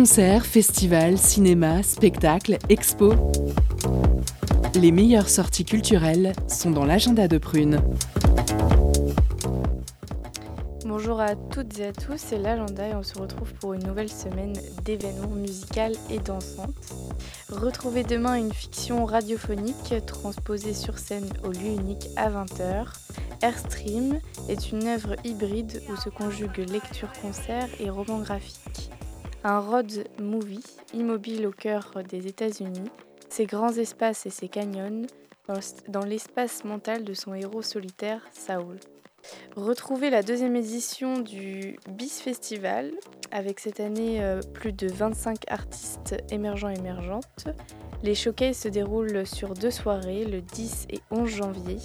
Concerts, 0.00 0.46
festivals, 0.46 1.18
cinéma, 1.18 1.82
spectacles, 1.82 2.56
expos. 2.70 3.14
Les 4.74 4.92
meilleures 4.92 5.28
sorties 5.28 5.66
culturelles 5.66 6.32
sont 6.48 6.70
dans 6.70 6.86
l'agenda 6.86 7.28
de 7.28 7.36
Prune. 7.36 7.82
Bonjour 10.86 11.20
à 11.20 11.36
toutes 11.36 11.78
et 11.80 11.88
à 11.88 11.92
tous, 11.92 12.16
c'est 12.16 12.38
l'agenda 12.38 12.88
et 12.88 12.94
on 12.94 13.02
se 13.02 13.18
retrouve 13.18 13.52
pour 13.60 13.74
une 13.74 13.84
nouvelle 13.84 14.08
semaine 14.08 14.54
d'événements 14.86 15.36
musicaux 15.36 15.92
et 16.08 16.18
dansantes. 16.18 16.94
Retrouvez 17.50 18.02
demain 18.02 18.36
une 18.36 18.54
fiction 18.54 19.04
radiophonique 19.04 19.92
transposée 20.06 20.72
sur 20.72 20.96
scène 20.96 21.28
au 21.44 21.48
lieu 21.48 21.72
unique 21.78 22.08
à 22.16 22.30
20h. 22.30 22.86
Airstream 23.42 24.18
est 24.48 24.72
une 24.72 24.86
œuvre 24.88 25.16
hybride 25.24 25.82
où 25.90 25.96
se 25.96 26.08
conjuguent 26.08 26.64
lecture-concert 26.70 27.68
et 27.78 27.90
roman 27.90 28.20
graphique. 28.20 28.79
Un 29.42 29.58
road 29.58 30.06
movie 30.20 30.64
immobile 30.92 31.46
au 31.46 31.50
cœur 31.50 31.92
des 32.06 32.26
États-Unis, 32.26 32.90
ses 33.30 33.46
grands 33.46 33.72
espaces 33.72 34.26
et 34.26 34.30
ses 34.30 34.48
canyons 34.48 35.06
dans 35.88 36.04
l'espace 36.04 36.62
mental 36.64 37.04
de 37.04 37.14
son 37.14 37.32
héros 37.32 37.62
solitaire, 37.62 38.20
Saul. 38.32 38.78
Retrouvez 39.56 40.10
la 40.10 40.22
deuxième 40.22 40.56
édition 40.56 41.18
du 41.20 41.78
BIS 41.88 42.20
Festival 42.22 42.92
avec 43.30 43.60
cette 43.60 43.80
année 43.80 44.22
euh, 44.22 44.40
plus 44.52 44.72
de 44.72 44.88
25 44.88 45.50
artistes 45.50 46.16
émergents 46.30 46.68
émergentes. 46.68 47.48
Les 48.02 48.14
showcases 48.14 48.58
se 48.58 48.68
déroulent 48.68 49.26
sur 49.26 49.54
deux 49.54 49.70
soirées, 49.70 50.26
le 50.26 50.42
10 50.42 50.86
et 50.90 51.00
11 51.10 51.28
janvier, 51.28 51.78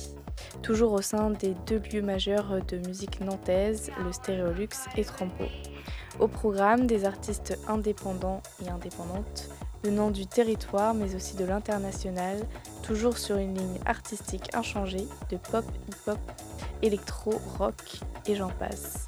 toujours 0.62 0.92
au 0.92 1.02
sein 1.02 1.30
des 1.32 1.54
deux 1.66 1.82
lieux 1.92 2.02
majeurs 2.02 2.60
de 2.68 2.78
musique 2.86 3.22
nantaise, 3.22 3.92
le 4.04 4.12
Stéréolux 4.12 4.70
et 4.98 5.06
Trampo. 5.06 5.46
Au 6.20 6.28
programme, 6.28 6.88
des 6.88 7.06
artistes 7.06 7.58
indépendants 7.68 8.42
et 8.66 8.70
indépendantes 8.70 9.50
venant 9.84 10.10
du 10.10 10.26
territoire 10.26 10.94
mais 10.94 11.16
aussi 11.16 11.36
de 11.36 11.46
l'international, 11.46 12.40
toujours 12.82 13.18
sur 13.18 13.38
une 13.38 13.56
ligne 13.56 13.80
artistique 13.86 14.54
inchangée 14.56 15.08
de 15.30 15.38
pop, 15.38 15.66
hip-hop, 15.90 16.20
électro, 16.82 17.34
rock 17.58 18.00
et 18.28 18.36
j'en 18.36 18.50
passe. 18.50 19.08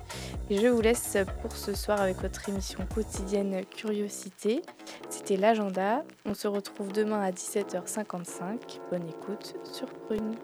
je 0.50 0.68
vous 0.68 0.82
laisse 0.82 1.18
pour 1.42 1.52
ce 1.52 1.74
soir 1.74 2.02
avec 2.02 2.22
votre 2.22 2.48
émission 2.50 2.86
quotidienne 2.94 3.66
Curiosité. 3.66 4.62
C'était 5.10 5.38
l'agenda. 5.38 6.04
On 6.26 6.34
se 6.34 6.48
retrouve 6.48 6.92
demain 6.92 7.22
à 7.22 7.32
17h55. 7.32 8.80
Bonne 8.92 9.08
écoute 9.08 9.56
sur 9.64 9.88
Prune. 9.88 10.36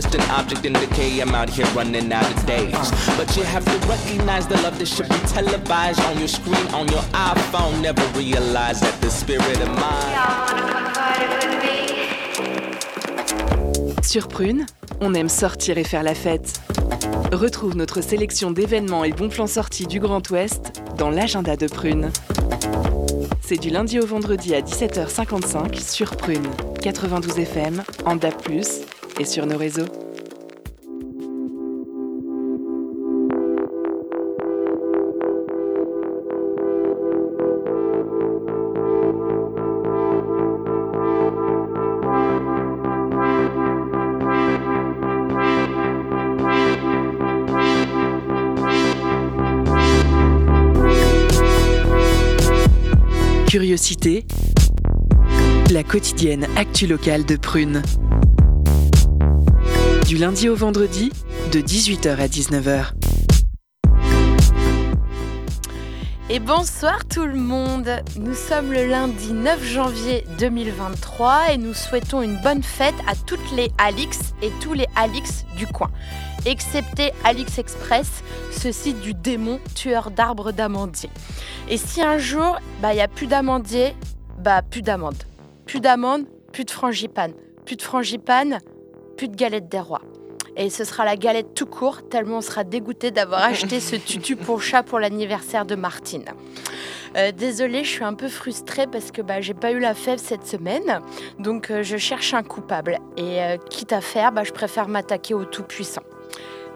Just 0.00 0.14
an 0.14 0.30
object 0.30 0.64
in 0.64 0.72
decay. 0.72 1.20
I'm 1.20 1.34
out 1.34 1.50
here 1.50 1.66
running 1.74 2.12
out 2.12 2.24
of 2.24 2.46
days. 2.46 2.90
But 3.18 3.36
you 3.36 3.42
have 3.42 3.64
to 3.64 3.78
recognize 3.86 4.46
the 4.46 4.56
love 4.62 4.78
that 4.78 4.86
should 4.86 5.08
be 5.08 5.20
televised 5.26 6.00
on 6.00 6.18
your 6.18 6.28
screen, 6.28 6.66
on 6.74 6.88
your 6.88 7.02
iPhone. 7.12 7.82
Never 7.82 8.04
realize 8.18 8.80
that 8.80 8.98
the 9.00 9.10
spirit 9.10 9.60
of 9.60 9.68
mine. 9.68 10.16
Sur 14.02 14.28
Prune, 14.28 14.66
on 15.00 15.14
aime 15.14 15.28
sortir 15.28 15.76
et 15.78 15.84
faire 15.84 16.02
la 16.02 16.14
fête. 16.14 16.60
Retrouve 17.32 17.76
notre 17.76 18.00
sélection 18.00 18.50
d'événements 18.50 19.04
et 19.04 19.12
bons 19.12 19.28
plans 19.28 19.46
sortis 19.46 19.86
du 19.86 20.00
Grand 20.00 20.28
Ouest 20.30 20.82
dans 20.96 21.10
l'agenda 21.10 21.56
de 21.56 21.66
Prune. 21.66 22.10
C'est 23.42 23.58
du 23.58 23.70
lundi 23.70 24.00
au 24.00 24.06
vendredi 24.06 24.54
à 24.54 24.62
17h55 24.62 25.80
sur 25.80 26.16
Prune, 26.16 26.48
92 26.82 27.38
FM, 27.38 27.82
en 28.06 28.16
DAP+, 28.16 28.48
sur 29.24 29.46
nos 29.46 29.58
réseaux. 29.58 29.86
Curiosité, 53.48 54.24
la 55.72 55.82
quotidienne 55.82 56.46
actu 56.56 56.86
locale 56.86 57.24
de 57.24 57.34
Prune 57.34 57.82
du 60.10 60.16
lundi 60.16 60.48
au 60.48 60.56
vendredi, 60.56 61.12
de 61.52 61.60
18h 61.60 62.16
à 62.16 62.26
19h. 62.26 62.94
Et 66.28 66.40
bonsoir 66.40 67.06
tout 67.06 67.24
le 67.24 67.36
monde. 67.36 67.88
Nous 68.18 68.34
sommes 68.34 68.72
le 68.72 68.88
lundi 68.88 69.32
9 69.32 69.64
janvier 69.64 70.24
2023 70.40 71.52
et 71.52 71.58
nous 71.58 71.74
souhaitons 71.74 72.22
une 72.22 72.36
bonne 72.42 72.64
fête 72.64 72.96
à 73.06 73.14
toutes 73.14 73.52
les 73.54 73.70
Alix 73.78 74.34
et 74.42 74.50
tous 74.60 74.72
les 74.72 74.88
Alix 74.96 75.44
du 75.56 75.68
coin. 75.68 75.92
Excepté 76.44 77.12
Alix 77.22 77.58
Express, 77.58 78.24
ce 78.50 78.72
site 78.72 79.00
du 79.00 79.14
démon 79.14 79.60
tueur 79.76 80.10
d'arbres 80.10 80.50
d'amandiers. 80.50 81.10
Et 81.68 81.76
si 81.76 82.02
un 82.02 82.18
jour, 82.18 82.58
bah 82.82 82.94
il 82.94 82.96
y 82.96 83.00
a 83.00 83.06
plus 83.06 83.28
d'amandiers, 83.28 83.94
bah 84.40 84.62
plus 84.62 84.82
d'amandes. 84.82 85.22
Plus 85.66 85.78
d'amandes, 85.78 86.24
plus 86.52 86.64
de 86.64 86.72
frangipane. 86.72 87.34
Plus 87.64 87.76
de 87.76 87.82
frangipane, 87.82 88.58
plus 89.20 89.28
de 89.28 89.36
galette 89.36 89.68
des 89.68 89.80
rois. 89.80 90.00
Et 90.56 90.70
ce 90.70 90.82
sera 90.82 91.04
la 91.04 91.14
galette 91.14 91.52
tout 91.52 91.66
court, 91.66 92.08
tellement 92.08 92.38
on 92.38 92.40
sera 92.40 92.64
dégoûté 92.64 93.10
d'avoir 93.10 93.42
acheté 93.42 93.78
ce 93.78 93.94
tutu 93.94 94.34
pour 94.34 94.62
chat 94.62 94.82
pour 94.82 94.98
l'anniversaire 94.98 95.66
de 95.66 95.74
Martine. 95.74 96.24
Euh, 97.18 97.30
désolée, 97.30 97.84
je 97.84 97.90
suis 97.90 98.04
un 98.04 98.14
peu 98.14 98.28
frustrée 98.28 98.86
parce 98.86 99.10
que 99.10 99.20
bah, 99.20 99.42
j'ai 99.42 99.52
pas 99.52 99.72
eu 99.72 99.78
la 99.78 99.92
fève 99.92 100.18
cette 100.18 100.46
semaine, 100.46 101.02
donc 101.38 101.70
euh, 101.70 101.82
je 101.82 101.98
cherche 101.98 102.32
un 102.32 102.42
coupable. 102.42 102.98
Et 103.18 103.42
euh, 103.42 103.58
quitte 103.58 103.92
à 103.92 104.00
faire, 104.00 104.32
bah, 104.32 104.42
je 104.42 104.52
préfère 104.52 104.88
m'attaquer 104.88 105.34
au 105.34 105.44
Tout-Puissant. 105.44 106.02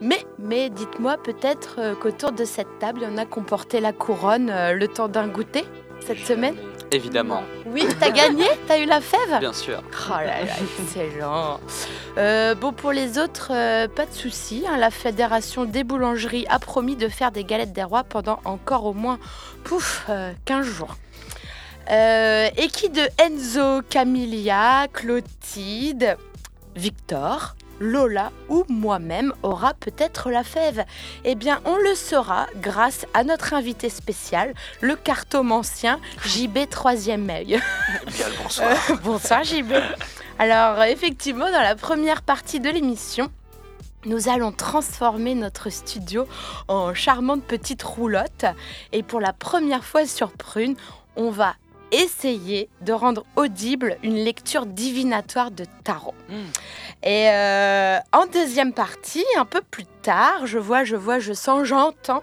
Mais, 0.02 0.22
mais 0.38 0.68
dites-moi 0.68 1.16
peut-être 1.16 1.98
qu'autour 2.02 2.32
de 2.32 2.44
cette 2.44 2.78
table, 2.78 3.00
il 3.00 3.08
y 3.08 3.10
en 3.10 3.16
a 3.16 3.24
qui 3.24 3.38
ont 3.38 3.42
porté 3.42 3.80
la 3.80 3.94
couronne 3.94 4.52
le 4.72 4.86
temps 4.86 5.08
d'un 5.08 5.28
goûter 5.28 5.64
cette 6.00 6.18
semaine? 6.18 6.56
Évidemment. 6.94 7.42
Oui, 7.66 7.88
t'as 7.98 8.10
gagné? 8.12 8.44
T'as 8.68 8.78
eu 8.78 8.86
la 8.86 9.00
fève? 9.00 9.40
Bien 9.40 9.52
sûr. 9.52 9.82
Oh 10.08 10.12
là 10.12 10.44
là, 10.44 10.52
excellent. 10.78 11.58
Euh, 12.18 12.54
bon, 12.54 12.72
pour 12.72 12.92
les 12.92 13.18
autres, 13.18 13.50
euh, 13.50 13.88
pas 13.88 14.06
de 14.06 14.12
souci. 14.12 14.64
Hein. 14.68 14.76
la 14.76 14.92
Fédération 14.92 15.64
des 15.64 15.82
boulangeries 15.82 16.46
a 16.48 16.60
promis 16.60 16.94
de 16.94 17.08
faire 17.08 17.32
des 17.32 17.42
galettes 17.42 17.72
des 17.72 17.82
rois 17.82 18.04
pendant 18.04 18.38
encore 18.44 18.86
au 18.86 18.92
moins, 18.92 19.18
pouf, 19.64 20.08
15 20.44 20.68
euh, 20.68 20.70
jours. 20.70 20.96
et 21.90 22.68
qui 22.68 22.90
de 22.90 23.02
Enzo, 23.18 23.82
Camilla, 23.90 24.86
Clotilde, 24.92 26.16
Victor, 26.76 27.56
Lola 27.80 28.32
ou 28.48 28.64
moi-même 28.68 29.32
aura 29.42 29.74
peut-être 29.74 30.30
la 30.30 30.44
fève 30.44 30.84
Eh 31.24 31.34
bien, 31.34 31.60
on 31.64 31.76
le 31.76 31.94
saura 31.94 32.46
grâce 32.56 33.06
à 33.14 33.24
notre 33.24 33.54
invité 33.54 33.88
spécial, 33.88 34.54
le 34.80 34.96
cartomancien 34.96 36.00
JB 36.24 36.68
Troisième 36.70 37.28
œil. 37.30 37.60
Bien 38.06 38.28
le 38.28 38.42
bonsoir. 38.42 38.70
Euh, 38.90 38.96
bonsoir 39.02 39.44
JB. 39.44 39.72
Alors, 40.38 40.82
effectivement, 40.84 41.50
dans 41.50 41.62
la 41.62 41.76
première 41.76 42.22
partie 42.22 42.60
de 42.60 42.68
l'émission, 42.68 43.30
nous 44.06 44.28
allons 44.28 44.52
transformer 44.52 45.34
notre 45.34 45.70
studio 45.70 46.26
en 46.68 46.92
charmante 46.94 47.42
petite 47.42 47.82
roulotte. 47.82 48.44
Et 48.92 49.02
pour 49.02 49.20
la 49.20 49.32
première 49.32 49.84
fois 49.84 50.06
sur 50.06 50.32
Prune, 50.32 50.76
on 51.16 51.30
va 51.30 51.54
essayer 51.92 52.68
de 52.82 52.92
rendre 52.92 53.24
audible 53.36 53.96
une 54.02 54.16
lecture 54.16 54.66
divinatoire 54.66 55.50
de 55.50 55.64
tarot. 55.84 56.14
Hmm. 56.28 56.46
Et 57.02 57.28
euh, 57.30 57.98
en 58.12 58.26
deuxième 58.26 58.72
partie, 58.72 59.24
un 59.36 59.44
peu 59.44 59.60
plus 59.60 59.84
je 60.44 60.58
vois, 60.58 60.84
je 60.84 60.96
vois, 60.96 61.18
je 61.18 61.32
sens, 61.32 61.64
j'entends 61.64 62.22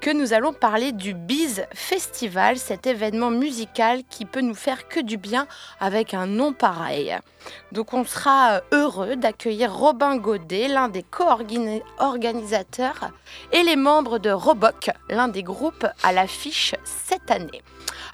que 0.00 0.10
nous 0.10 0.32
allons 0.32 0.52
parler 0.52 0.90
du 0.90 1.14
Biz 1.14 1.66
Festival, 1.72 2.58
cet 2.58 2.88
événement 2.88 3.30
musical 3.30 4.02
qui 4.10 4.24
peut 4.24 4.40
nous 4.40 4.56
faire 4.56 4.88
que 4.88 4.98
du 4.98 5.16
bien 5.16 5.46
avec 5.78 6.14
un 6.14 6.26
nom 6.26 6.52
pareil. 6.52 7.16
Donc 7.70 7.94
on 7.94 8.04
sera 8.04 8.62
heureux 8.72 9.14
d'accueillir 9.14 9.72
Robin 9.72 10.16
Godet, 10.16 10.66
l'un 10.66 10.88
des 10.88 11.04
co-organisateurs, 11.04 13.12
et 13.52 13.62
les 13.62 13.76
membres 13.76 14.18
de 14.18 14.30
Roboc, 14.30 14.90
l'un 15.08 15.28
des 15.28 15.44
groupes 15.44 15.86
à 16.02 16.12
l'affiche 16.12 16.74
cette 16.84 17.30
année. 17.30 17.62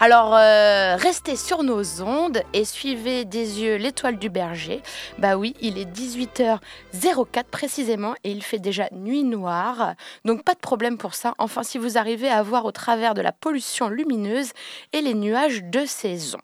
Alors, 0.01 0.37
euh, 0.37 0.95
restez 0.97 1.35
sur 1.35 1.65
nos 1.65 2.03
ondes 2.03 2.43
et 2.53 2.65
suivez 2.65 3.25
des 3.25 3.63
yeux 3.63 3.77
l'étoile 3.77 4.17
du 4.17 4.31
berger. 4.31 4.81
Bah 5.19 5.37
oui, 5.37 5.57
il 5.61 5.77
est 5.77 5.91
18h04 5.91 7.45
précisément 7.51 8.15
et 8.23 8.31
il 8.31 8.45
fait 8.45 8.61
déjà 8.61 8.89
nuit 8.99 9.25
noire. 9.25 9.95
Donc, 10.25 10.45
pas 10.45 10.55
de 10.55 10.59
problème 10.59 10.99
pour 10.99 11.15
ça. 11.15 11.35
Enfin, 11.39 11.63
si 11.63 11.79
vous 11.79 11.99
arrivez 11.99 12.29
à 12.29 12.43
voir 12.43 12.65
au 12.65 12.73
travers 12.73 13.15
de 13.15 13.21
la 13.21 13.33
pollution 13.33 13.89
lumineuse 13.89 14.53
et 14.93 15.01
les 15.01 15.15
nuages 15.15 15.63
de 15.65 15.87
saison. 15.87 16.39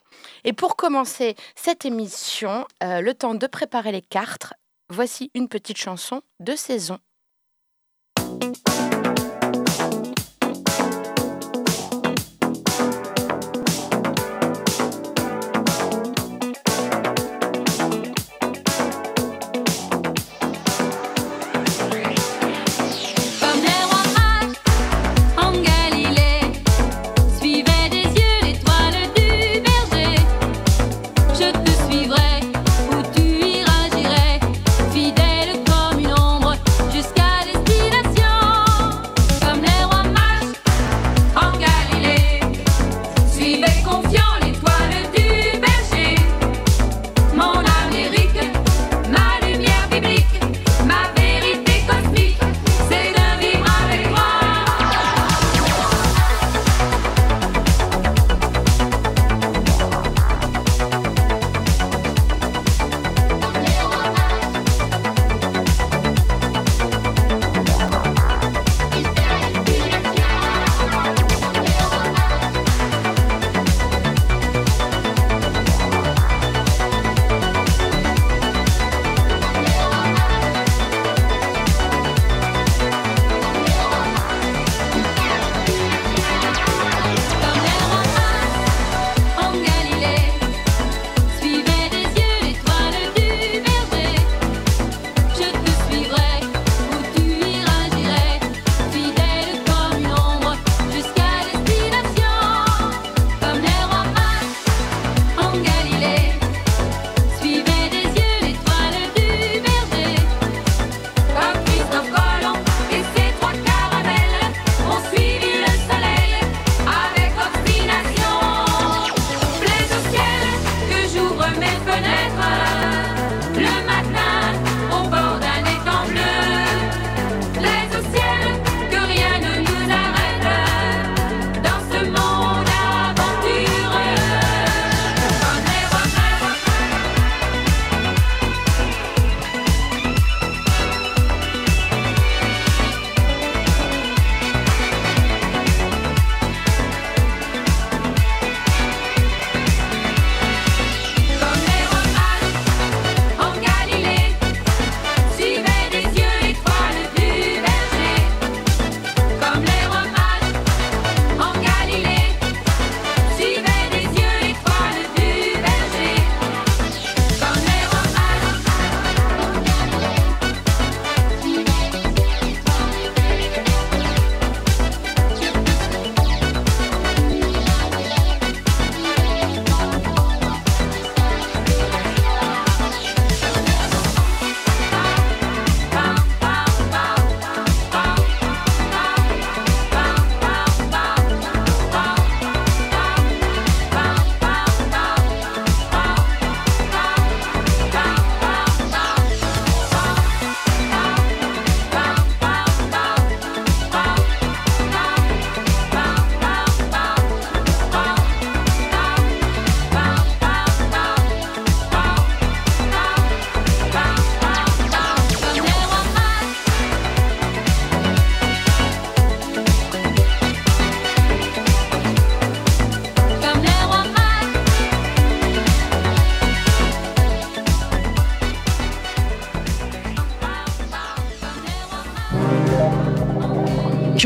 Et 0.45 0.53
pour 0.53 0.77
commencer 0.77 1.35
cette 1.55 1.85
émission, 1.85 2.67
euh, 2.83 3.01
le 3.01 3.15
temps 3.15 3.35
de 3.35 3.47
préparer 3.47 3.93
les 3.93 4.03
cartes, 4.03 4.53
voici 4.89 5.31
une 5.35 5.49
petite 5.49 5.79
chanson 5.79 6.23
de 6.41 6.57
saison. 6.57 6.99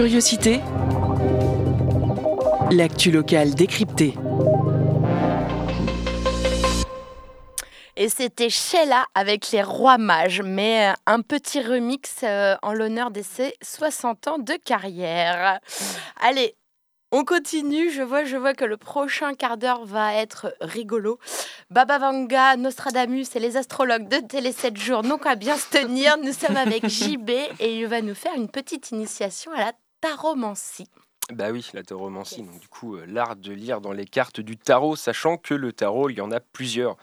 Curiosité 0.09 0.61
L'actu 2.71 3.11
locale 3.11 3.55
décryptée. 3.55 4.15
Et 7.95 8.09
c'était 8.09 8.49
Sheila 8.49 9.05
avec 9.15 9.51
les 9.51 9.63
Rois 9.63 9.99
Mages, 9.99 10.41
mais 10.43 10.89
euh, 10.89 10.93
un 11.05 11.21
petit 11.21 11.61
remix 11.61 12.21
euh, 12.23 12.57
en 12.63 12.73
l'honneur 12.73 13.11
de 13.11 13.21
ses 13.21 13.53
60 13.61 14.29
ans 14.29 14.39
de 14.39 14.55
carrière. 14.55 15.61
Allez, 16.23 16.57
on 17.13 17.25
continue. 17.25 17.91
Je 17.91 18.03
vois, 18.03 18.25
je 18.25 18.39
vois 18.39 18.55
que 18.55 18.65
le 18.65 18.79
prochain 18.79 19.35
quart 19.35 19.59
d'heure 19.59 19.85
va 19.85 20.15
être 20.15 20.55
rigolo. 20.63 21.19
Baba 21.69 21.99
Vanga, 21.99 22.57
Nostradamus 22.57 23.27
et 23.35 23.41
les 23.41 23.59
astrologues 23.59 24.09
de 24.09 24.27
Télé 24.27 24.53
7 24.53 24.75
jours 24.79 25.03
n'ont 25.03 25.19
qu'à 25.19 25.35
bien 25.35 25.59
se 25.59 25.69
tenir. 25.69 26.17
Nous 26.17 26.33
sommes 26.33 26.57
avec 26.57 26.89
JB 26.89 27.29
et 27.61 27.79
il 27.79 27.87
va 27.87 28.01
nous 28.01 28.15
faire 28.15 28.35
une 28.35 28.49
petite 28.49 28.91
initiation 28.91 29.53
à 29.53 29.59
la 29.59 29.73
taromancie. 30.01 30.89
Bah 31.33 31.51
oui, 31.51 31.69
la 31.75 31.83
taromancie, 31.83 32.43
donc 32.43 32.59
du 32.59 32.69
coup, 32.69 32.97
euh, 32.97 33.05
l'art 33.07 33.37
de 33.37 33.53
lire 33.53 33.83
dans 33.83 33.93
les 33.93 34.07
cartes 34.07 34.41
du 34.41 34.57
tarot, 34.57 34.97
sachant 34.97 35.37
que 35.37 35.53
le 35.53 35.75
tarot, 35.75 36.09
il 36.09 36.17
y 36.17 36.21
en 36.23 36.31
a 36.31 36.41
plusieurs. 36.41 36.97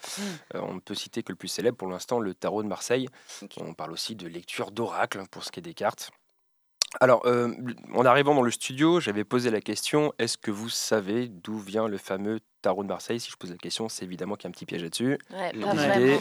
Euh, 0.56 0.62
on 0.62 0.75
ne 0.75 0.80
peut 0.80 0.96
citer 0.96 1.22
que 1.22 1.32
le 1.32 1.36
plus 1.36 1.48
célèbre 1.48 1.78
pour 1.78 1.88
l'instant, 1.88 2.20
le 2.20 2.34
tarot 2.34 2.64
de 2.64 2.68
Marseille. 2.68 3.08
On 3.58 3.75
parle 3.75 3.92
aussi 3.92 4.16
de 4.16 4.28
lecture 4.28 4.72
d'oracle 4.72 5.22
pour 5.30 5.44
ce 5.44 5.52
qui 5.52 5.60
est 5.60 5.64
des 5.64 5.75
cartes. 5.75 6.10
Alors, 7.02 7.25
euh, 7.25 7.52
en 7.94 8.06
arrivant 8.06 8.34
dans 8.36 8.42
le 8.42 8.52
studio, 8.52 9.00
j'avais 9.00 9.24
posé 9.24 9.50
la 9.50 9.62
question 9.62 10.14
est-ce 10.20 10.38
que 10.38 10.52
vous 10.52 10.70
savez 10.70 11.28
d'où 11.28 11.58
vient 11.60 11.88
le 11.88 11.98
fameux 11.98 12.40
tarot 12.62 12.84
de 12.84 12.88
Marseille? 12.88 13.20
Si 13.20 13.30
je 13.30 13.36
pose 13.36 13.52
la 13.52 13.58
question, 13.58 13.90
c'est 13.90 14.06
évidemment 14.06 14.36
qu'il 14.36 14.46
y 14.46 14.48
a 14.48 14.50
un 14.50 14.52
petit 14.52 14.66
piège 14.66 14.84
là-dessus. 14.84 15.18
Ouais, 15.32 15.52
pas. 15.52 15.74
Ouais. 15.74 16.20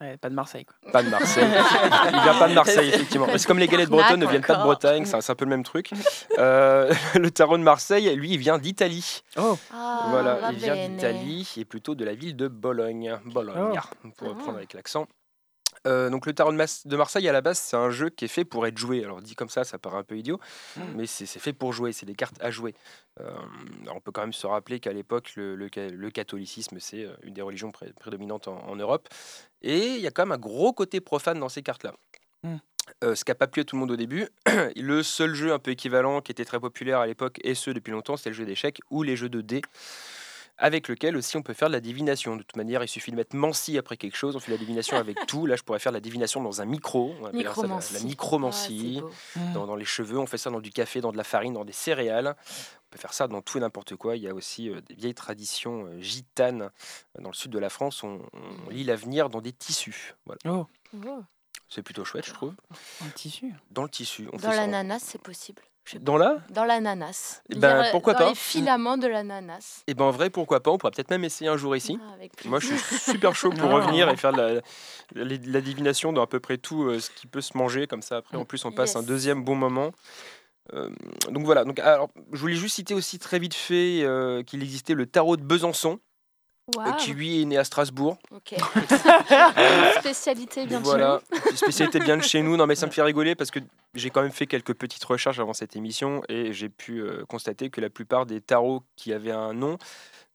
Ouais. 0.00 0.18
De 0.22 0.28
Marseille. 0.34 0.64
Quoi. 0.64 0.92
Pas 0.92 1.02
de 1.02 1.08
Marseille. 1.08 1.44
Il 1.46 2.22
vient 2.22 2.38
pas 2.38 2.48
de 2.48 2.54
Marseille, 2.54 2.88
effectivement. 2.88 3.26
C'est 3.36 3.46
comme 3.46 3.58
les 3.58 3.66
galettes 3.68 3.90
bretonnes 3.90 4.20
ne 4.20 4.26
viennent 4.26 4.42
pas 4.42 4.56
de. 4.56 4.62
Bretagne, 4.62 5.04
c'est 5.04 5.30
un, 5.30 5.34
peu 5.34 5.44
le 5.44 5.50
même 5.50 5.64
truc. 5.64 5.90
Euh, 6.38 6.92
le 7.16 7.30
tarot 7.30 7.58
de 7.58 7.62
Marseille, 7.62 8.14
lui, 8.16 8.32
il 8.32 8.38
vient 8.38 8.58
d'Italie. 8.58 9.22
Oh, 9.36 9.58
Ah, 9.72 10.06
voilà, 10.10 10.52
il 10.52 10.58
vient 10.58 10.88
d'Italie 10.88 11.52
et 11.56 11.64
plutôt 11.64 11.94
de 11.94 12.04
la 12.04 12.14
ville 12.14 12.36
de 12.36 12.48
Bologne. 12.48 13.18
Bologne, 13.26 13.78
pour 14.16 14.28
Ah. 14.28 14.30
reprendre 14.30 14.56
avec 14.58 14.72
l'accent. 14.72 15.06
Euh, 15.86 16.08
donc 16.10 16.24
le 16.26 16.32
tarot 16.32 16.50
de, 16.52 16.56
Mas- 16.56 16.86
de 16.86 16.96
Marseille 16.96 17.28
à 17.28 17.32
la 17.32 17.40
base 17.42 17.58
c'est 17.58 17.76
un 17.76 17.90
jeu 17.90 18.08
qui 18.08 18.24
est 18.24 18.28
fait 18.28 18.44
pour 18.44 18.66
être 18.66 18.78
joué. 18.78 19.04
Alors 19.04 19.20
dit 19.20 19.34
comme 19.34 19.48
ça 19.50 19.64
ça 19.64 19.78
paraît 19.78 19.98
un 19.98 20.02
peu 20.04 20.16
idiot, 20.16 20.40
Mm. 20.76 20.80
mais 20.96 21.06
c'est 21.06 21.26
fait 21.26 21.52
pour 21.52 21.72
jouer, 21.72 21.92
c'est 21.92 22.06
des 22.06 22.14
cartes 22.14 22.36
à 22.40 22.50
jouer. 22.50 22.74
Euh, 23.20 23.30
on 23.94 24.00
peut 24.00 24.10
quand 24.12 24.22
même 24.22 24.32
se 24.32 24.46
rappeler 24.46 24.80
qu'à 24.80 24.92
l'époque 24.92 25.32
le, 25.36 25.54
le 25.56 25.68
ca- 25.72 25.88
le 25.90 26.10
catholicisme 26.10 26.78
c'est 26.80 27.04
euh, 27.04 27.14
une 27.22 27.34
des 27.34 27.42
religions 27.42 27.70
pré- 27.70 27.92
prédominantes 28.00 28.48
en, 28.48 28.56
en 28.66 28.76
Europe 28.76 29.08
et 29.62 29.86
il 29.96 30.00
y 30.00 30.06
a 30.06 30.10
quand 30.10 30.22
même 30.22 30.32
un 30.32 30.38
gros 30.38 30.72
côté 30.72 31.00
profane 31.00 31.38
dans 31.38 31.48
ces 31.48 31.62
cartes 31.62 31.84
là. 31.84 31.92
Mm. 32.42 32.56
Euh, 33.02 33.14
ce 33.14 33.24
qui 33.24 33.30
n'a 33.30 33.34
pas 33.34 33.46
plu 33.46 33.62
à 33.62 33.64
tout 33.64 33.76
le 33.76 33.80
monde 33.80 33.90
au 33.92 33.96
début, 33.96 34.28
le 34.76 35.02
seul 35.02 35.34
jeu 35.34 35.52
un 35.54 35.58
peu 35.58 35.70
équivalent 35.70 36.20
qui 36.20 36.32
était 36.32 36.44
très 36.44 36.60
populaire 36.60 36.98
à 37.00 37.06
l'époque 37.06 37.40
et 37.42 37.54
ce 37.54 37.70
depuis 37.70 37.92
longtemps, 37.92 38.16
c'était 38.18 38.28
le 38.30 38.36
jeu 38.36 38.44
d'échecs 38.44 38.80
ou 38.90 39.02
les 39.02 39.16
jeux 39.16 39.30
de 39.30 39.40
dés 39.40 39.62
avec 40.58 40.88
lequel 40.88 41.16
aussi 41.16 41.36
on 41.36 41.42
peut 41.42 41.52
faire 41.54 41.68
de 41.68 41.72
la 41.74 41.80
divination. 41.80 42.36
De 42.36 42.42
toute 42.42 42.56
manière, 42.56 42.82
il 42.84 42.88
suffit 42.88 43.10
de 43.10 43.16
mettre 43.16 43.34
Mancy 43.34 43.76
après 43.78 43.96
quelque 43.96 44.16
chose, 44.16 44.36
on 44.36 44.40
fait 44.40 44.52
la 44.52 44.56
divination 44.58 44.96
avec 44.96 45.16
tout. 45.26 45.46
Là, 45.46 45.56
je 45.56 45.62
pourrais 45.62 45.78
faire 45.78 45.92
la 45.92 46.00
divination 46.00 46.42
dans 46.42 46.60
un 46.60 46.64
micro, 46.64 47.14
on 47.20 47.26
appelle 47.26 47.42
ça 47.54 47.62
la- 47.66 47.98
la, 47.98 48.00
Micromancie. 48.04 49.00
Ah, 49.02 49.38
beau. 49.38 49.52
dans, 49.54 49.66
dans 49.66 49.76
les 49.76 49.84
cheveux, 49.84 50.18
on 50.18 50.26
fait 50.26 50.38
ça 50.38 50.50
dans 50.50 50.60
du 50.60 50.70
café, 50.70 51.00
dans 51.00 51.12
de 51.12 51.16
la 51.16 51.24
farine, 51.24 51.54
dans 51.54 51.64
des 51.64 51.72
céréales. 51.72 52.36
On 52.38 52.90
peut 52.92 52.98
faire 52.98 53.12
ça 53.12 53.26
dans 53.26 53.42
tout 53.42 53.58
et 53.58 53.60
n'importe 53.60 53.96
quoi. 53.96 54.16
Il 54.16 54.22
y 54.22 54.28
a 54.28 54.34
aussi 54.34 54.70
euh, 54.70 54.80
des 54.82 54.94
vieilles 54.94 55.14
traditions 55.14 55.86
euh, 55.86 56.00
gitanes 56.00 56.62
euh, 57.18 57.20
dans 57.22 57.30
le 57.30 57.34
sud 57.34 57.50
de 57.50 57.58
la 57.58 57.68
France. 57.70 58.04
On, 58.04 58.20
on 58.66 58.70
lit 58.70 58.84
l'avenir 58.84 59.30
dans 59.30 59.40
des 59.40 59.52
tissus. 59.52 60.14
Voilà. 60.26 60.38
oh, 60.46 60.66
Oh. 61.04 61.22
C'est 61.68 61.82
plutôt 61.82 62.04
chouette, 62.04 62.24
je 62.26 62.32
trouve. 62.32 62.54
tissu. 63.16 63.52
Dans 63.72 63.82
le 63.82 63.88
tissu. 63.88 64.28
On 64.32 64.36
Dans 64.36 64.50
l'ananas, 64.50 65.00
c'est 65.00 65.20
possible. 65.20 65.60
Dans 66.00 66.16
la 66.16 66.38
Dans 66.50 66.64
l'ananas. 66.64 67.42
Eh 67.50 67.56
ben, 67.56 67.84
pourquoi 67.90 68.14
dans 68.14 68.20
pas 68.20 68.28
les 68.30 68.34
filaments 68.34 68.96
de 68.96 69.06
l'ananas. 69.06 69.82
Et 69.86 69.94
ben 69.94 70.06
en 70.06 70.10
vrai, 70.10 70.30
pourquoi 70.30 70.62
pas 70.62 70.70
On 70.70 70.78
pourra 70.78 70.90
peut-être 70.90 71.10
même 71.10 71.24
essayer 71.24 71.50
un 71.50 71.56
jour 71.56 71.76
ici. 71.76 71.98
Ah, 72.02 72.16
Moi, 72.46 72.58
je 72.60 72.74
suis 72.74 72.98
super 72.98 73.34
chaud 73.34 73.50
pour 73.50 73.70
revenir 73.70 74.08
et 74.08 74.16
faire 74.16 74.32
la, 74.32 74.54
la- 74.54 74.60
la 75.14 75.60
divination 75.60 76.12
dans 76.12 76.22
à 76.22 76.26
peu 76.26 76.40
près 76.40 76.56
tout 76.58 76.84
euh, 76.84 77.00
ce 77.00 77.10
qui 77.10 77.26
peut 77.26 77.42
se 77.42 77.56
manger. 77.56 77.86
Comme 77.86 78.02
ça, 78.02 78.16
après, 78.18 78.36
en 78.36 78.44
plus, 78.44 78.64
on 78.64 78.72
passe 78.72 78.96
un 78.96 79.02
deuxième 79.02 79.44
bon 79.44 79.54
moment. 79.56 79.90
Euh, 80.72 80.88
donc 81.30 81.44
voilà. 81.44 81.64
Donc, 81.64 81.78
alors, 81.78 82.08
je 82.32 82.38
voulais 82.38 82.54
juste 82.54 82.76
citer 82.76 82.94
aussi 82.94 83.18
très 83.18 83.38
vite 83.38 83.54
fait 83.54 84.00
euh, 84.02 84.42
qu'il 84.42 84.62
existait 84.62 84.94
le 84.94 85.04
tarot 85.06 85.36
de 85.36 85.42
Besançon, 85.42 85.98
euh, 86.78 86.92
qui 86.92 87.12
lui 87.12 87.42
est 87.42 87.44
né 87.44 87.58
à 87.58 87.64
Strasbourg. 87.64 88.16
Spécialité 90.00 90.66
bien 90.66 90.80
de 90.80 90.84
voilà, 90.84 91.20
une 91.50 91.56
spécialité 91.56 92.00
bien 92.00 92.16
de 92.16 92.22
chez 92.22 92.42
nous. 92.42 92.56
Non, 92.56 92.66
mais 92.66 92.74
ça 92.74 92.86
me 92.86 92.90
fait 92.90 93.02
rigoler 93.02 93.34
parce 93.34 93.50
que 93.50 93.60
j'ai 93.94 94.10
quand 94.10 94.22
même 94.22 94.32
fait 94.32 94.46
quelques 94.46 94.74
petites 94.74 95.04
recherches 95.04 95.38
avant 95.38 95.52
cette 95.52 95.76
émission 95.76 96.22
et 96.28 96.52
j'ai 96.52 96.70
pu 96.70 97.00
euh, 97.00 97.24
constater 97.28 97.68
que 97.68 97.80
la 97.80 97.90
plupart 97.90 98.24
des 98.24 98.40
tarots 98.40 98.82
qui 98.96 99.12
avaient 99.12 99.30
un 99.30 99.52
nom 99.52 99.76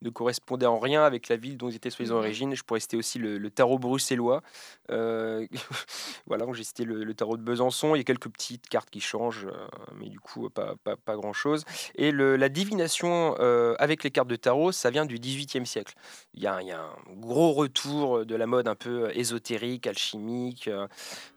ne 0.02 0.10
correspondaient 0.10 0.66
en 0.66 0.78
rien 0.78 1.02
avec 1.04 1.28
la 1.28 1.36
ville 1.36 1.56
dont 1.56 1.68
ils 1.68 1.76
étaient 1.76 1.90
les 1.98 2.06
Mhm. 2.10 2.16
origines. 2.16 2.54
Je 2.54 2.62
pourrais 2.62 2.80
citer 2.80 2.96
aussi 2.96 3.18
le, 3.18 3.36
le 3.38 3.50
tarot 3.50 3.78
bruxellois. 3.78 4.42
Euh, 4.90 5.46
voilà, 6.26 6.46
donc 6.46 6.54
j'ai 6.54 6.64
cité 6.64 6.84
le, 6.84 7.04
le 7.04 7.14
tarot 7.14 7.36
de 7.36 7.42
Besançon. 7.42 7.94
Il 7.94 7.98
y 7.98 8.00
a 8.00 8.04
quelques 8.04 8.30
petites 8.30 8.68
cartes 8.68 8.90
qui 8.90 9.00
changent, 9.00 9.46
euh, 9.46 9.66
mais 9.96 10.08
du 10.08 10.18
coup, 10.20 10.48
pas, 10.50 10.74
pas, 10.84 10.96
pas 10.96 11.16
grand-chose. 11.16 11.64
Et 11.96 12.10
le- 12.12 12.36
la 12.36 12.48
divination 12.48 13.36
euh, 13.40 13.74
avec 13.78 14.02
les 14.04 14.10
cartes 14.10 14.28
de 14.28 14.36
tarot, 14.36 14.72
ça 14.72 14.90
vient 14.90 15.04
du 15.06 15.18
XVIIIe 15.18 15.66
siècle. 15.66 15.94
Il 16.34 16.42
y, 16.42 16.46
a, 16.46 16.60
il 16.62 16.68
y 16.68 16.72
a 16.72 16.80
un 16.80 16.96
gros 17.16 17.52
retour 17.52 18.24
de 18.24 18.34
la 18.34 18.46
mode 18.46 18.68
un 18.68 18.74
peu 18.76 19.10
ésotérique, 19.14 19.86
alchimique. 19.86 20.68
euh, 20.68 20.86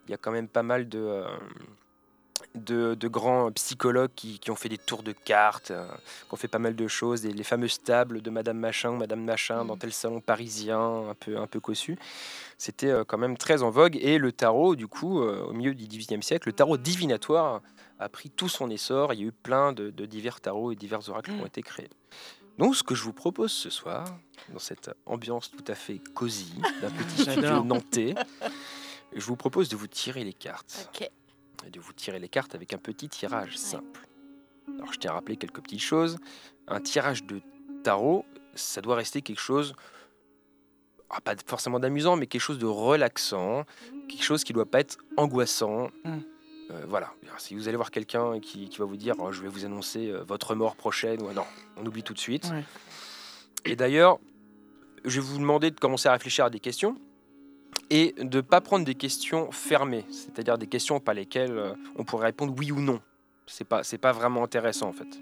Il 0.07 0.11
y 0.11 0.13
a 0.13 0.17
quand 0.17 0.31
même 0.31 0.47
pas 0.47 0.63
mal 0.63 0.87
de, 0.87 0.99
euh, 0.99 1.25
de, 2.55 2.95
de 2.95 3.07
grands 3.07 3.51
psychologues 3.51 4.11
qui, 4.15 4.39
qui 4.39 4.51
ont 4.51 4.55
fait 4.55 4.69
des 4.69 4.77
tours 4.77 5.03
de 5.03 5.11
cartes, 5.11 5.71
euh, 5.71 5.87
qui 6.27 6.33
ont 6.33 6.37
fait 6.37 6.47
pas 6.47 6.59
mal 6.59 6.75
de 6.75 6.87
choses. 6.87 7.25
Les 7.25 7.43
fameuses 7.43 7.81
tables 7.81 8.21
de 8.21 8.29
Madame 8.29 8.57
Machin 8.57 8.91
ou 8.91 8.95
Madame 8.97 9.23
Machin 9.23 9.65
dans 9.65 9.75
Mm. 9.75 9.79
tel 9.79 9.93
salon 9.93 10.21
parisien, 10.21 11.09
un 11.09 11.15
peu, 11.15 11.37
un 11.37 11.47
peu 11.47 11.59
cossu. 11.59 11.97
C'était 12.57 12.89
euh, 12.89 13.03
quand 13.03 13.17
même 13.17 13.37
très 13.37 13.63
en 13.63 13.69
vogue. 13.69 13.97
Et 14.01 14.17
le 14.17 14.31
tarot, 14.31 14.75
du 14.75 14.87
coup, 14.87 15.21
euh, 15.21 15.43
au 15.45 15.53
milieu 15.53 15.73
du 15.73 15.85
XVIIIe 15.87 16.21
siècle, 16.23 16.47
le 16.49 16.53
tarot 16.53 16.77
divinatoire 16.77 17.61
a 17.99 18.09
pris 18.09 18.29
tout 18.29 18.49
son 18.49 18.69
essor. 18.69 19.13
Il 19.13 19.19
y 19.19 19.23
a 19.23 19.27
eu 19.27 19.31
plein 19.31 19.73
de, 19.73 19.89
de 19.89 20.05
divers 20.05 20.39
tarots 20.41 20.71
et 20.71 20.75
divers 20.75 21.07
oracles 21.09 21.31
qui 21.31 21.41
ont 21.41 21.45
été 21.45 21.61
créés. 21.61 21.89
Donc, 22.59 22.75
ce 22.75 22.83
que 22.83 22.93
je 22.93 23.03
vous 23.03 23.13
propose 23.13 23.51
ce 23.51 23.71
soir, 23.71 24.05
dans 24.51 24.59
cette 24.59 24.91
ambiance 25.07 25.49
tout 25.49 25.63
à 25.67 25.73
fait 25.75 25.99
cosy 26.13 26.53
d'un 26.81 26.91
petit 26.91 27.21
studio 27.31 27.63
nantais, 27.63 28.13
je 29.15 29.25
vous 29.25 29.35
propose 29.35 29.69
de 29.69 29.75
vous 29.75 29.87
tirer 29.87 30.23
les 30.23 30.33
cartes. 30.33 30.89
De 31.71 31.79
vous 31.79 31.93
tirer 31.93 32.19
les 32.19 32.29
cartes 32.29 32.55
avec 32.55 32.73
un 32.73 32.77
petit 32.77 33.09
tirage 33.09 33.57
simple. 33.57 34.07
Alors, 34.75 34.93
je 34.93 34.99
tiens 34.99 35.11
à 35.11 35.13
rappeler 35.15 35.37
quelques 35.37 35.61
petites 35.61 35.81
choses. 35.81 36.17
Un 36.67 36.79
tirage 36.79 37.23
de 37.23 37.41
tarot, 37.83 38.25
ça 38.53 38.81
doit 38.81 38.95
rester 38.95 39.21
quelque 39.21 39.39
chose, 39.39 39.73
ah, 41.09 41.21
pas 41.21 41.35
forcément 41.45 41.79
d'amusant, 41.79 42.15
mais 42.15 42.27
quelque 42.27 42.41
chose 42.41 42.59
de 42.59 42.65
relaxant, 42.65 43.65
quelque 44.07 44.23
chose 44.23 44.43
qui 44.43 44.51
ne 44.51 44.55
doit 44.55 44.69
pas 44.69 44.79
être 44.79 44.97
angoissant. 45.17 45.89
Mm. 46.03 46.19
Euh, 46.71 46.85
voilà. 46.87 47.13
Alors, 47.25 47.39
si 47.39 47.55
vous 47.55 47.67
allez 47.67 47.77
voir 47.77 47.91
quelqu'un 47.91 48.39
qui, 48.39 48.69
qui 48.69 48.77
va 48.79 48.85
vous 48.85 48.97
dire, 48.97 49.15
Oh, 49.19 49.31
je 49.31 49.41
vais 49.41 49.49
vous 49.49 49.65
annoncer 49.65 50.09
euh, 50.09 50.23
votre 50.23 50.55
mort 50.55 50.75
prochaine, 50.75 51.21
ou 51.21 51.31
non, 51.33 51.45
on 51.77 51.85
oublie 51.85 52.03
tout 52.03 52.13
de 52.13 52.19
suite. 52.19 52.49
Ouais. 52.51 52.63
Et 53.65 53.75
d'ailleurs, 53.75 54.19
je 55.05 55.19
vais 55.19 55.25
vous 55.25 55.37
demander 55.37 55.71
de 55.71 55.79
commencer 55.79 56.07
à 56.09 56.13
réfléchir 56.13 56.45
à 56.45 56.49
des 56.49 56.59
questions 56.59 56.97
et 57.89 58.13
de 58.17 58.37
ne 58.37 58.41
pas 58.41 58.61
prendre 58.61 58.85
des 58.85 58.95
questions 58.95 59.51
fermées, 59.51 60.05
c'est-à-dire 60.09 60.57
des 60.57 60.67
questions 60.67 60.99
par 60.99 61.13
lesquelles 61.13 61.57
euh, 61.57 61.73
on 61.95 62.03
pourrait 62.03 62.27
répondre 62.27 62.53
oui 62.57 62.71
ou 62.71 62.79
non. 62.79 62.99
C'est 63.45 63.65
pas, 63.65 63.83
c'est 63.83 63.97
pas 63.97 64.11
vraiment 64.11 64.43
intéressant 64.43 64.87
en 64.87 64.93
fait. 64.93 65.19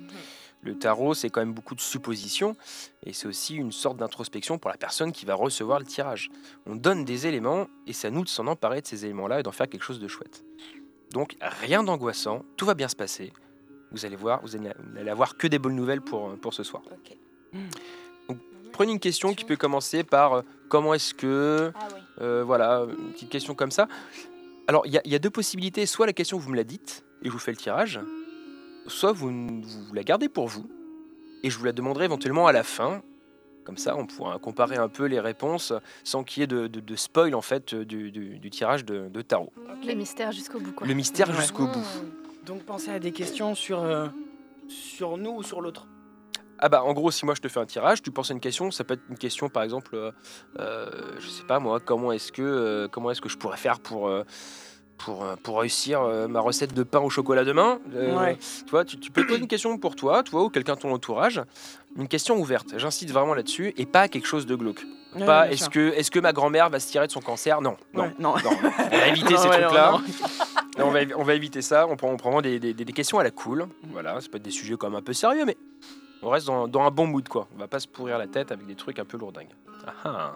Le 0.63 0.77
tarot, 0.77 1.15
c'est 1.15 1.30
quand 1.32 1.41
même 1.41 1.53
beaucoup 1.53 1.74
de 1.74 1.82
suppositions 1.82 2.56
et 3.03 3.13
c'est 3.13 3.27
aussi 3.27 3.56
une 3.56 3.72
sorte 3.72 3.98
d'introspection 3.98 4.60
pour 4.60 4.70
la 4.70 4.77
personne 4.77 5.12
qui 5.12 5.25
va 5.25 5.34
recevoir 5.34 5.80
le 5.80 5.86
tirage. 5.86 6.30
On 6.68 6.75
donne 6.75 7.03
des 7.03 7.25
éléments 7.25 7.68
et 7.88 7.94
c'est 7.94 8.08
à 8.08 8.12
nous 8.12 8.24
de 8.24 8.30
s'en 8.30 8.46
emparer 8.46 8.82
de 8.82 8.88
ces 8.88 9.06
éléments-là 9.06 9.39
et 9.39 9.44
d'en 9.44 9.51
faire 9.51 9.68
quelque 9.68 9.84
chose 9.84 10.00
de 10.00 10.08
chouette. 10.08 10.44
Donc 11.12 11.36
rien 11.41 11.84
d'angoissant, 11.84 12.46
tout 12.58 12.65
va 12.65 12.75
bien 12.75 12.88
se 12.88 12.96
passer. 12.96 13.34
Vous 13.91 14.06
allez 14.06 14.15
voir, 14.15 14.39
vous 14.44 14.56
allez, 14.56 15.10
avoir 15.10 15.36
que 15.36 15.48
des 15.48 15.60
bonnes 15.60 15.75
nouvelles 15.75 16.01
pour, 16.01 16.30
euh, 16.30 16.36
pour 16.36 16.53
ce 16.53 16.63
soir. 16.63 16.84
Prenez 18.72 18.94
une 18.94 19.00
question 19.00 19.34
qui 19.34 19.44
peut 19.44 19.58
commencer 19.58 20.03
par 20.03 20.34
euh, 20.34 20.41
comment 20.70 20.94
est-ce 20.94 21.13
que, 21.13 21.74
Ah 21.75 21.88
oui. 21.94 22.00
Euh, 22.22 22.44
voilà, 22.46 22.86
une 22.88 23.12
petite 23.13 23.30
question 23.30 23.56
comme 23.56 23.72
ça. 23.72 23.88
Alors, 24.68 24.86
il 24.86 24.94
y, 24.94 24.98
a- 24.98 25.01
il 25.06 25.12
y 25.12 25.16
a 25.16 25.20
deux 25.20 25.30
possibilités. 25.30 25.86
Soit 25.86 26.06
la 26.06 26.13
question, 26.13 26.38
vous 26.38 26.50
me 26.50 26.56
la 26.56 26.63
dites 26.63 27.04
et 27.24 27.28
je 27.28 27.32
vous 27.32 27.40
fais 27.40 27.51
le 27.51 27.58
tirage. 27.58 28.00
Soit 28.88 29.12
vous, 29.12 29.32
la 29.94 30.04
gardez 30.04 30.30
pour 30.30 30.48
vous 30.48 30.70
et 31.44 31.50
je 31.50 31.58
vous 31.58 31.66
la 31.66 31.72
demanderai 31.72 32.06
éventuellement 32.06 32.48
à 32.48 32.51
la 32.51 32.63
fin. 32.63 33.01
Comme 33.63 33.78
ça, 33.78 33.96
on 33.96 34.08
pourra 34.08 34.40
comparer 34.40 34.78
un 34.78 34.88
peu 34.90 35.06
les 35.06 35.20
réponses 35.20 35.72
sans 36.04 36.24
qu'il 36.24 36.42
y 36.42 36.44
ait 36.44 36.48
de, 36.48 36.66
de- 36.68 36.80
de 36.80 36.96
spoil 36.96 37.36
en 37.36 37.42
fait 37.42 37.75
du, 37.75 38.12
du- 38.12 38.40
du 38.40 38.50
tirage 38.50 38.86
de, 38.86 39.08
de 39.08 39.22
tarot. 39.22 39.54
Le 39.86 39.94
mystère 39.94 40.32
jusqu'au 40.32 40.60
bout, 40.60 40.72
quoi. 40.72 40.88
Le 40.88 40.94
mystère 40.96 41.30
Ouais. 41.30 41.36
jusqu'au 41.36 41.68
bout. 41.68 41.86
Donc 42.46 42.63
pensez 42.63 42.90
à 42.90 42.98
des 43.00 43.12
questions 43.12 43.54
sur, 43.54 43.84
euh, 43.84 44.08
sur 44.68 45.18
nous 45.18 45.32
ou 45.32 45.44
sur 45.44 45.62
l'autre. 45.62 45.88
Ah 46.62 46.70
bah 46.70 46.84
en 46.84 46.94
gros 46.94 47.10
si 47.12 47.25
moi 47.25 47.34
je 47.36 47.41
te 47.41 47.48
fais 47.48 47.60
un 47.60 47.65
tirage, 47.65 48.01
tu 48.03 48.12
penses 48.12 48.30
à 48.32 48.34
une 48.34 48.39
question, 48.39 48.70
ça 48.72 48.84
peut 48.84 48.94
être 48.94 49.01
une 49.10 49.18
question 49.18 49.50
par 49.50 49.63
exemple, 49.63 49.96
euh, 49.96 50.12
euh, 50.60 50.89
je 51.20 51.27
sais 51.27 51.44
pas 51.44 51.60
moi, 51.60 51.80
comment 51.80 52.12
est-ce 52.12 52.32
que 52.32 52.41
euh, 52.44 52.88
comment 52.88 53.10
est-ce 53.12 53.22
que 53.22 53.30
je 53.30 53.38
pourrais 53.38 53.58
faire 53.58 53.80
pour 53.80 54.08
euh, 54.08 54.24
pour, 55.00 55.25
pour 55.41 55.60
réussir 55.62 56.03
ma 56.30 56.39
recette 56.41 56.75
de 56.75 56.84
pain 56.84 57.00
au 57.00 57.10
chocolat 57.10 57.44
demain? 57.44 57.80
Ouais. 57.91 58.38
Tu 58.38 58.70
vois, 58.70 58.86
tu, 58.86 58.98
tu 59.00 59.10
peux 59.10 59.25
poser 59.25 59.39
une 59.39 59.48
question 59.48 59.75
pour 59.80 59.96
toi, 59.96 60.22
tu 60.22 60.30
vois, 60.30 60.44
ou 60.44 60.50
quelqu'un 60.50 60.75
de 60.75 60.80
ton 60.82 60.94
entourage. 60.94 61.41
Une 61.98 62.08
question 62.08 62.38
ouverte. 62.38 62.77
J'incite 62.77 63.10
vraiment 63.10 63.34
là-dessus 63.34 63.74
et 63.77 63.88
pas 63.88 64.08
quelque 64.08 64.27
chose 64.27 64.46
de 64.46 64.53
glauque. 64.53 64.86
Ouais, 65.15 65.25
pas 65.25 65.50
est-ce 65.50 65.72
que, 65.72 65.80
est-ce 65.96 66.12
que 66.12 66.20
ma 66.20 66.34
grand-mère 66.34 66.70
va 66.70 66.80
se 66.80 66.88
tirer 66.88 67.08
de 67.08 67.12
son 67.12 67.20
cancer? 67.20 67.62
Non, 67.62 67.77
non. 67.96 68.03
Ouais, 68.03 68.13
non. 68.20 68.36
non. 68.44 68.51
On 68.91 68.96
va 68.98 69.08
éviter 69.08 69.38
ces 69.38 69.50
trucs-là. 69.50 69.98
on, 70.77 70.91
va, 70.91 71.01
évi- 71.03 71.13
on 71.18 71.24
va 71.24 71.34
éviter 71.34 71.63
ça. 71.63 71.88
On 71.88 71.96
prend, 71.96 72.10
on 72.10 72.18
prend 72.18 72.30
vraiment 72.30 72.44
des, 72.44 72.60
des- 72.60 72.75
des 72.75 72.94
questions 72.94 73.18
à 73.18 73.24
la 73.24 73.32
cool. 73.32 73.65
Voilà, 73.91 74.22
ça 74.22 74.27
peut 74.30 74.38
être 74.38 74.44
des 74.44 74.51
sujets 74.51 74.75
quand 74.77 74.88
même 74.88 75.00
un 75.00 75.01
peu 75.01 75.13
sérieux, 75.13 75.46
mais 75.46 75.58
on 76.22 76.30
reste 76.30 76.48
dans, 76.48 76.68
dans 76.68 76.82
un 76.82 76.92
bon 76.92 77.08
mood, 77.08 77.28
quoi. 77.28 77.48
On 77.56 77.58
va 77.58 77.68
pas 77.68 77.80
se 77.80 77.88
pourrir 77.88 78.18
la 78.18 78.28
tête 78.28 78.51
avec 78.51 78.66
des 78.66 78.75
trucs 78.75 79.00
un 79.00 79.06
peu 79.06 79.18
lourdingues. 79.18 79.56
Ah 79.86 79.94
ah. 80.06 80.36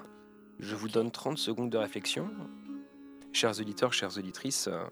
Je 0.59 0.75
vous 0.75 0.87
donne 0.87 1.11
30 1.11 1.37
secondes 1.37 1.69
de 1.69 1.77
réflexion. 1.77 2.29
Chers 3.33 3.59
auditeurs, 3.59 3.91
chères 3.91 4.17
auditrices, 4.17 4.67
euh, 4.67 4.83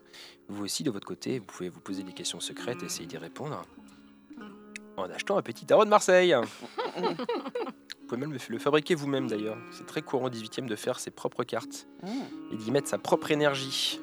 vous 0.50 0.66
aussi, 0.66 0.84
de 0.84 0.92
votre 0.92 1.08
côté, 1.08 1.40
vous 1.40 1.46
pouvez 1.46 1.70
vous 1.70 1.80
poser 1.80 2.04
des 2.04 2.12
questions 2.12 2.42
secrètes 2.42 2.84
et 2.84 2.88
essayer 2.88 3.06
d'y 3.06 3.18
répondre 3.18 3.62
en 4.98 5.10
achetant 5.10 5.38
un 5.38 5.42
petit 5.42 5.66
tarot 5.66 5.86
de 5.86 5.90
Marseille. 5.90 6.36
vous 6.98 7.16
pouvez 8.08 8.20
même 8.20 8.34
le, 8.34 8.60
fabriquer 8.60 8.96
vous-même, 8.96 9.28
d'ailleurs. 9.28 9.58
C'est 9.72 9.86
très 9.86 10.02
courant 10.02 10.26
au 10.26 10.30
18e 10.30 10.66
de 10.66 10.76
faire 10.76 11.00
ses 11.00 11.12
propres 11.12 11.44
cartes 11.44 11.88
et 12.52 12.58
d'y 12.58 12.72
mettre 12.72 12.90
sa 12.90 12.98
propre 12.98 13.32
énergie. 13.32 14.00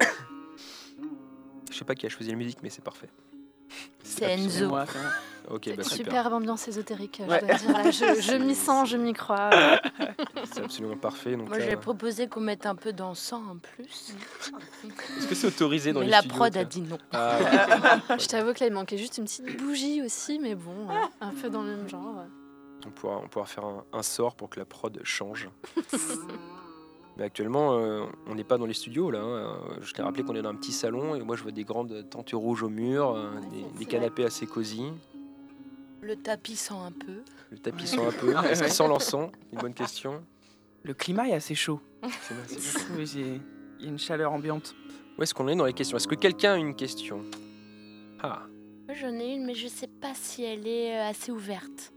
Je 1.70 1.76
sais 1.76 1.84
pas 1.84 1.94
qui 1.94 2.06
a 2.06 2.08
choisi 2.08 2.30
la 2.30 2.36
musique, 2.36 2.62
mais 2.62 2.70
c'est 2.70 2.84
parfait. 2.84 3.10
C'est 4.02 4.24
Enzo. 4.24 4.74
Ok, 5.52 5.66
bah 5.76 5.82
super. 5.82 6.06
Superbe 6.12 6.32
ambiance 6.34 6.68
ésotérique, 6.68 7.20
Ouais. 7.28 7.40
je 7.40 7.46
dois 7.46 7.56
dire. 7.58 7.72
là. 7.72 7.90
Je, 8.16 8.20
je 8.22 8.36
m'y 8.36 8.54
sens, 8.54 8.88
je 8.88 8.96
m'y 8.96 9.12
crois. 9.12 9.50
C'est 10.44 10.62
absolument 10.64 10.96
parfait. 10.96 11.36
Donc 11.36 11.48
Moi, 11.48 11.58
là, 11.58 11.68
j'ai 11.68 11.76
proposé 11.76 12.28
qu'on 12.28 12.40
mette 12.40 12.66
un 12.66 12.74
peu 12.76 12.92
d'encens 12.92 13.42
en 13.50 13.56
plus. 13.58 14.14
Est-ce 15.18 15.26
que 15.26 15.34
c'est 15.34 15.46
autorisé 15.48 15.92
dans 15.92 16.00
Mais 16.00 16.06
les 16.06 16.10
la 16.12 16.18
studios, 16.20 16.36
prod 16.36 16.56
a 16.56 16.64
dit 16.64 16.82
non. 16.82 16.98
Ah. 17.12 17.38
Je 18.18 18.26
t'avoue 18.26 18.52
que 18.52 18.60
là, 18.60 18.66
il 18.68 18.72
manquait 18.72 18.96
juste 18.98 19.18
une 19.18 19.24
petite 19.24 19.60
bougie 19.60 20.02
aussi, 20.02 20.38
mais 20.38 20.54
bon, 20.54 20.88
euh, 20.88 20.94
un 21.20 21.30
peu 21.30 21.50
dans 21.50 21.62
le 21.62 21.76
même 21.76 21.88
genre. 21.88 22.14
on, 22.86 22.90
pourra, 22.90 23.18
on 23.24 23.28
pourra 23.28 23.46
faire 23.46 23.64
un, 23.64 23.84
un 23.92 24.02
sort 24.02 24.36
pour 24.36 24.50
que 24.50 24.58
la 24.60 24.64
prod 24.66 25.00
change. 25.04 25.48
Mais 27.16 27.24
actuellement, 27.26 27.74
euh, 27.76 28.04
on 28.28 28.34
n'est 28.34 28.44
pas 28.44 28.56
dans 28.56 28.64
les 28.66 28.72
studios 28.72 29.10
là. 29.10 29.18
hein. 29.18 29.24
Euh, 29.26 29.54
Je 29.82 29.92
t'ai 29.92 30.00
rappelé 30.00 30.22
qu'on 30.22 30.34
est 30.36 30.42
dans 30.42 30.48
un 30.50 30.54
petit 30.54 30.72
salon 30.72 31.14
et 31.16 31.20
moi 31.22 31.36
je 31.36 31.42
vois 31.42 31.52
des 31.52 31.64
grandes 31.64 32.08
tentes 32.08 32.30
rouges 32.32 32.62
au 32.62 32.68
mur, 32.70 33.14
euh, 33.14 33.30
des, 33.50 33.78
des 33.78 33.84
canapés 33.84 34.24
assez 34.24 34.46
cosy. 34.46 34.84
Le 36.02 36.16
tapis 36.16 36.56
sent 36.56 36.74
un 36.74 36.92
peu. 36.92 37.22
Le 37.50 37.58
tapis 37.58 37.86
sent 37.86 38.00
un 38.00 38.10
peu. 38.12 38.34
Est-ce 38.46 38.62
qu'il 38.62 38.72
sent 38.72 38.88
l'encens? 38.88 39.30
Une 39.52 39.58
bonne 39.58 39.74
question. 39.74 40.24
Le 40.82 40.94
climat 40.94 41.28
est 41.28 41.34
assez 41.34 41.54
chaud. 41.54 41.80
Oui, 42.96 43.10
Il 43.14 43.84
y 43.84 43.86
a 43.86 43.88
une 43.88 43.98
chaleur 43.98 44.32
ambiante. 44.32 44.74
Où 45.18 45.22
est-ce 45.22 45.34
qu'on 45.34 45.48
est 45.48 45.56
dans 45.56 45.66
les 45.66 45.72
questions? 45.74 45.96
Est-ce 45.98 46.08
que 46.08 46.14
quelqu'un 46.14 46.54
a 46.54 46.56
une 46.56 46.74
question? 46.74 47.22
Ah, 48.22 48.42
Moi, 48.86 48.96
j'en 48.98 49.12
ai 49.18 49.34
une, 49.34 49.44
mais 49.44 49.54
je 49.54 49.68
sais 49.68 49.86
pas 49.88 50.12
si 50.14 50.42
elle 50.42 50.66
est 50.66 50.96
euh, 50.98 51.10
assez 51.10 51.30
ouverte. 51.32 51.92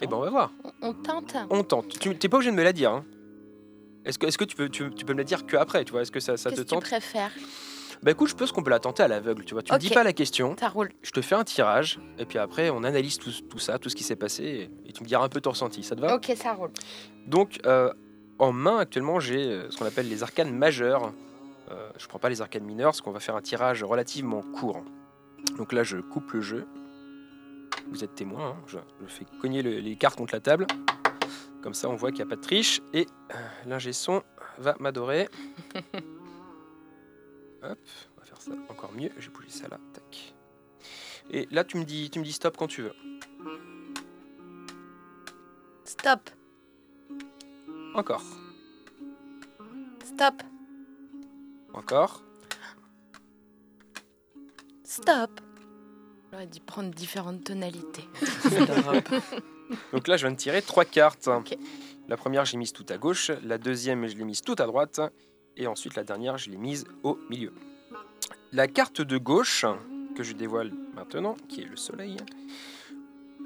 eh 0.00 0.06
ben 0.06 0.16
on 0.16 0.20
va 0.20 0.30
voir. 0.30 0.52
On, 0.82 0.88
on 0.88 0.92
tente 0.94 1.36
On 1.50 1.62
tente. 1.62 1.98
Tu 2.00 2.08
n'es 2.08 2.14
pas 2.16 2.36
obligé 2.38 2.50
de 2.50 2.56
me 2.56 2.62
la 2.64 2.72
dire. 2.72 2.90
hein. 2.92 3.04
Est-ce 4.04 4.18
que, 4.18 4.26
est 4.26 4.36
que 4.36 4.44
tu, 4.44 4.56
peux, 4.56 4.68
tu, 4.68 4.90
tu 4.94 5.04
peux 5.04 5.12
me 5.12 5.18
la 5.18 5.24
dire 5.24 5.46
que 5.46 5.56
après 5.56 5.84
tu 5.84 5.92
vois? 5.92 6.02
Est-ce 6.02 6.10
que 6.12 6.20
ça, 6.20 6.36
ça 6.36 6.50
te 6.50 6.54
Qu'est-ce 6.56 6.62
que 6.62 6.68
tu 6.68 6.74
tente? 6.74 6.82
préfères? 6.84 7.32
Bah 8.02 8.12
écoute, 8.12 8.28
je 8.28 8.34
pense 8.34 8.52
qu'on 8.52 8.62
peut 8.62 8.70
la 8.70 8.78
tenter 8.78 9.02
à 9.02 9.08
l'aveugle. 9.08 9.44
Tu 9.44 9.54
vois, 9.54 9.62
tu 9.62 9.72
me 9.72 9.78
dis 9.78 9.88
Ok. 9.88 9.94
pas 9.94 10.04
la 10.04 10.12
question, 10.12 10.54
Ça 10.58 10.68
roule. 10.68 10.90
je 11.02 11.10
te 11.10 11.20
fais 11.20 11.34
un 11.34 11.44
tirage 11.44 11.98
et 12.18 12.24
puis 12.24 12.38
après 12.38 12.70
on 12.70 12.84
analyse 12.84 13.18
tout, 13.18 13.30
tout 13.50 13.58
ça, 13.58 13.78
tout 13.78 13.88
ce 13.88 13.96
qui 13.96 14.04
s'est 14.04 14.16
passé 14.16 14.44
et, 14.44 14.88
et 14.88 14.92
tu 14.92 15.02
me 15.02 15.08
diras 15.08 15.24
un 15.24 15.28
peu 15.28 15.40
ton 15.40 15.50
ressenti. 15.50 15.82
Ça 15.82 15.96
te 15.96 16.00
va? 16.00 16.14
Ok, 16.14 16.32
ça 16.36 16.52
roule. 16.52 16.70
Donc 17.26 17.58
euh, 17.66 17.92
en 18.38 18.52
main 18.52 18.78
actuellement 18.78 19.18
j'ai 19.20 19.44
euh, 19.50 19.70
ce 19.70 19.76
qu'on 19.78 19.84
appelle 19.86 20.08
les 20.08 20.22
arcanes 20.22 20.54
majeures. 20.54 21.12
Euh, 21.70 21.90
je 21.98 22.06
prends 22.06 22.18
pas 22.20 22.28
les 22.30 22.40
arcanes 22.40 22.64
mineures 22.64 22.90
parce 22.92 23.00
qu'on 23.00 23.10
va 23.10 23.20
faire 23.20 23.36
un 23.36 23.42
tirage 23.42 23.82
relativement 23.82 24.42
court. 24.42 24.82
Donc 25.56 25.72
là 25.72 25.82
je 25.82 25.98
coupe 25.98 26.30
le 26.32 26.40
jeu. 26.40 26.66
Vous 27.90 28.04
êtes 28.04 28.14
témoin, 28.14 28.50
hein. 28.50 28.56
je, 28.66 28.78
je 29.02 29.06
fais 29.06 29.24
cogner 29.40 29.62
le- 29.62 29.78
les 29.80 29.96
cartes 29.96 30.16
contre 30.16 30.34
la 30.34 30.40
table. 30.40 30.66
Comme 31.62 31.74
ça 31.74 31.88
on 31.88 31.96
voit 31.96 32.10
qu'il 32.10 32.18
n'y 32.24 32.28
a 32.28 32.30
pas 32.30 32.36
de 32.36 32.40
triche. 32.42 32.80
Et 32.94 33.06
euh, 33.34 33.34
l'ingé 33.66 33.92
son 33.92 34.22
va 34.58 34.76
m'adorer. 34.78 35.28
Hop, 37.62 37.78
on 38.16 38.20
va 38.20 38.26
faire 38.26 38.40
ça 38.40 38.52
encore 38.68 38.92
mieux. 38.92 39.10
J'ai 39.18 39.30
bougé 39.30 39.50
ça 39.50 39.68
là. 39.68 39.78
Tac. 39.92 40.34
Et 41.30 41.46
là 41.50 41.64
tu 41.64 41.76
me 41.76 41.84
dis, 41.84 42.10
tu 42.10 42.18
me 42.18 42.24
dis 42.24 42.32
stop 42.32 42.56
quand 42.56 42.68
tu 42.68 42.82
veux. 42.82 42.94
Stop. 45.84 46.30
Encore. 47.94 48.22
Stop. 50.04 50.42
Encore. 51.72 52.22
Stop. 54.84 55.40
J'aurais 56.30 56.46
dû 56.46 56.60
prendre 56.60 56.90
différentes 56.90 57.44
tonalités. 57.44 58.04
Donc 59.92 60.08
là, 60.08 60.16
je 60.16 60.26
viens 60.26 60.32
de 60.32 60.36
tirer 60.36 60.62
trois 60.62 60.84
cartes. 60.84 61.28
La 62.08 62.16
première, 62.16 62.44
j'ai 62.44 62.56
mise 62.56 62.72
tout 62.72 62.86
à 62.88 62.98
gauche. 62.98 63.30
La 63.42 63.58
deuxième, 63.58 64.06
je 64.06 64.16
l'ai 64.16 64.24
mise 64.24 64.42
tout 64.42 64.56
à 64.58 64.66
droite. 64.66 65.00
Et 65.58 65.66
ensuite, 65.66 65.96
la 65.96 66.04
dernière, 66.04 66.38
je 66.38 66.48
l'ai 66.50 66.56
mise 66.56 66.86
au 67.02 67.18
milieu. 67.28 67.52
La 68.52 68.66
carte 68.68 69.02
de 69.02 69.18
gauche, 69.18 69.66
que 70.16 70.22
je 70.22 70.32
dévoile 70.32 70.72
maintenant, 70.94 71.36
qui 71.48 71.60
est 71.62 71.66
le 71.66 71.76
soleil, 71.76 72.16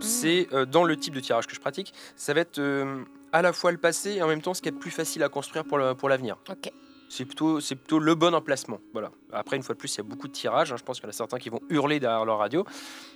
c'est 0.00 0.48
euh, 0.52 0.64
dans 0.66 0.84
le 0.84 0.96
type 0.96 1.14
de 1.14 1.20
tirage 1.20 1.46
que 1.46 1.54
je 1.54 1.60
pratique, 1.60 1.92
ça 2.16 2.34
va 2.34 2.40
être 2.40 2.58
euh, 2.58 3.02
à 3.32 3.42
la 3.42 3.52
fois 3.52 3.72
le 3.72 3.78
passé 3.78 4.12
et 4.12 4.22
en 4.22 4.28
même 4.28 4.42
temps 4.42 4.54
ce 4.54 4.62
qui 4.62 4.68
est 4.68 4.72
plus 4.72 4.90
facile 4.90 5.22
à 5.22 5.28
construire 5.28 5.64
pour 5.64 6.08
l'avenir. 6.08 6.36
Ok. 6.50 6.70
C'est 7.08 7.26
plutôt, 7.26 7.60
c'est 7.60 7.74
plutôt 7.76 7.98
le 7.98 8.14
bon 8.14 8.34
emplacement. 8.34 8.80
Voilà. 8.94 9.10
Après, 9.32 9.56
une 9.56 9.62
fois 9.62 9.74
de 9.74 9.78
plus, 9.78 9.94
il 9.94 9.98
y 9.98 10.00
a 10.00 10.04
beaucoup 10.04 10.28
de 10.28 10.32
tirages. 10.32 10.72
hein. 10.72 10.76
Je 10.78 10.82
pense 10.82 10.96
qu'il 10.98 11.04
y 11.04 11.08
en 11.08 11.10
a 11.10 11.12
certains 11.12 11.38
qui 11.38 11.50
vont 11.50 11.60
hurler 11.68 12.00
derrière 12.00 12.24
leur 12.24 12.38
radio. 12.38 12.64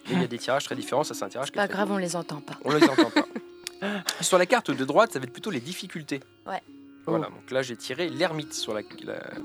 Mais 0.08 0.16
il 0.16 0.20
y 0.20 0.24
a 0.24 0.26
des 0.26 0.36
tirages 0.38 0.64
très 0.64 0.74
différents. 0.76 1.02
Ça, 1.02 1.14
c'est 1.14 1.24
un 1.24 1.30
tirage 1.30 1.50
qui 1.50 1.56
Pas 1.56 1.66
grave, 1.66 1.90
on 1.90 1.96
les 1.96 2.14
entend 2.14 2.42
pas. 2.42 2.58
on 2.64 2.74
les 2.74 2.84
entend 2.86 3.08
pas. 3.10 3.26
sur 4.20 4.36
la 4.36 4.44
carte 4.44 4.70
de 4.70 4.84
droite, 4.84 5.12
ça 5.14 5.18
va 5.18 5.24
être 5.24 5.32
plutôt 5.32 5.50
les 5.50 5.60
difficultés. 5.60 6.20
Ouais. 6.46 6.60
Voilà, 7.06 7.26
donc 7.26 7.50
là 7.50 7.62
j'ai 7.62 7.76
tiré 7.76 8.08
l'ermite 8.08 8.52
sur 8.54 8.74
la, 8.74 8.80
la- 9.04 9.12
la- 9.14 9.20
sur 9.20 9.42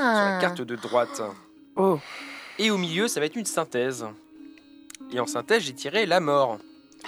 Ah. 0.00 0.30
la 0.34 0.38
carte 0.40 0.60
de 0.62 0.76
droite. 0.76 1.22
Oh, 1.76 1.98
Et 2.58 2.70
au 2.70 2.78
milieu, 2.78 3.08
ça 3.08 3.20
va 3.20 3.26
être 3.26 3.36
une 3.36 3.46
synthèse. 3.46 4.06
Et 5.12 5.18
en 5.20 5.26
synthèse, 5.26 5.62
j'ai 5.62 5.72
tiré 5.74 6.06
la 6.06 6.20
mort. 6.20 6.58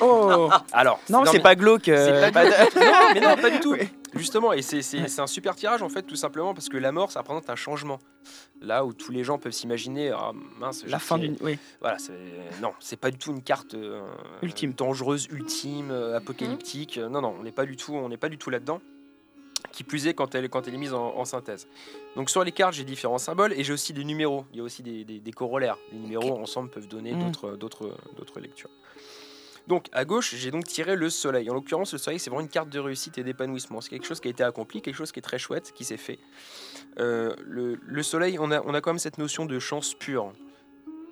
oh. 0.01 0.49
Alors, 0.73 0.99
Non, 1.11 1.25
c'est 1.27 1.35
mais- 1.35 1.41
pas 1.43 1.55
glauque. 1.55 1.83
c'est 1.85 1.93
euh, 1.97 2.31
pas 2.33 2.45
du- 2.71 2.79
non, 2.79 2.93
mais 3.15 3.21
non, 3.21 3.37
pas 3.37 3.51
du 3.51 3.61
tout. 3.61 3.73
Oui. 3.73 3.89
Justement, 4.15 4.53
et 4.53 4.61
c'est- 4.61 5.21
un 5.21 5.27
super 5.27 5.55
tirage 5.57 5.83
en 5.83 5.89
fait, 5.89 6.03
tout 6.03 6.17
simplement 6.17 6.53
parce 6.53 6.69
que 6.69 6.77
la 6.77 6.93
mort, 6.93 7.11
ça 7.13 7.21
représente 7.21 7.49
un 7.49 7.57
changement. 7.57 7.99
Là 8.61 8.85
où 8.85 8.93
tous 8.93 9.11
les 9.11 9.25
gens 9.25 9.39
peuvent 9.39 9.53
s'imaginer, 9.53 10.11
ah 10.11 10.33
mince, 10.59 10.85
La 10.87 10.99
fin 10.99 11.17
tiré- 11.19 11.29
du. 11.31 11.37
Oui. 11.43 11.59
Voilà, 11.81 11.97
non, 12.61 12.73
c'est 12.79 12.97
pas 12.99 13.11
du 13.11 13.17
tout 13.19 13.33
une 13.33 13.43
carte 13.43 13.75
euh, 13.75 14.03
Ultime. 14.43 14.73
dangereuse, 14.75 15.29
ultime, 15.31 15.91
euh, 15.91 16.17
apocalyptique. 16.17 16.99
Euh, 16.99 17.09
Non, 17.09 17.21
non, 17.23 17.35
on 17.39 17.43
n'est 17.43 17.53
pas 17.53 17.65
du 17.67 17.77
tout, 17.77 17.95
on 17.95 18.09
n'est 18.09 18.17
pas 18.19 18.29
du 18.29 18.39
tout 18.39 18.51
là-dedans. 18.51 18.81
Qui 19.73 19.85
plus 19.85 20.07
est 20.07 20.15
quand 20.15 20.35
elle, 20.35 20.49
quand 20.51 20.69
elle 20.69 20.75
est 20.75 20.79
mise 20.79 20.93
en, 20.95 21.17
en 21.17 21.25
synthèse. 21.25 21.67
Donc 22.15 22.29
sur 22.31 22.45
les 22.45 22.53
cartes, 22.53 22.75
j'ai 22.75 22.85
différents 22.85 23.19
symboles 23.19 23.53
et 23.55 23.65
j'ai 23.65 23.73
aussi 23.73 23.93
des 23.93 24.05
numéros. 24.05 24.45
Il 24.53 24.59
y 24.59 24.61
a 24.61 24.63
aussi 24.63 24.83
des, 24.83 25.05
des- 25.05 25.19
des 25.21 25.33
corollaires. 25.33 25.79
Les 25.93 25.99
numéros 25.99 26.39
ensemble 26.39 26.69
peuvent 26.71 26.87
donner 26.89 27.13
Mm. 27.15 27.31
d'autres, 27.57 28.39
lectures. 28.41 28.69
Donc 29.69 29.87
à 29.93 30.05
gauche, 30.05 30.35
j'ai 30.35 30.51
donc 30.51 30.65
tiré 30.65 30.97
le 30.97 31.09
soleil. 31.09 31.49
En 31.49 31.55
l'occurrence, 31.55 31.93
le 31.93 31.99
soleil, 31.99 32.19
c'est 32.19 32.31
vraiment 32.31 32.43
une 32.43 32.49
carte 32.51 32.69
de 32.69 32.79
réussite 32.81 33.17
et 33.19 33.23
d'épanouissement. 33.23 33.81
C'est 33.81 33.91
quelque 33.91 34.07
chose 34.07 34.21
qui 34.21 34.29
a 34.29 34.31
été 34.33 34.43
accompli, 34.43 34.83
quelque 34.83 34.97
chose 34.97 35.13
qui 35.13 35.21
est 35.21 35.23
très 35.23 35.39
chouette, 35.39 35.73
qui 35.73 35.85
s'est 35.85 35.97
fait. 35.97 36.19
Euh, 36.99 37.35
le, 37.45 37.79
le 37.87 38.03
soleil, 38.03 38.39
on 38.41 38.51
a, 38.51 38.61
on 38.63 38.75
a 38.75 38.81
quand 38.81 38.91
même 38.91 38.99
cette 38.99 39.19
notion 39.19 39.47
de 39.47 39.59
chance 39.59 39.95
pure. 39.95 40.33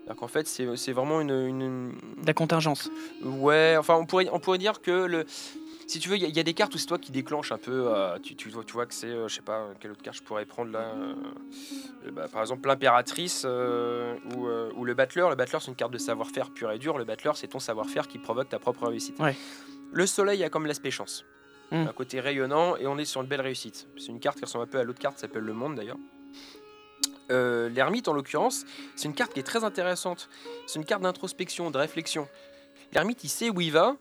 C'est-à-dire 0.03 0.17
qu'en 0.21 0.29
fait, 0.29 0.49
c'est 0.49 0.77
c'est 0.77 0.93
vraiment 0.93 1.21
une, 1.21 1.31
une- 1.31 1.95
La 2.27 2.35
contingence. 2.35 2.91
Ouais, 3.25 3.77
enfin, 3.79 3.95
on 3.95 4.05
pourrait, 4.07 4.29
on 4.33 4.41
pourrait 4.41 4.59
dire 4.59 4.83
que 4.83 4.91
le. 4.91 5.25
Si 5.91 5.99
tu 5.99 6.09
veux, 6.09 6.17
il 6.17 6.23
y, 6.23 6.25
a- 6.25 6.29
il 6.29 6.37
y 6.37 6.39
a 6.39 6.43
des 6.45 6.55
cartes 6.55 6.73
où 6.75 6.79
c'est 6.79 6.87
toi 6.87 6.99
qui 6.99 7.11
déclenche 7.11 7.51
un 7.51 7.59
peu. 7.59 7.89
euh, 7.89 8.17
tu, 8.21 8.37
tu 8.37 8.49
vois, 8.49 8.63
tu 8.63 8.73
vois 8.75 8.87
que 8.87 8.95
c'est, 8.95 9.09
euh, 9.09 9.27
je 9.27 9.35
sais 9.35 9.43
pas, 9.43 9.71
quelle 9.81 9.91
autre 9.91 10.03
carte 10.03 10.17
je 10.19 10.23
pourrais 10.23 10.45
prendre 10.47 10.71
là. 10.71 10.93
euh, 10.95 11.15
euh, 12.07 12.11
bah, 12.13 12.29
par 12.31 12.43
exemple, 12.43 12.69
l'impératrice 12.69 13.43
euh, 13.45 14.15
ou, 14.37 14.47
euh, 14.47 14.71
ou 14.77 14.85
le 14.85 14.95
battleur. 14.95 15.31
Le 15.31 15.35
battleur, 15.37 15.61
c'est 15.61 15.69
une 15.71 15.77
carte 15.77 15.93
de 15.93 15.99
savoir-faire 15.99 16.51
pur 16.53 16.71
et 16.71 16.79
dur. 16.79 16.97
Le 16.97 17.05
battleur, 17.05 17.37
c'est 17.37 17.49
ton 17.49 17.59
savoir-faire 17.59 18.07
qui 18.07 18.19
provoque 18.19 18.49
ta 18.49 18.61
propre 18.61 18.87
réussite. 18.87 19.19
Ouais. 19.19 19.35
Le 19.93 20.07
soleil 20.07 20.45
a 20.45 20.49
comme 20.49 20.67
l'aspect 20.67 20.93
chance. 20.93 21.25
Mm. 21.73 21.89
Un 21.89 21.93
côté 21.93 22.21
rayonnant 22.21 22.77
et 22.77 22.87
on 22.87 22.97
est 22.97 23.05
sur 23.05 23.21
une 23.21 23.27
belle 23.27 23.41
réussite. 23.41 23.89
C'est 23.97 24.09
une 24.13 24.21
carte 24.21 24.39
qui 24.39 24.45
ressemble 24.45 24.65
un 24.65 24.69
peu 24.69 24.79
à 24.79 24.85
l'autre 24.85 25.01
carte 25.01 25.17
qui 25.17 25.23
s'appelle 25.23 25.43
le 25.43 25.53
monde 25.55 25.75
d'ailleurs. 25.75 25.99
Euh, 27.33 27.69
L'ermite, 27.69 28.07
en 28.09 28.13
l'occurrence, 28.13 28.65
c'est 28.97 29.07
une 29.09 29.15
carte 29.15 29.33
qui 29.35 29.41
est 29.41 29.45
très 29.45 29.65
intéressante. 29.65 30.29
C'est 30.69 30.79
une 30.79 30.85
carte 30.85 31.03
d'introspection, 31.03 31.71
de 31.73 31.79
réflexion. 31.79 32.29
L'ermite, 32.93 33.23
il 33.25 33.29
sait 33.29 33.51
où 33.51 33.61
il 33.61 33.71
va. 33.73 33.97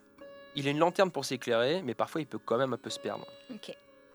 Il 0.60 0.68
a 0.68 0.72
une 0.72 0.80
lanterne 0.80 1.10
pour 1.10 1.24
s'éclairer, 1.24 1.82
mais 1.84 1.94
parfois 1.94 2.20
il 2.20 2.28
peut 2.28 2.38
quand 2.38 2.58
même 2.58 2.74
un 2.74 2.78
peu 2.78 2.90
se 2.90 3.00
perdre. 3.00 3.26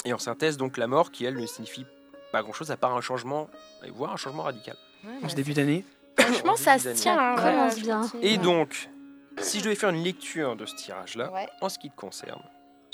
Et 0.05 0.13
en 0.13 0.19
synthèse, 0.19 0.59
donc 0.59 0.77
la 0.77 0.87
mort, 0.87 1.11
qui 1.11 1.25
elle 1.25 1.37
ne 1.37 1.47
signifie 1.47 1.87
pas 2.33 2.43
grand-chose 2.43 2.71
à 2.71 2.77
part 2.77 2.95
un 2.95 3.01
changement, 3.01 3.49
voire 3.95 4.13
un 4.13 4.17
changement 4.17 4.43
radical. 4.43 4.77
En 5.23 5.29
ce 5.29 5.35
début 5.35 5.55
d'année. 5.55 5.85
Franchement, 6.19 6.57
ça 6.57 6.79
se 6.79 6.91
tient. 6.91 7.19
hein, 7.19 7.69
bien. 7.77 8.03
Et 8.23 8.37
donc, 8.37 8.91
si 9.39 9.59
je 9.61 9.65
devais 9.65 9.75
faire 9.75 9.89
une 9.91 10.05
lecture 10.05 10.55
de 10.55 10.67
ce 10.67 10.75
tirage-là, 10.75 11.33
Ouais. 11.33 11.49
en 11.63 11.69
ce 11.71 11.79
qui 11.79 11.91
te 11.91 11.97
concerne, 11.97 12.43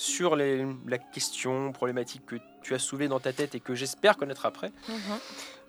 sur 0.01 0.35
les- 0.35 0.67
la 0.89 0.97
question 0.99 1.73
problématique 1.73 2.25
que 2.25 2.37
tu 2.63 2.75
as 2.75 2.79
soulevée 2.79 3.07
dans 3.09 3.21
ta 3.21 3.35
tête 3.35 3.55
et 3.55 3.61
que 3.61 3.75
j'espère 3.75 4.17
connaître 4.17 4.47
après. 4.47 4.73
Mhm. 4.89 4.97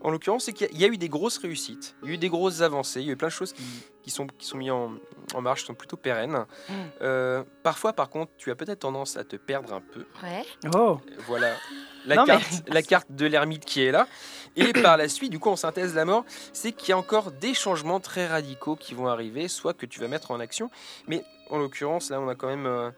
En 0.04 0.10
l'occurrence, 0.10 0.46
c'est 0.46 0.54
qu'il 0.54 0.68
y 0.68 0.70
a- 0.70 0.74
il 0.74 0.80
y 0.80 0.86
a 0.86 0.88
eu 0.88 0.98
des 0.98 1.10
grosses 1.10 1.38
réussites, 1.38 1.96
il 2.02 2.08
y 2.08 2.12
a 2.12 2.14
eu 2.16 2.18
des 2.18 2.30
grosses 2.30 2.62
avancées, 2.62 3.02
il 3.02 3.08
y 3.08 3.10
a 3.10 3.14
eu 3.14 3.18
plein 3.18 3.28
de 3.28 3.34
choses 3.34 3.52
qui, 3.52 3.64
qui 4.04 4.10
sont, 4.10 4.26
qui 4.28 4.48
sont 4.48 4.58
mises 4.58 4.72
en, 4.72 4.94
en 5.34 5.42
marche, 5.42 5.62
qui 5.62 5.66
sont 5.68 5.74
plutôt 5.76 5.98
pérennes. 5.98 6.46
Mm. 6.70 6.74
Euh, 7.02 7.44
parfois, 7.62 7.92
par 7.94 8.10
contre, 8.10 8.32
tu 8.38 8.50
as 8.52 8.56
peut-être 8.56 8.80
tendance 8.80 9.18
à 9.18 9.24
te 9.26 9.36
perdre 9.36 9.74
un 9.74 9.82
peu. 9.82 10.06
Ouais. 10.24 10.46
Oh, 10.76 11.00
Voilà 11.28 11.54
la, 12.06 12.16
Non, 12.16 12.22
mais- 12.24 12.28
carte, 12.30 12.64
la 12.68 12.82
carte 12.84 13.12
de 13.12 13.26
l'ermite 13.28 13.66
qui 13.66 13.84
est 13.84 13.92
là. 13.92 14.08
Et 14.56 14.72
par 14.96 14.96
la 14.98 15.08
suite, 15.10 15.32
du 15.32 15.40
coup, 15.40 15.50
en 15.50 15.56
synthèse, 15.58 15.94
la 15.94 16.06
mort, 16.06 16.24
c'est 16.54 16.72
qu'il 16.72 16.90
y 16.90 16.94
a 16.94 16.98
encore 16.98 17.32
des 17.32 17.54
changements 17.54 18.00
très 18.00 18.28
radicaux 18.28 18.76
qui 18.78 18.94
vont 18.96 19.08
arriver, 19.08 19.48
soit 19.50 19.74
que 19.74 19.86
tu 19.86 20.00
vas 20.00 20.08
mettre 20.08 20.32
en 20.32 20.40
action. 20.40 20.72
Mais 21.08 21.24
en 21.50 21.58
l'occurrence, 21.60 22.10
là, 22.10 22.20
on 22.22 22.28
a 22.30 22.34
quand 22.36 22.48
même 22.48 22.66
euh, 22.66 22.90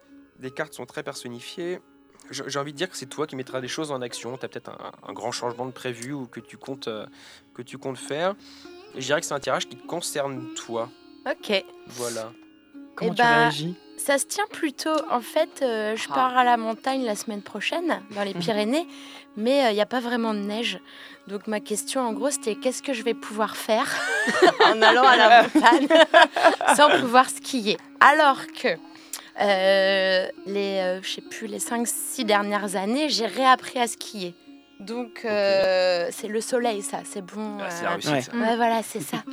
des 0.44 0.50
cartes 0.50 0.74
sont 0.74 0.86
très 0.86 1.02
personnifiées. 1.02 1.80
J'ai 2.30 2.58
envie 2.58 2.72
de 2.72 2.76
dire 2.78 2.88
que 2.90 2.96
c'est 2.96 3.06
toi 3.06 3.26
qui 3.26 3.34
mettras 3.36 3.60
des 3.60 3.68
choses 3.68 3.90
en 3.90 4.00
action. 4.00 4.36
Tu 4.38 4.44
as 4.46 4.48
peut-être 4.48 4.70
un, 4.70 4.92
un 5.08 5.12
grand 5.12 5.32
changement 5.32 5.66
de 5.66 5.72
prévu 5.72 6.12
ou 6.12 6.26
que 6.26 6.40
tu 6.40 6.56
comptes, 6.56 6.88
euh, 6.88 7.04
que 7.54 7.60
tu 7.62 7.76
comptes 7.76 7.98
faire. 7.98 8.34
Et 8.94 9.00
je 9.00 9.06
dirais 9.06 9.20
que 9.20 9.26
c'est 9.26 9.34
un 9.34 9.40
tirage 9.40 9.68
qui 9.68 9.76
te 9.76 9.86
concerne 9.86 10.54
toi. 10.54 10.88
Ok. 11.30 11.64
Voilà. 11.88 12.30
comment 12.96 13.10
Eh 13.12 13.14
tu 13.14 13.22
ben, 13.22 13.28
réagis? 13.40 13.74
Ça 13.98 14.18
se 14.18 14.26
tient 14.26 14.46
plutôt. 14.50 14.94
En 15.10 15.20
fait, 15.20 15.60
euh, 15.62 15.96
je 15.96 16.06
Ah. 16.10 16.14
pars 16.14 16.36
à 16.36 16.44
la 16.44 16.56
montagne 16.56 17.04
la 17.04 17.14
semaine 17.16 17.42
prochaine, 17.42 18.02
dans 18.12 18.22
les 18.22 18.34
Mhm. 18.34 18.40
Pyrénées, 18.40 18.86
mais 19.36 19.70
il 19.70 19.74
n'y 19.74 19.80
a 19.82 19.86
pas 19.86 20.00
vraiment 20.00 20.32
de 20.34 20.38
neige. 20.40 20.78
Donc 21.28 21.46
ma 21.46 21.60
question, 21.60 22.00
en 22.02 22.12
gros, 22.12 22.30
c'était 22.30 22.54
qu'est-ce 22.56 22.82
que 22.82 22.92
je 22.92 23.02
vais 23.02 23.14
pouvoir 23.14 23.56
faire 23.56 23.86
en 24.60 24.80
allant 24.82 25.04
à 25.04 25.16
la 25.16 25.42
montagne 25.54 25.88
sans 26.76 26.88
pouvoir 27.00 27.28
skier 27.30 27.76
Alors 28.00 28.40
que 28.46 28.76
euh, 29.40 30.26
les, 30.46 30.78
euh, 30.80 31.02
je 31.02 31.08
sais 31.08 31.20
plus, 31.22 31.46
les 31.46 31.58
5-6 31.58 32.24
dernières 32.24 32.76
années, 32.76 33.08
j'ai 33.08 33.26
réappris 33.26 33.78
à 33.78 33.86
skier. 33.86 34.34
Donc 34.80 35.22
euh, 35.24 36.08
c'est 36.10 36.28
le 36.28 36.40
soleil, 36.40 36.82
ça, 36.82 36.98
c'est 37.04 37.22
bon. 37.24 37.58
Ah, 37.60 37.70
c'est 37.70 37.82
euh, 37.82 37.84
la 37.84 37.90
réussite. 37.90 38.12
Ouais. 38.12 38.20
ça. 38.22 38.32
Ouais, 38.36 38.56
voilà, 38.56 38.82
c'est 38.82 39.00
ça. 39.00 39.18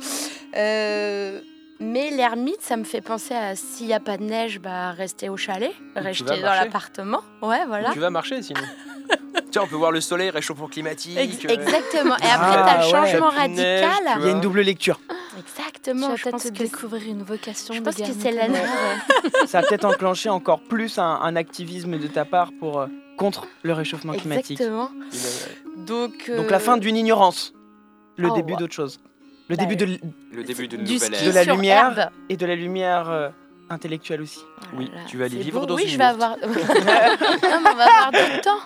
Euh, 0.54 1.40
mais 1.80 2.10
l'ermite, 2.10 2.60
ça 2.60 2.76
me 2.76 2.84
fait 2.84 3.00
penser 3.00 3.32
à 3.32 3.56
s'il 3.56 3.86
n'y 3.86 3.94
a 3.94 4.00
pas 4.00 4.18
de 4.18 4.22
neige, 4.22 4.60
bah 4.60 4.90
rester 4.92 5.30
au 5.30 5.38
chalet, 5.38 5.72
rester 5.96 6.42
dans 6.42 6.52
l'appartement. 6.52 7.20
Ouais, 7.40 7.64
voilà. 7.66 7.90
Tu 7.94 7.98
vas 8.00 8.10
marcher 8.10 8.42
sinon. 8.42 8.60
Tiens, 9.50 9.62
on 9.64 9.66
peut 9.66 9.76
voir 9.76 9.92
le 9.92 10.02
soleil, 10.02 10.28
réchauffement 10.28 10.68
climatique. 10.68 11.16
Ex- 11.16 11.42
exactement. 11.46 12.16
Et 12.18 12.26
après, 12.30 12.54
Ah, 12.54 12.64
t'as 12.66 12.78
le 12.80 12.84
ouais. 12.84 12.90
changement 13.10 13.30
radical. 13.30 14.18
Il 14.20 14.26
y 14.26 14.28
a 14.28 14.30
une 14.32 14.42
double 14.42 14.60
lecture. 14.60 15.00
Tu 15.08 15.42
Exactement. 15.90 16.08
vas 16.08 16.16
Je 16.16 16.22
peut-être 16.22 16.32
pense 16.32 16.44
que 16.44 16.48
découvrir 16.50 17.02
une 17.08 17.22
vocation. 17.22 17.74
je 17.74 17.80
de 17.80 17.84
pense 17.84 17.96
que 17.96 18.12
c'est 18.18 18.30
la. 18.32 18.46
Ça 19.46 19.58
a 19.58 19.62
peut-être 19.62 19.84
enclenché 19.84 20.28
encore 20.28 20.60
plus 20.60 20.98
un, 20.98 21.04
un 21.22 21.36
activisme 21.36 21.98
de 21.98 22.06
ta 22.06 22.24
part 22.24 22.50
pour 22.60 22.80
euh, 22.80 22.86
contre 23.16 23.46
le 23.62 23.72
réchauffement 23.72 24.12
climatique. 24.14 24.60
Exactement. 24.60 24.84
a- 24.90 25.78
Donc, 25.86 26.12
Donc 26.28 26.28
euh, 26.46 26.50
la 26.50 26.58
fin 26.60 26.76
d'une 26.76 26.96
ignorance, 26.96 27.52
le 28.16 28.28
oh, 28.30 28.34
début 28.34 28.52
ouais. 28.52 28.58
d'autre 28.58 28.74
chose, 28.74 29.00
le 29.48 29.56
Bah, 29.56 29.64
début 29.64 29.76
de, 29.76 29.98
Le 30.32 30.44
début 30.44 30.68
d'une 30.68 30.84
du 30.84 30.94
nouvelle 30.94 31.14
ski 31.14 31.24
de 31.24 31.30
ère. 31.30 31.34
la 31.34 31.44
lumière. 31.54 31.98
herbe. 31.98 32.10
et 32.28 32.36
de 32.36 32.46
la 32.46 32.54
lumière 32.54 33.10
euh, 33.10 33.28
intellectuelle 33.70 34.22
aussi. 34.22 34.40
Oh 34.62 34.66
Oui, 34.78 34.90
tu 35.08 35.16
vas 35.18 35.24
aller 35.26 35.38
vivre 35.38 35.60
beau. 35.60 35.66
dans 35.66 35.74
oui, 35.76 35.82
une 35.84 35.88
je 35.88 35.98
vais 35.98 36.04
avoir. 36.04 36.36
non, 36.42 36.46
mais 36.46 37.70
on 37.70 37.74
va 37.76 37.84
avoir 37.84 38.10
du 38.12 38.40
temps. 38.42 38.60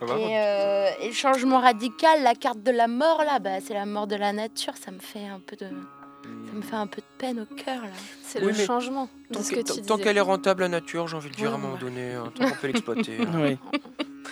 Voir. 0.00 0.18
Et, 0.18 0.38
euh, 0.38 0.88
et 1.02 1.08
le 1.08 1.14
changement 1.14 1.60
radical, 1.60 2.22
la 2.22 2.34
carte 2.34 2.62
de 2.62 2.70
la 2.70 2.88
mort 2.88 3.22
là, 3.24 3.38
bah, 3.38 3.60
c'est 3.60 3.74
la 3.74 3.86
mort 3.86 4.06
de 4.06 4.16
la 4.16 4.32
nature. 4.32 4.76
Ça 4.76 4.90
me 4.90 4.98
fait 4.98 5.26
un 5.26 5.40
peu 5.40 5.56
de, 5.56 5.66
ça 5.66 6.52
me 6.54 6.62
fait 6.62 6.76
un 6.76 6.86
peu 6.86 7.00
de 7.02 7.06
peine 7.18 7.40
au 7.40 7.54
cœur 7.54 7.82
là. 7.82 7.88
C'est 8.22 8.40
Oui, 8.42 8.48
le 8.48 8.54
changement 8.54 9.08
de 9.30 9.34
Tant 9.34 9.42
ce 9.42 9.50
que- 9.50 9.56
que 9.56 9.60
tant- 9.60 9.74
tu 9.74 9.82
tant 9.82 9.94
disais. 9.96 10.04
qu'elle 10.04 10.16
est 10.16 10.20
rentable, 10.22 10.62
la 10.62 10.68
nature, 10.68 11.06
j'ai 11.08 11.16
envie 11.16 11.30
de 11.30 11.34
dire 11.34 11.48
Ouais, 11.48 11.52
à 11.52 11.54
un 11.56 11.58
moment 11.58 11.74
ouais. 11.74 11.80
donné, 11.80 12.12
hein, 12.14 12.32
tant 12.34 12.48
qu'on 12.48 12.56
peut 12.56 12.66
l'exploiter. 12.68 13.18
hein. 13.20 13.26
Oui. 13.34 13.58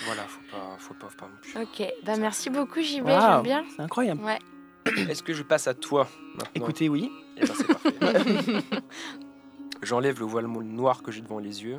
voilà, 0.06 0.22
faut 0.22 0.40
pas, 0.50 0.76
faut 0.78 0.94
pas, 0.94 1.08
faut 1.08 1.16
pas 1.18 1.26
non 1.26 1.38
plus. 1.66 1.82
Ok, 1.84 1.92
bah 2.04 2.16
merci 2.18 2.50
beaucoup 2.50 2.80
JB, 2.80 3.06
j'aime 3.06 3.42
bien. 3.42 3.64
C'est 3.76 3.82
incroyable. 3.82 4.22
Ouais. 4.24 4.38
Est-ce 5.10 5.22
que 5.22 5.32
je 5.34 5.42
passe 5.42 5.66
à 5.68 5.74
toi 5.74 6.08
maintenant 6.34 6.50
Écoutez, 6.54 6.88
oui. 6.88 7.10
Eh 7.36 7.40
ben, 7.46 7.52
c'est 7.54 7.66
parfait. 7.66 7.92
J'enlève 9.82 10.18
le 10.18 10.26
voile 10.26 10.46
noir 10.46 11.02
que 11.02 11.12
j'ai 11.12 11.20
devant 11.20 11.38
les 11.38 11.62
yeux. 11.62 11.78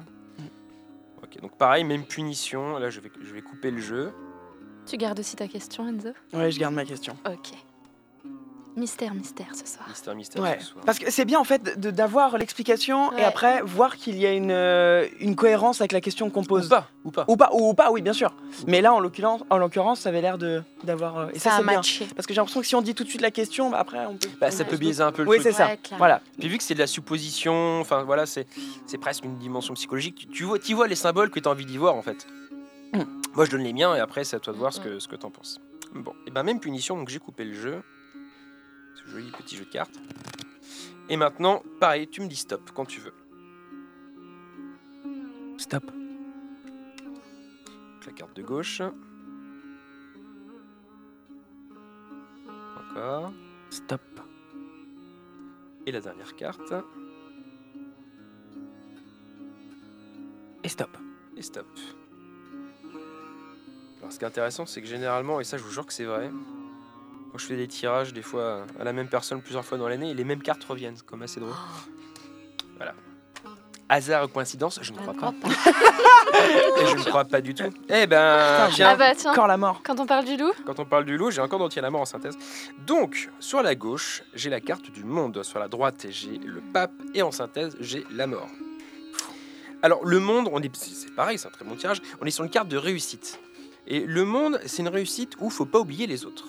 Ok, 1.23 1.41
donc 1.41 1.57
pareil, 1.57 1.83
même 1.83 2.05
punition. 2.05 2.77
Là, 2.77 2.89
je 2.89 2.99
vais, 2.99 3.11
je 3.21 3.33
vais 3.33 3.41
couper 3.41 3.71
le 3.71 3.79
jeu. 3.79 4.11
Tu 4.85 4.97
gardes 4.97 5.19
aussi 5.19 5.35
ta 5.35 5.47
question, 5.47 5.87
Enzo? 5.87 6.09
Ouais, 6.33 6.51
je 6.51 6.59
garde 6.59 6.73
ma 6.73 6.85
question. 6.85 7.15
Ok. 7.27 7.51
Mystère, 8.77 9.13
mystère 9.13 9.47
ce 9.53 9.65
soir. 9.67 9.87
Mystère, 9.89 10.15
mystère 10.15 10.41
Ouais. 10.43 10.57
ce 10.59 10.67
soir. 10.67 10.85
Parce 10.85 10.99
que 10.99 11.11
c'est 11.11 11.25
bien 11.25 11.39
en 11.39 11.43
fait 11.43 11.79
de- 11.79 11.91
d'avoir 11.91 12.37
l'explication 12.37 13.11
et 13.17 13.23
après 13.23 13.61
voir 13.61 13.97
qu'il 13.97 14.15
y 14.17 14.25
a 14.25 14.31
une, 14.31 14.51
euh, 14.51 15.05
une 15.19 15.35
cohérence 15.35 15.81
avec 15.81 15.91
la 15.91 15.99
question 16.01 16.29
qu'on 16.29 16.43
Ou 16.43 16.45
pose. 16.45 16.69
pas, 16.69 16.87
ou 17.03 17.11
pas. 17.11 17.25
Ou 17.27 17.35
pas, 17.35 17.49
ou 17.53 17.73
pas, 17.73 17.91
oui, 17.91 18.01
bien 18.01 18.13
sûr. 18.13 18.33
Mais 18.67 18.79
là, 18.81 18.93
en 18.93 18.99
l'occurrence, 18.99 19.41
en 19.49 19.57
l'occurrence, 19.57 20.01
ça 20.01 20.09
avait 20.09 20.21
l'air 20.21 20.37
de 20.37 20.61
d'avoir. 20.83 21.17
euh, 21.17 21.27
et 21.33 21.39
ça, 21.39 21.49
Ça 21.49 21.55
a 21.55 21.59
c'est 21.59 21.65
bien. 21.65 21.75
matché. 21.77 22.07
Parce 22.15 22.25
que 22.27 22.33
j'ai 22.33 22.39
l'impression 22.39 22.61
que 22.61 22.67
si 22.67 22.75
on 22.75 22.81
dit 22.81 22.95
tout 22.95 23.03
de 23.03 23.09
suite 23.09 23.21
la 23.21 23.31
question, 23.31 23.69
bah, 23.69 23.79
après, 23.79 24.05
on 24.05 24.15
peut. 24.15 24.29
Bah, 24.39 24.49
ça 24.51 24.63
peut 24.63 24.75
se 24.75 24.79
biaiser 24.81 25.03
un 25.03 25.11
peu 25.11 25.23
le 25.23 25.29
Oui, 25.29 25.39
truc. 25.39 25.51
c'est 25.51 25.57
ça. 25.57 25.71
Voilà. 25.97 26.21
Puis 26.39 26.47
vu 26.47 26.57
que 26.57 26.63
c'est 26.63 26.75
de 26.75 26.79
la 26.79 26.87
supposition, 26.87 27.81
enfin 27.81 28.03
voilà, 28.03 28.25
c'est 28.25 28.47
c'est 28.85 28.97
presque 28.99 29.25
une 29.25 29.37
dimension 29.39 29.73
psychologique. 29.73 30.15
Tu, 30.15 30.27
tu 30.27 30.43
vois, 30.45 30.59
tu 30.59 30.73
vois 30.73 30.87
les 30.87 30.95
symboles 30.95 31.31
que 31.31 31.39
tu 31.39 31.47
as 31.49 31.51
envie 31.51 31.65
d'y 31.65 31.77
voir 31.77 31.95
en 31.95 32.01
fait. 32.01 32.25
Hmm. 32.93 33.03
Moi 33.35 33.45
je 33.45 33.51
donne 33.51 33.61
les 33.63 33.73
miens 33.73 33.95
et 33.95 33.99
après 33.99 34.23
c'est 34.23 34.35
à 34.35 34.39
toi 34.39 34.53
de 34.53 34.57
voir 34.57 34.71
ce 34.73 34.79
que, 34.79 34.99
ce 34.99 35.07
que 35.07 35.15
tu 35.15 35.25
en 35.25 35.29
penses. 35.31 35.59
Bon, 35.93 36.13
et 36.27 36.31
ben 36.31 36.43
même 36.43 36.59
punition, 36.59 36.95
donc 36.97 37.09
j'ai 37.09 37.19
coupé 37.19 37.43
le 37.43 37.53
jeu. 37.53 37.81
Ce 38.99 39.11
joli 39.11 39.31
petit 39.31 39.55
jeu 39.55 39.65
de 39.65 39.69
cartes. 39.69 39.99
Et 41.09 41.17
maintenant, 41.17 41.63
pareil, 41.79 42.07
tu 42.07 42.21
me 42.21 42.27
dis 42.27 42.35
stop 42.35 42.71
quand 42.73 42.85
tu 42.85 42.99
veux. 42.99 43.13
Stop. 45.57 45.85
Donc, 45.85 48.05
la 48.05 48.11
carte 48.13 48.35
de 48.35 48.43
gauche. 48.43 48.81
Encore. 52.77 53.33
Stop. 53.69 54.01
Et 55.85 55.91
la 55.91 56.01
dernière 56.01 56.35
carte. 56.35 56.73
Et 60.63 60.69
stop. 60.69 60.95
Et 61.35 61.41
stop. 61.41 61.67
Alors, 63.99 64.13
ce 64.13 64.19
qui 64.19 64.25
est 64.25 64.27
intéressant, 64.27 64.65
c'est 64.65 64.81
que 64.81 64.87
généralement, 64.87 65.39
et 65.39 65.43
ça, 65.43 65.57
je 65.57 65.63
vous 65.63 65.71
jure 65.71 65.85
que 65.85 65.93
c'est 65.93 66.05
vrai, 66.05 66.31
je 67.39 67.45
fais 67.45 67.55
des 67.55 67.67
tirages, 67.67 68.13
des 68.13 68.21
fois 68.21 68.65
à 68.79 68.83
la 68.83 68.93
même 68.93 69.07
personne 69.07 69.41
plusieurs 69.41 69.65
fois 69.65 69.77
dans 69.77 69.87
l'année, 69.87 70.13
les 70.13 70.23
mêmes 70.23 70.41
cartes 70.41 70.63
reviennent. 70.63 70.95
C'est 70.95 71.05
comme 71.05 71.21
assez 71.21 71.39
drôle. 71.39 71.53
Voilà. 72.77 72.93
Hasard 73.91 74.25
ou 74.25 74.27
coïncidence, 74.27 74.79
je 74.83 74.91
ne 74.93 74.97
crois 74.97 75.13
ne 75.13 75.19
pas. 75.19 75.33
Et 76.79 76.85
je 76.85 76.95
ne 76.95 77.03
crois 77.03 77.25
pas 77.25 77.41
du 77.41 77.55
tout. 77.55 77.63
Eh 77.89 78.05
ben, 78.05 78.67
Putain, 78.67 78.75
tiens, 78.75 78.89
Ah 78.91 78.95
bah 78.95 79.15
tiens, 79.15 79.31
Encore 79.31 79.47
la 79.47 79.57
mort. 79.57 79.81
quand 79.83 79.99
on 79.99 80.05
parle 80.05 80.25
du 80.25 80.37
loup, 80.37 80.51
quand 80.65 80.79
on 80.79 80.85
parle 80.85 81.05
du 81.05 81.17
loup, 81.17 81.31
j'ai 81.31 81.41
encore 81.41 81.57
d'entier 81.59 81.81
la 81.81 81.89
mort 81.89 82.01
en 82.01 82.05
synthèse. 82.05 82.37
Donc, 82.85 83.29
sur 83.39 83.63
la 83.63 83.73
gauche, 83.73 84.23
j'ai 84.35 84.49
la 84.51 84.61
carte 84.61 84.91
du 84.91 85.03
monde. 85.03 85.41
Sur 85.43 85.57
la 85.59 85.67
droite, 85.67 86.05
j'ai 86.09 86.37
le 86.37 86.61
pape. 86.61 86.91
Et 87.15 87.23
en 87.23 87.31
synthèse, 87.31 87.75
j'ai 87.79 88.05
la 88.11 88.27
mort. 88.27 88.47
Alors, 89.81 90.05
le 90.05 90.19
monde, 90.19 90.49
on 90.51 90.61
est, 90.61 90.73
c'est 90.75 90.93
c'est 90.93 91.15
pareil, 91.15 91.39
c'est 91.39 91.47
un 91.47 91.51
très 91.51 91.65
bon 91.65 91.75
tirage. 91.75 91.99
On 92.21 92.25
est 92.25 92.31
sur 92.31 92.43
une 92.43 92.51
carte 92.51 92.67
de 92.67 92.77
réussite. 92.77 93.39
Et 93.87 94.01
le 94.01 94.23
monde, 94.23 94.59
c'est 94.67 94.83
une 94.83 94.87
réussite 94.89 95.33
où 95.39 95.49
faut 95.49 95.65
pas 95.65 95.79
oublier 95.79 96.05
les 96.05 96.25
autres. 96.25 96.45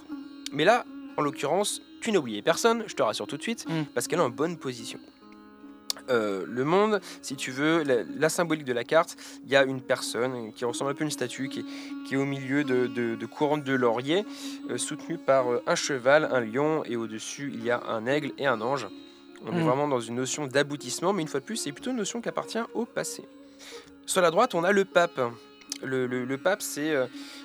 Mais 0.53 0.65
là, 0.65 0.85
en 1.17 1.23
l'occurrence, 1.23 1.83
tu 2.01 2.13
n'as 2.13 2.19
oublié 2.19 2.43
personne, 2.43 2.85
je 2.87 2.95
te 2.95 3.03
rassure 3.03 3.27
tout 3.27 3.37
de 3.37 3.43
suite, 3.43 3.67
Mm. 3.69 3.85
parce 3.95 4.07
qu'elle 4.09 4.19
est 4.19 4.23
en 4.23 4.31
bonne 4.31 4.57
position. 4.57 4.99
Euh, 6.09 6.45
le 6.49 6.65
monde, 6.65 7.01
si 7.23 7.37
tu 7.37 7.51
veux, 7.53 7.83
la, 7.85 8.03
la 8.19 8.29
symbolique 8.29 8.65
de 8.65 8.73
la 8.73 8.85
carte, 8.85 9.17
il 9.45 9.51
y 9.51 9.57
a 9.57 9.65
une 9.65 9.81
personne 9.81 10.53
qui 10.53 10.65
ressemble 10.65 10.91
un 10.91 10.95
peu 10.95 11.03
à 11.03 11.05
une 11.05 11.11
statue 11.11 11.49
qui 11.49 11.61
est, 11.61 11.65
qui 12.07 12.15
est 12.15 12.17
au 12.17 12.25
milieu 12.25 12.65
de, 12.65 12.87
de, 12.87 13.15
de 13.15 13.27
couronnes 13.27 13.63
de 13.63 13.75
laurier, 13.75 14.25
euh, 14.71 14.79
soutenue 14.79 15.19
par 15.19 15.53
euh, 15.53 15.63
un 15.67 15.75
cheval, 15.77 16.29
un 16.33 16.41
lion, 16.41 16.83
et 16.85 16.97
au-dessus, 16.97 17.51
il 17.55 17.63
y 17.65 17.71
a 17.71 17.83
un 17.87 18.07
aigle 18.07 18.33
et 18.39 18.47
un 18.47 18.61
ange. 18.61 18.89
On 19.47 19.53
est 19.57 19.61
Mm. 19.63 19.67
vraiment 19.67 19.89
dans 19.89 20.01
une 20.01 20.17
notion 20.17 20.47
d'aboutissement, 20.47 21.13
mais 21.13 21.23
une 21.23 21.29
fois 21.29 21.41
de 21.41 21.45
plus, 21.45 21.57
c'est 21.57 21.73
plutôt 21.73 21.91
une 21.91 21.97
notion 21.97 22.21
qui 22.21 22.29
appartient 22.29 22.59
au 22.75 22.87
passé. 22.87 23.25
Sur 24.07 24.21
la 24.23 24.31
droite, 24.31 24.55
on 24.55 24.65
a 24.65 24.73
le 24.73 24.85
pape. 24.85 25.21
Le, 25.83 26.07
le- 26.07 26.25
le 26.25 26.39
pape, 26.39 26.61
c'est 26.63 26.95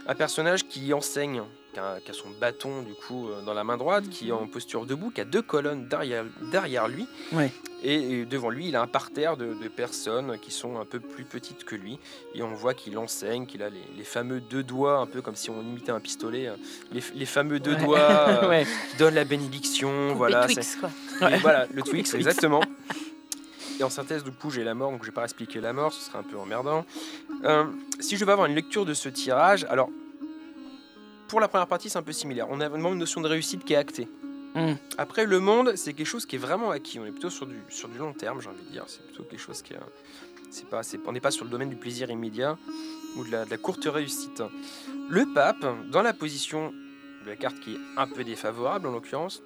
un 0.08 0.16
personnage 0.16 0.68
qui 0.68 0.92
enseigne, 0.94 1.44
qui 1.76 1.80
a, 1.82 2.00
qui 2.04 2.10
a 2.12 2.14
son 2.14 2.30
bâton 2.40 2.82
du 2.84 2.94
coup 2.94 3.28
euh, 3.28 3.42
dans 3.42 3.54
la 3.54 3.64
main 3.66 3.76
droite, 3.78 4.08
qui 4.10 4.30
est 4.30 4.32
en 4.32 4.48
posture 4.48 4.86
debout, 4.86 5.12
qui 5.12 5.20
a 5.20 5.26
deux 5.26 5.42
colonnes 5.42 5.88
derrière, 5.88 6.24
derrière 6.52 6.88
lui. 6.88 7.06
Ouais. 7.34 7.52
Et, 7.84 8.22
et 8.22 8.26
devant 8.26 8.50
lui, 8.50 8.70
il 8.70 8.76
a 8.78 8.82
un 8.82 8.88
parterre 8.88 9.36
de, 9.38 9.54
de 9.54 9.68
personnes 9.68 10.40
qui 10.42 10.50
sont 10.52 10.80
un 10.80 10.86
peu 10.86 11.00
plus 11.02 11.26
petites 11.26 11.66
que 11.66 11.76
lui. 11.76 12.00
Et 12.34 12.42
on 12.42 12.54
voit 12.54 12.74
qu'il 12.74 12.98
enseigne, 12.98 13.46
qu'il 13.46 13.62
a 13.62 13.70
les, 13.70 13.82
les 13.98 14.04
fameux 14.06 14.40
deux 14.40 14.64
doigts, 14.64 15.00
un 15.00 15.06
peu 15.06 15.22
comme 15.22 15.36
si 15.36 15.50
on 15.50 15.62
imitait 15.62 15.92
un 15.92 16.00
pistolet, 16.00 16.48
euh, 16.48 16.56
les, 16.94 17.02
les 17.14 17.26
fameux 17.26 17.60
deux 17.60 17.74
Ouais. 17.76 17.84
doigts 17.84 18.00
euh, 18.00 18.50
ouais. 18.50 18.66
qui 18.92 18.98
donnent 18.98 19.14
la 19.16 19.26
bénédiction. 19.26 20.16
Voilà, 20.16 20.46
Twix, 20.48 20.78
quoi. 20.78 20.90
voilà, 21.42 21.66
le 21.74 21.82
Twix, 21.84 22.10
Twix. 22.10 22.14
exactement. 22.16 22.62
Et 23.80 23.84
en 23.84 23.90
synthèse, 23.90 24.24
du 24.24 24.32
coup, 24.32 24.50
j'ai 24.52 24.64
la 24.64 24.74
mort, 24.74 24.90
donc 24.92 25.02
je 25.04 25.08
vais 25.10 25.14
pas 25.14 25.24
expliquer 25.26 25.60
la 25.60 25.74
mort, 25.74 25.92
ce 25.92 26.00
serait 26.06 26.18
un 26.20 26.24
peu 26.24 26.38
emmerdant. 26.38 26.86
Euh, 27.44 27.66
si 28.00 28.16
je 28.16 28.24
veux 28.24 28.32
avoir 28.32 28.48
une 28.48 28.56
lecture 28.56 28.86
de 28.86 28.94
ce 28.94 29.10
tirage, 29.10 29.66
alors, 29.70 29.90
pour 31.28 31.40
la 31.40 31.48
première 31.48 31.68
partie, 31.68 31.90
c'est 31.90 31.98
un 31.98 32.04
peu 32.04 32.12
similaire. 32.12 32.48
On 32.50 32.60
a 32.60 32.70
vraiment 32.70 32.94
une 32.94 33.00
notion 33.00 33.22
de 33.22 33.28
réussite 33.28 33.64
qui 33.64 33.74
est 33.74 33.78
actée. 33.78 34.08
Mm. 34.56 34.74
Après, 34.98 35.26
le 35.26 35.40
monde, 35.40 35.76
c'est 35.76 35.94
quelque 35.94 36.08
chose 36.08 36.26
qui 36.26 36.36
est 36.36 36.40
vraiment 36.40 36.72
acquis. 36.72 37.00
On 37.00 37.06
est 37.06 37.12
plutôt 37.12 37.30
sur 37.30 37.46
du, 37.46 37.58
sur 37.70 37.90
du 37.90 37.98
long 37.98 38.14
terme, 38.14 38.42
j'ai 38.42 38.50
envie 38.50 38.64
de 38.64 38.72
dire. 38.72 38.86
C'est 38.88 39.06
plutôt 39.06 39.24
quelque 39.24 39.40
chose 39.40 39.62
qui 39.62 39.74
est, 39.74 39.80
C'est 40.50 40.68
pas, 40.70 40.82
on 41.06 41.12
n'est 41.12 41.20
pas 41.20 41.32
sur 41.32 41.46
le 41.46 41.52
domaine 41.52 41.70
du 41.70 41.76
plaisir 41.76 42.10
immédiat 42.10 42.58
ou 43.18 43.24
de 43.24 43.32
la, 43.32 43.46
de 43.46 43.50
la 43.50 43.58
courte 43.58 43.86
réussite. 43.86 44.44
Le 45.10 45.26
pape, 45.34 45.66
dans 45.92 46.02
la 46.02 46.14
position 46.14 46.74
de 47.24 47.30
la 47.30 47.36
carte 47.36 47.60
qui 47.60 47.74
est 47.74 47.80
un 47.98 48.08
peu 48.08 48.24
défavorable 48.24 48.88
en 48.88 48.92
l'occurrence, 48.92 49.44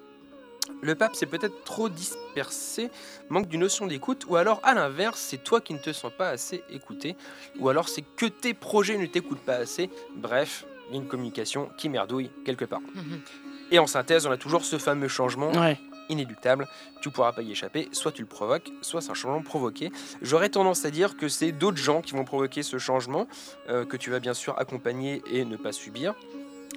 le 0.82 0.94
pape 0.94 1.14
s'est 1.14 1.26
peut-être 1.26 1.64
trop 1.64 1.88
dispersé, 1.88 2.90
manque 3.28 3.48
d'une 3.48 3.60
notion 3.60 3.86
d'écoute, 3.86 4.26
ou 4.28 4.36
alors 4.36 4.60
à 4.62 4.74
l'inverse, 4.74 5.20
c'est 5.20 5.42
toi 5.42 5.60
qui 5.60 5.74
ne 5.74 5.78
te 5.78 5.92
sens 5.92 6.12
pas 6.16 6.28
assez 6.28 6.62
écouté, 6.70 7.16
ou 7.58 7.68
alors 7.68 7.88
c'est 7.88 8.04
que 8.16 8.26
tes 8.26 8.54
projets 8.54 8.96
ne 8.96 9.06
t'écoutent 9.06 9.40
pas 9.40 9.56
assez. 9.56 9.90
Bref, 10.14 10.64
il 10.90 10.96
y 10.96 10.98
a 10.98 11.02
une 11.02 11.08
communication 11.08 11.70
qui 11.76 11.88
merdouille 11.88 12.30
quelque 12.44 12.64
part. 12.64 12.80
Et 13.72 13.78
en 13.78 13.86
synthèse, 13.86 14.26
on 14.26 14.30
a 14.32 14.36
toujours 14.36 14.64
ce 14.64 14.78
fameux 14.78 15.06
changement 15.08 15.52
Ouais. 15.52 15.78
inéluctable. 16.08 16.66
Tu 17.00 17.08
ne 17.08 17.12
pourras 17.14 17.32
pas 17.32 17.42
y 17.42 17.52
échapper. 17.52 17.88
Soit 17.92 18.10
tu 18.12 18.22
le 18.22 18.28
provoques, 18.28 18.68
soit 18.82 19.00
c'est 19.00 19.12
un 19.12 19.14
changement 19.14 19.42
provoqué. 19.42 19.92
J'aurais 20.22 20.48
tendance 20.48 20.84
à 20.84 20.90
dire 20.90 21.16
que 21.16 21.28
c'est 21.28 21.52
d'autres 21.52 21.76
gens 21.78 22.02
qui 22.02 22.12
vont 22.14 22.24
provoquer 22.24 22.64
ce 22.64 22.78
changement, 22.78 23.28
euh, 23.68 23.84
que 23.84 23.96
tu 23.96 24.10
vas 24.10 24.18
bien 24.18 24.34
sûr 24.34 24.58
accompagner 24.58 25.22
et 25.30 25.44
ne 25.44 25.56
pas 25.56 25.70
subir. 25.70 26.14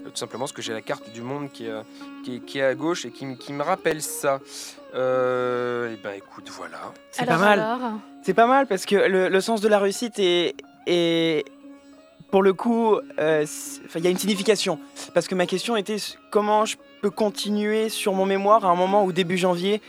Euh, 0.06 0.10
Tout 0.10 0.18
simplement 0.18 0.42
parce 0.46 0.52
que 0.54 0.62
j'ai 0.62 0.74
la 0.74 0.82
carte 0.82 1.12
du 1.12 1.22
monde 1.22 1.52
qui 1.52 1.66
est, 1.66 1.70
euh, 1.72 1.82
qui 2.24 2.36
est, 2.36 2.40
qui 2.42 2.60
est 2.60 2.64
à 2.64 2.76
gauche 2.76 3.06
et 3.06 3.12
qui, 3.12 3.26
me- 3.26 3.36
qui 3.36 3.54
me 3.54 3.64
rappelle 3.64 4.02
ça. 4.04 4.40
Euh, 4.94 5.94
et 5.94 5.98
ben 5.98 6.12
écoute, 6.16 6.50
voilà. 6.52 6.94
C'est 7.12 7.26
pas 7.26 7.38
mal. 7.38 7.82
C'est 8.22 8.34
pas 8.36 8.46
mal 8.48 8.68
parce 8.68 8.86
que 8.86 8.96
le, 8.96 9.30
le 9.30 9.42
sens 9.42 9.62
de 9.62 9.68
la 9.68 9.80
réussite 9.80 10.20
est, 10.20 10.56
est 10.86 11.44
pour 12.34 12.42
le 12.42 12.54
coup, 12.54 12.98
euh, 13.20 13.46
il 13.94 14.04
y 14.04 14.08
a 14.08 14.10
une 14.10 14.18
signification. 14.18 14.80
Parce 15.14 15.28
que 15.28 15.36
ma 15.36 15.46
question 15.46 15.78
était 15.78 15.98
comment 16.32 16.66
je 16.66 16.78
peux 17.04 17.12
continuer 17.12 17.90
sur 17.90 18.14
mon 18.14 18.26
mémoire 18.26 18.66
à 18.66 18.70
un 18.70 18.76
moment 18.76 19.06
où 19.06 19.12
début 19.12 19.38
janvier 19.38 19.84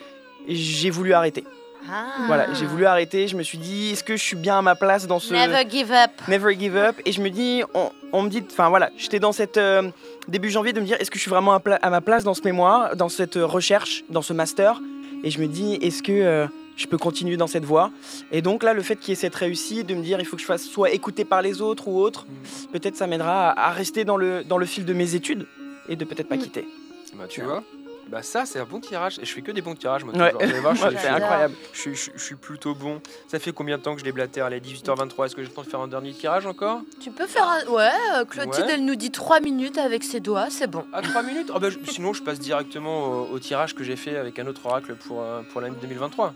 j'ai 0.46 0.90
voulu 0.90 1.14
arrêter. 1.14 1.44
Ah. 1.90 2.04
Voilà, 2.26 2.52
j'ai 2.52 2.66
voulu 2.66 2.84
arrêter. 2.84 3.28
Je 3.28 3.36
me 3.38 3.42
suis 3.42 3.56
dit 3.56 3.92
est-ce 3.92 4.04
que 4.04 4.14
je 4.18 4.22
suis 4.22 4.36
bien 4.36 4.58
à 4.58 4.60
ma 4.60 4.74
place 4.74 5.06
dans 5.06 5.20
ce 5.20 5.32
Never 5.32 5.64
give 5.70 5.90
up. 5.90 6.10
Never 6.28 6.54
give 6.54 6.76
up 6.76 6.96
et 7.06 7.12
je 7.12 7.22
me 7.22 7.30
dis 7.30 7.62
on, 7.72 7.90
on 8.12 8.20
me 8.20 8.28
dit 8.28 8.44
enfin 8.52 8.68
voilà 8.68 8.90
j'étais 8.98 9.20
dans 9.20 9.32
cette 9.32 9.56
euh, 9.56 9.90
début 10.28 10.50
janvier 10.50 10.74
de 10.74 10.80
me 10.80 10.84
dire 10.84 10.98
est-ce 11.00 11.10
que 11.10 11.16
je 11.16 11.22
suis 11.22 11.30
vraiment 11.30 11.54
à, 11.54 11.88
ma 11.90 12.00
place 12.02 12.24
dans 12.24 12.34
ce 12.34 12.42
mémoire 12.44 12.94
dans 12.94 13.08
cette 13.08 13.36
recherche 13.36 14.04
dans 14.10 14.20
ce 14.20 14.34
master? 14.34 14.82
Et 15.24 15.30
je 15.30 15.40
me 15.40 15.48
dis 15.48 15.74
est-ce 15.82 16.02
que 16.02 16.12
euh, 16.12 16.46
je 16.76 16.86
peux 16.86 16.98
continuer 16.98 17.36
dans 17.36 17.46
cette 17.48 17.64
voie? 17.64 17.90
Et 18.30 18.42
donc 18.42 18.62
là 18.62 18.72
le 18.74 18.82
fait 18.82 18.96
qu'il 18.96 19.10
y 19.10 19.12
ait 19.12 19.16
cette 19.16 19.34
réussite 19.34 19.86
de 19.88 19.94
me 19.94 20.02
dire 20.02 20.20
il 20.20 20.26
faut 20.26 20.36
que 20.36 20.42
je 20.42 20.46
fasse 20.46 20.62
soit 20.64 20.90
écouté 20.92 21.24
par 21.24 21.42
les 21.42 21.60
autres 21.60 21.88
ou 21.88 21.98
autre 22.00 22.26
peut-être 22.72 22.96
ça 22.96 23.06
m'aidera 23.06 23.50
à, 23.50 23.68
à 23.68 23.72
rester 23.72 24.04
dans 24.04 24.16
le 24.16 24.44
dans 24.44 24.58
le 24.58 24.66
fil 24.66 24.84
de 24.84 24.92
mes 24.92 25.14
études 25.16 25.46
et 25.88 25.96
de 25.96 26.04
peut-être 26.04 26.28
pas 26.28 26.36
Mm. 26.36 26.40
quitter. 26.40 26.68
Bah, 27.16 27.26
tu 27.28 27.42
vois 27.42 27.62
bah 28.08 28.22
ça 28.22 28.44
c'est 28.46 28.58
un 28.60 28.64
bon 28.64 28.80
tirage 28.80 29.18
et 29.18 29.24
je 29.24 29.32
fais 29.32 29.40
que 29.42 29.50
des 29.52 29.62
bons 29.62 29.74
tirages 29.74 30.04
moi 30.04 30.14
Ouais. 30.14 30.30
toujours. 30.30 30.42
Vous 30.44 30.50
allez 30.50 30.60
voir, 30.60 30.74
je, 30.74 30.82
Ouais, 30.84 30.88
suis- 30.90 30.98
c'est 30.98 31.04
J'adore. 31.04 31.22
incroyable 31.22 31.54
je 31.72 31.78
suis- 31.80 31.94
je- 31.94 32.10
je 32.14 32.22
suis 32.22 32.34
plutôt 32.36 32.74
bon. 32.74 33.00
Ça 33.28 33.38
fait 33.38 33.52
combien 33.52 33.78
de 33.78 33.82
temps 33.82 33.94
que 33.94 34.00
je 34.00 34.04
les 34.04 34.12
blatère 34.12 34.46
Elle 34.46 34.54
est 34.54 34.60
18h23. 34.60 35.26
Est-ce 35.26 35.34
que 35.36 35.42
j'ai 35.42 35.48
le 35.48 35.54
temps 35.54 35.62
de 35.62 35.66
faire 35.68 35.80
un 35.80 35.88
dernier 35.88 36.12
tirage 36.12 36.46
encore? 36.46 36.80
Tu 37.00 37.10
peux 37.10 37.26
faire 37.26 37.48
un... 37.48 37.64
Ouais, 37.70 37.90
euh, 38.16 38.24
Clotilde, 38.24 38.66
Ouais. 38.66 38.74
elle 38.74 38.84
nous 38.84 38.94
dit 38.96 39.10
3 39.10 39.40
minutes 39.40 39.78
avec 39.78 40.04
ses 40.04 40.20
doigts, 40.20 40.46
c'est 40.50 40.66
bon. 40.68 40.84
À 40.92 41.02
3 41.02 41.22
minutes? 41.22 41.50
Ah 41.54 41.58
bah, 41.58 41.70
je- 41.70 41.78
Sinon, 41.90 42.12
je 42.12 42.22
passe 42.22 42.38
directement 42.38 43.22
au, 43.22 43.28
au 43.34 43.38
tirage 43.38 43.74
que 43.74 43.82
j'ai 43.84 43.96
fait 43.96 44.16
avec 44.16 44.38
un 44.38 44.46
autre 44.46 44.66
oracle 44.66 44.94
pour, 44.94 45.20
euh, 45.22 45.42
pour 45.52 45.60
l'année 45.60 45.76
2023. 45.80 46.32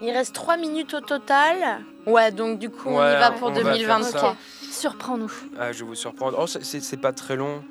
Il 0.00 0.10
reste 0.12 0.32
3 0.34 0.56
minutes 0.56 0.94
au 0.94 1.00
total. 1.00 1.80
Ouais, 2.06 2.30
donc 2.30 2.58
du 2.60 2.70
coup, 2.70 2.88
on 2.90 2.94
y 2.94 3.12
va 3.18 3.32
pour 3.32 3.48
on 3.48 3.50
va 3.52 3.56
faire 3.62 3.72
2023. 3.72 4.20
ça. 4.20 4.28
Ok, 4.30 4.36
surprends-nous. 4.70 5.32
Ah, 5.58 5.72
je 5.72 5.80
vais 5.80 5.84
vous 5.86 5.94
surprendre. 5.96 6.38
Oh, 6.40 6.46
c'est- 6.46 6.62
c'est 6.64 6.80
c'est 6.80 6.96
pas 6.98 7.12
très 7.12 7.34
long. 7.34 7.64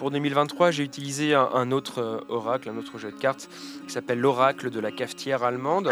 Pour 0.00 0.10
2023, 0.10 0.70
j'ai 0.70 0.82
utilisé 0.82 1.34
un, 1.34 1.50
un 1.52 1.72
autre 1.72 1.98
euh, 1.98 2.20
oracle, 2.30 2.70
un 2.70 2.78
autre 2.78 2.96
jeu 2.96 3.12
de 3.12 3.18
cartes 3.18 3.50
qui 3.86 3.92
s'appelle 3.92 4.18
l'oracle 4.18 4.70
de 4.70 4.80
la 4.80 4.90
cafetière 4.90 5.42
allemande. 5.42 5.90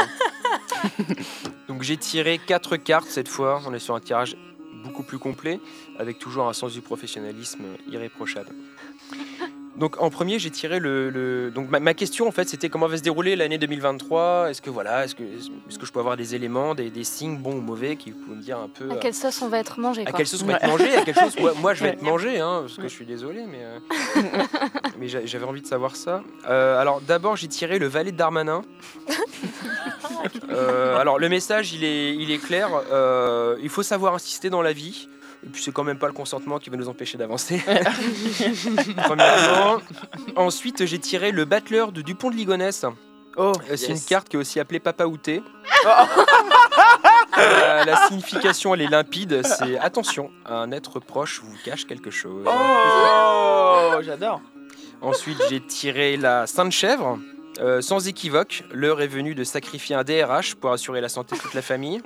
Donc 1.69 1.83
j'ai 1.83 1.99
tiré 1.99 2.39
4 2.39 2.79
cartes 2.79 3.09
cette 3.11 3.29
fois. 3.29 3.61
On 3.67 3.75
est 3.75 3.79
sur 3.79 3.95
un 3.95 4.01
tirage 4.01 4.35
beaucoup 4.83 5.03
plus 5.03 5.19
complet, 5.19 5.61
avec 5.99 6.19
toujours 6.19 6.49
un 6.49 6.55
sens 6.55 6.73
du 6.73 6.81
professionnalisme 6.81 7.65
irréprochable. 7.87 8.49
Donc 9.79 10.01
en 10.03 10.11
premier, 10.11 10.39
j'ai 10.41 10.51
tiré 10.51 10.81
le. 10.81 11.09
le- 11.11 11.51
Donc 11.51 11.71
ma, 11.71 11.79
ma 11.81 11.95
question 11.95 12.27
en 12.27 12.33
fait, 12.33 12.49
c'était 12.49 12.69
comment 12.69 12.89
va 12.89 12.97
se 12.97 13.03
dérouler 13.03 13.37
l'année 13.37 13.59
2023 13.59 14.51
Est-ce 14.51 14.61
que 14.61 14.71
voilà, 14.71 15.05
est-ce 15.05 15.15
que 15.15 15.23
est-ce 15.23 15.79
que 15.79 15.87
je 15.87 15.93
peux 15.93 16.01
avoir 16.01 16.17
des 16.17 16.35
éléments, 16.35 16.75
des, 16.75 16.91
des 16.91 17.05
signes 17.05 17.37
bons 17.39 17.55
ou 17.57 17.61
mauvais 17.61 17.95
qui 17.97 18.11
vous 18.11 18.35
me 18.35 18.43
dire 18.43 18.59
un 18.59 18.69
peu 18.69 18.91
À 18.91 18.95
euh, 18.95 18.99
quelle 19.01 19.15
sauce 19.15 19.41
on 19.41 19.49
va 19.49 19.59
être 19.61 19.79
mangé 19.79 20.05
à 20.07 20.13
quelle 20.13 20.27
sauce 20.27 20.43
on 20.43 20.47
va 20.47 20.55
être 20.55 20.67
mangé 20.67 20.95
À 20.97 21.03
quelle 21.05 21.15
sauce 21.15 21.39
moi, 21.39 21.53
moi, 21.61 21.75
je 21.75 21.85
vais 21.85 21.91
être 21.91 22.03
mangé 22.03 22.41
hein, 22.41 22.59
Parce 22.63 22.77
que 22.77 22.83
je 22.83 22.89
suis 22.89 23.07
désolé, 23.07 23.45
mais, 23.47 23.61
euh, 23.63 23.79
mais 24.99 25.09
j'a- 25.09 25.25
j'avais 25.25 25.45
envie 25.45 25.63
de 25.63 25.67
savoir 25.67 25.95
ça. 25.97 26.23
Euh, 26.49 26.79
alors 26.81 27.01
d'abord, 27.01 27.37
j'ai 27.37 27.49
tiré 27.49 27.79
le 27.79 27.87
valet 27.87 28.13
de 28.13 28.17
Darmanin. 28.17 28.63
Euh, 30.51 30.97
alors 30.99 31.19
le 31.19 31.29
message, 31.29 31.73
il 31.73 31.85
est, 31.85 32.15
il 32.15 32.31
est 32.33 32.39
clair. 32.45 32.69
euh, 32.91 33.57
il 33.63 33.69
faut 33.69 33.83
savoir 33.85 34.15
insister 34.15 34.51
dans 34.51 34.63
la 34.63 34.73
vie. 34.73 35.09
Et 35.45 35.49
puis 35.51 35.63
c'est 35.63 35.73
quand 35.73 35.85
même 35.85 35.99
pas 35.99 36.07
le 36.09 36.13
consentement 36.13 36.59
qui 36.59 36.71
va 36.71 36.77
nous 36.77 36.89
empêcher 36.89 37.17
d'avancer. 37.19 37.63
Premièrement. 39.05 39.81
Ensuite, 40.37 40.85
j'ai 40.87 40.99
tiré 40.99 41.31
le 41.31 41.45
battleur 41.45 41.93
de 41.93 42.03
Dupont 42.03 42.31
de 42.31 42.37
Ligonnès. 42.37 42.85
oh 43.37 43.53
Euh, 43.71 43.77
C'est 43.77 43.89
yes. 43.89 44.01
une 44.03 44.05
carte 44.09 44.29
qui 44.29 44.37
est 44.37 44.41
aussi 44.41 44.61
appelée 44.61 44.81
Papa 44.81 45.05
Outé. 45.07 45.43
Euh, 47.37 47.85
la 47.85 48.09
signification, 48.09 48.75
elle 48.75 48.81
est 48.81 48.89
limpide. 48.89 49.43
C'est 49.45 49.79
attention, 49.79 50.33
un 50.45 50.73
être 50.73 50.99
proche 50.99 51.41
vous 51.41 51.55
cache 51.65 51.87
quelque 51.87 52.11
chose. 52.11 52.45
oh 52.49 53.93
j'adore 54.01 54.41
Ensuite, 55.01 55.39
j'ai 55.49 55.61
tiré 55.61 56.17
la 56.17 56.49
Sainte 56.49 56.73
Chèvre. 56.73 57.19
Euh, 57.61 57.81
sans 57.81 58.07
équivoque, 58.09 58.65
l'heure 58.73 59.01
est 59.01 59.09
venue 59.09 59.35
de 59.35 59.45
sacrifier 59.45 59.95
un 59.97 60.05
DRH 60.05 60.55
pour 60.57 60.73
assurer 60.73 61.01
la 61.01 61.09
santé 61.09 61.37
de 61.37 61.41
toute 61.41 61.55
la 61.55 61.63
famille. 61.63 62.01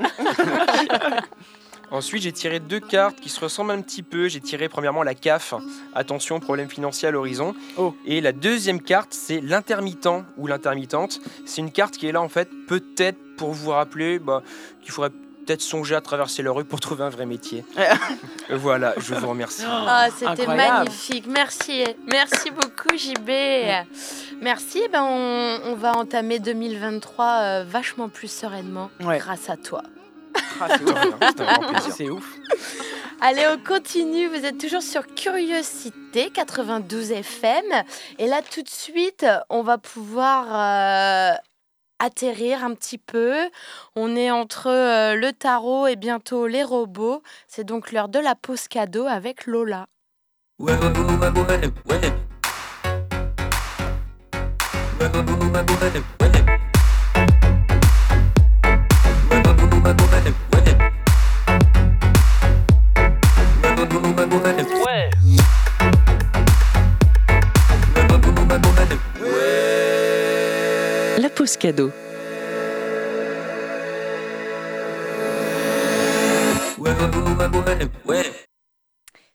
Ensuite, 1.93 2.23
j'ai 2.23 2.33
tiré 2.33 2.59
deux 2.59 2.81
cartes 2.81 3.21
qui 3.21 3.29
se 3.29 3.39
ressemblent 3.39 3.71
un 3.73 3.83
petit 3.83 4.03
peu. 4.03 4.27
J'ai 4.29 4.41
tiré 4.41 4.69
premièrement 4.71 5.03
la 5.03 5.15
CAF, 5.15 5.53
attention, 5.95 6.41
problème 6.41 6.71
financier 6.71 7.07
à 7.07 7.11
l'horizon. 7.11 7.55
Oh. 7.77 7.95
Et 8.07 8.23
la 8.23 8.33
deuxième 8.33 8.81
carte, 8.81 9.13
c'est 9.13 9.41
l'intermittent 9.43 10.25
ou 10.39 10.47
l'intermittente. 10.47 11.21
C'est 11.45 11.61
une 11.61 11.71
carte 11.71 11.99
qui 11.99 12.09
est 12.09 12.13
là 12.13 12.23
en 12.23 12.31
fait, 12.31 12.49
peut-être 12.67 13.19
pour 13.37 13.53
vous 13.53 13.71
rappeler 13.71 14.19
bah, 14.19 14.43
qu'il 14.81 14.91
faudrait 14.91 15.11
peut-être 15.45 15.61
songer 15.61 15.95
à 15.95 16.01
traverser 16.01 16.43
la 16.43 16.51
rue 16.53 16.65
pour 16.65 16.81
trouver 16.87 17.05
un 17.05 17.11
vrai 17.11 17.27
métier. 17.27 17.63
Voilà, 18.51 18.95
je 18.99 19.15
vous 19.15 19.29
remercie. 19.29 19.63
Ah, 19.67 20.09
c'était 20.17 20.47
magnifique. 20.47 21.27
Merci. 21.27 21.85
Merci 22.11 22.51
beaucoup, 22.51 22.97
JB. 22.97 23.29
Merci. 24.41 24.83
eh 24.85 24.89
Ben, 24.89 25.03
on, 25.03 25.61
on 25.73 25.75
va 25.75 25.97
entamer 25.97 26.39
2023 26.39 27.27
euh, 27.27 27.65
vachement 27.69 28.09
plus 28.09 28.31
sereinement 28.31 28.91
Ouais. 29.05 29.19
grâce 29.19 29.49
à 29.51 29.57
toi. 29.57 29.83
Ah, 30.61 30.69
c'est 30.69 30.85
ouf. 30.85 30.99
C'était 31.29 31.43
un 31.43 31.59
grand 31.59 31.73
plaisir. 31.73 31.95
c'est 31.95 32.11
ouf 32.11 32.37
Allez, 33.21 33.47
on 33.53 33.59
continue. 33.59 34.27
Vous 34.27 34.45
êtes 34.45 34.59
toujours 34.59 34.83
sur 34.83 35.07
Curiosité 35.15 36.31
92 36.31 37.13
FM. 37.13 37.65
Et 38.19 38.27
là, 38.27 38.43
tout 38.43 38.63
de 38.63 38.69
suite, 38.69 39.25
on 39.49 39.63
va 39.63 39.79
pouvoir 39.79 40.47
euh, 40.51 41.35
atterrir 42.01 42.65
un 42.65 42.75
petit 42.75 42.99
peu. 42.99 43.35
On 43.95 44.17
est 44.17 44.31
entre 44.31 44.69
euh, 44.69 45.15
le 45.15 45.33
tarot 45.33 45.87
et 45.87 45.95
bientôt 45.97 46.49
les 46.49 46.65
robots. 46.65 47.23
C'est 47.47 47.65
donc 47.65 47.93
l'heure 47.93 48.09
de 48.09 48.19
la 48.19 48.35
pause 48.35 48.67
cadeau 48.67 49.07
avec 49.07 49.47
Lola. 49.47 49.87
Ouais, 50.59 50.73
ouais, 50.73 50.79
ouais, 50.79 50.91
ouais, 50.91 51.29
ouais, 51.29 51.31
ouais. 51.31 52.03
Ouais, 54.99 55.09
ouais, 55.09 55.19
ouais, 55.19 55.35
ouais, 55.35 55.63
ouais, 55.63 55.91
ouais. 55.93 56.03
Ouais, 56.21 56.22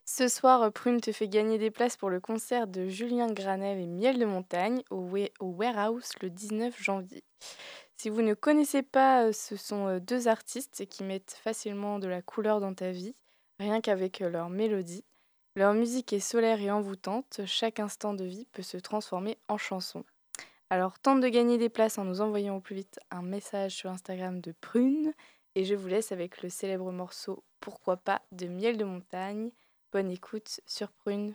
Ce 0.04 0.28
soir, 0.28 0.70
Prune 0.70 1.00
te 1.00 1.10
fait 1.10 1.28
gagner 1.28 1.56
des 1.56 1.70
places 1.70 1.96
pour 1.96 2.10
le 2.10 2.20
concert 2.20 2.66
de 2.66 2.86
Julien 2.86 3.32
Granel 3.32 3.78
et 3.78 3.86
Miel 3.86 4.18
de 4.18 4.26
Montagne 4.26 4.82
au, 4.90 5.08
au 5.40 5.46
Warehouse 5.46 6.10
le 6.20 6.28
19 6.28 6.74
janvier. 6.78 7.24
Si 7.96 8.10
vous 8.10 8.20
ne 8.20 8.34
connaissez 8.34 8.82
pas, 8.82 9.24
euh, 9.24 9.32
ce 9.32 9.56
sont 9.56 9.86
euh, 9.86 9.98
deux 9.98 10.28
artistes 10.28 10.86
qui 10.86 11.04
mettent 11.04 11.38
facilement 11.42 11.98
de 11.98 12.08
la 12.08 12.20
couleur 12.20 12.60
dans 12.60 12.74
ta 12.74 12.90
vie, 12.90 13.16
rien 13.58 13.80
qu'avec 13.80 14.20
euh, 14.20 14.28
leur 14.28 14.50
mélodie. 14.50 15.04
Leur 15.56 15.72
musique 15.72 16.12
est 16.12 16.20
solaire 16.20 16.60
et 16.60 16.70
envoûtante, 16.70 17.40
chaque 17.46 17.80
instant 17.80 18.12
de 18.12 18.24
vie 18.24 18.46
peut 18.52 18.62
se 18.62 18.76
transformer 18.76 19.38
en 19.48 19.56
chanson. 19.56 20.04
Alors 20.70 20.98
tente 20.98 21.20
de 21.20 21.28
gagner 21.28 21.56
des 21.56 21.70
places 21.70 21.96
en 21.96 22.04
nous 22.04 22.20
envoyant 22.20 22.56
au 22.56 22.60
plus 22.60 22.74
vite 22.74 23.00
un 23.10 23.22
message 23.22 23.74
sur 23.74 23.88
Instagram 23.88 24.40
de 24.40 24.52
Prune, 24.52 25.14
et 25.54 25.64
je 25.64 25.74
vous 25.74 25.88
laisse 25.88 26.12
avec 26.12 26.42
le 26.42 26.50
célèbre 26.50 26.92
morceau 26.92 27.42
Pourquoi 27.58 27.96
pas 27.96 28.20
de 28.32 28.46
Miel 28.48 28.76
de 28.76 28.84
Montagne. 28.84 29.50
Bonne 29.92 30.10
écoute 30.10 30.60
sur 30.66 30.92
Prune. 30.92 31.34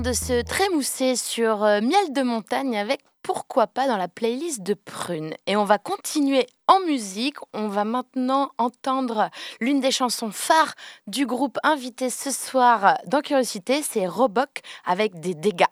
De 0.00 0.12
se 0.12 0.42
trémousser 0.42 1.16
sur 1.16 1.64
euh, 1.64 1.80
Miel 1.80 2.12
de 2.12 2.22
montagne 2.22 2.76
avec 2.78 3.00
Pourquoi 3.22 3.66
pas 3.66 3.88
dans 3.88 3.96
la 3.96 4.06
playlist 4.06 4.62
de 4.62 4.74
Prune. 4.74 5.34
Et 5.46 5.56
on 5.56 5.64
va 5.64 5.78
continuer 5.78 6.46
en 6.68 6.80
musique. 6.80 7.36
On 7.52 7.68
va 7.68 7.84
maintenant 7.84 8.52
entendre 8.58 9.28
l'une 9.60 9.80
des 9.80 9.90
chansons 9.90 10.30
phares 10.30 10.74
du 11.06 11.26
groupe 11.26 11.58
invité 11.64 12.10
ce 12.10 12.30
soir 12.30 12.98
dans 13.06 13.20
Curiosité, 13.20 13.82
c'est 13.82 14.06
Roboc 14.06 14.60
avec 14.84 15.18
des 15.18 15.34
dégâts. 15.34 15.64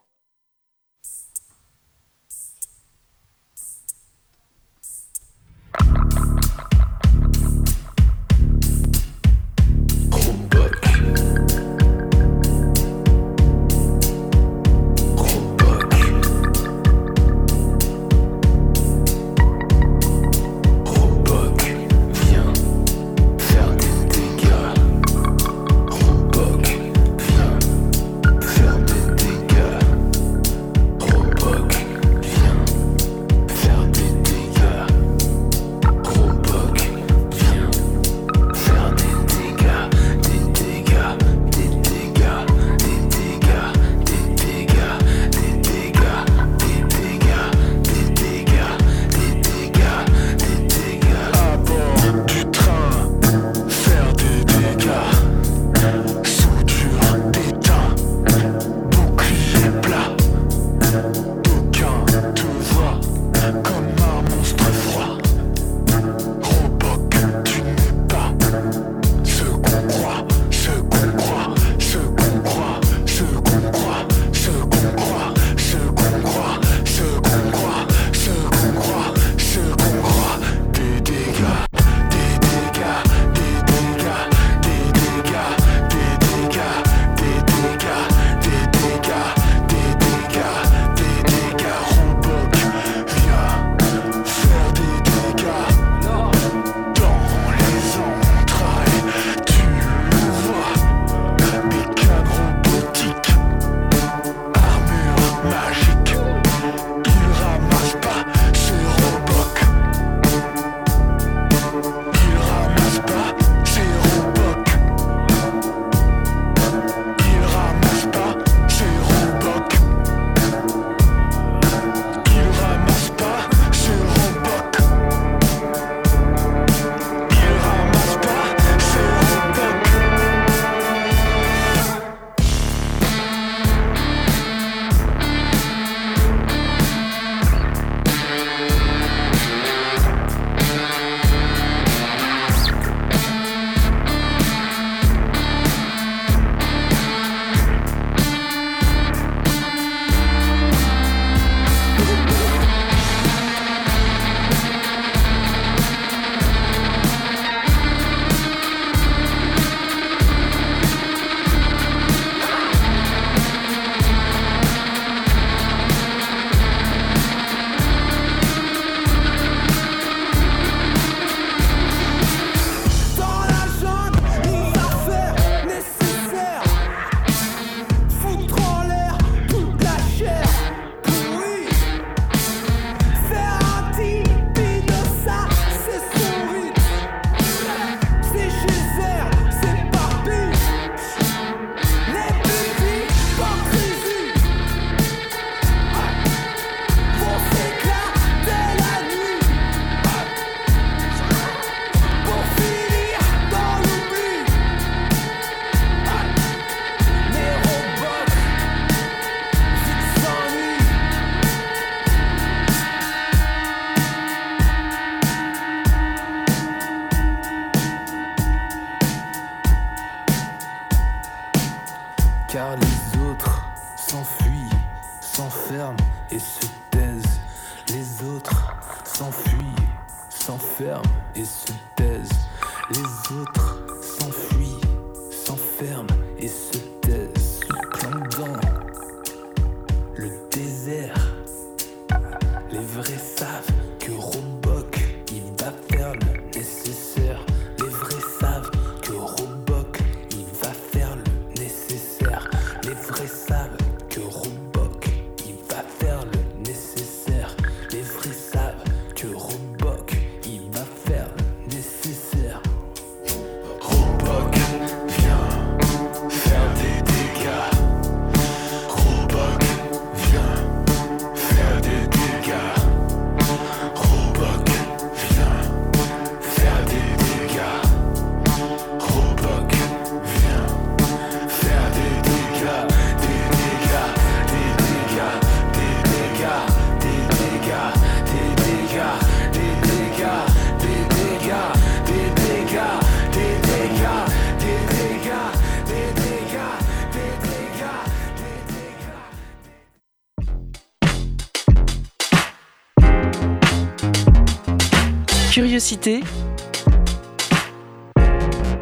Curiosité. 305.77 306.21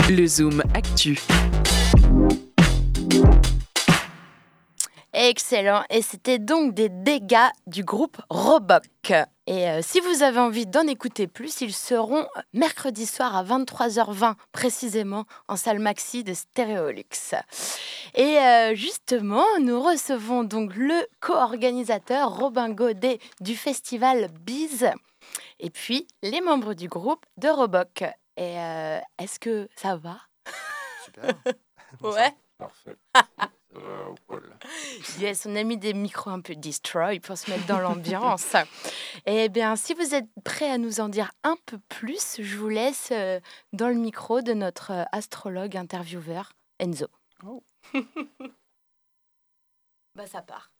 Le 0.08 0.26
Zoom 0.28 0.62
Actu. 0.74 1.18
Excellent. 5.12 5.82
Et 5.90 6.02
c'était 6.02 6.38
donc 6.38 6.72
des 6.72 6.88
dégâts 6.88 7.50
du 7.66 7.82
groupe 7.82 8.22
Roboc. 8.30 9.12
Et 9.48 9.68
euh, 9.68 9.80
si 9.82 9.98
vous 9.98 10.22
avez 10.22 10.38
envie 10.38 10.66
d'en 10.66 10.86
écouter 10.86 11.26
plus, 11.26 11.62
ils 11.62 11.74
seront 11.74 12.26
mercredi 12.52 13.06
soir 13.06 13.34
à 13.34 13.42
23h20 13.42 14.34
précisément 14.52 15.24
en 15.48 15.56
salle 15.56 15.80
maxi 15.80 16.22
de 16.22 16.32
Stéréolux. 16.32 17.34
Et 18.14 18.38
euh, 18.38 18.76
justement, 18.76 19.44
nous 19.60 19.82
recevons 19.82 20.44
donc 20.44 20.76
le 20.76 21.04
co-organisateur 21.20 22.36
Robin 22.36 22.70
Godet 22.70 23.18
du 23.40 23.56
festival 23.56 24.28
Biz 24.46 24.92
et 25.64 25.70
puis 25.70 26.06
les 26.22 26.42
membres 26.42 26.74
du 26.74 26.88
groupe 26.88 27.24
de 27.38 27.48
Roboc. 27.48 28.02
Et 28.36 28.60
euh, 28.60 29.00
est-ce 29.18 29.40
que 29.40 29.68
ça 29.74 29.96
va? 29.96 30.18
Super. 31.04 31.34
Ouais. 32.02 32.34
Parfait. 32.58 32.96
Euh, 33.76 34.14
voilà. 34.28 34.54
Yes, 35.18 35.46
on 35.46 35.56
a 35.56 35.64
mis 35.64 35.76
des 35.76 35.94
micros 35.94 36.30
un 36.30 36.40
peu 36.40 36.54
destroy 36.54 37.18
pour 37.18 37.36
se 37.36 37.50
mettre 37.50 37.66
dans 37.66 37.80
l'ambiance. 37.80 38.54
Eh 39.26 39.48
bien, 39.48 39.74
si 39.74 39.94
vous 39.94 40.14
êtes 40.14 40.28
prêts 40.44 40.70
à 40.70 40.78
nous 40.78 41.00
en 41.00 41.08
dire 41.08 41.32
un 41.42 41.56
peu 41.66 41.78
plus, 41.88 42.40
je 42.40 42.56
vous 42.56 42.68
laisse 42.68 43.08
euh, 43.10 43.40
dans 43.72 43.88
le 43.88 43.94
micro 43.96 44.42
de 44.42 44.52
notre 44.52 44.92
euh, 44.92 45.04
astrologue 45.10 45.76
intervieweur, 45.76 46.52
Enzo. 46.78 47.08
bah, 50.14 50.26
ça 50.26 50.40
part. 50.42 50.73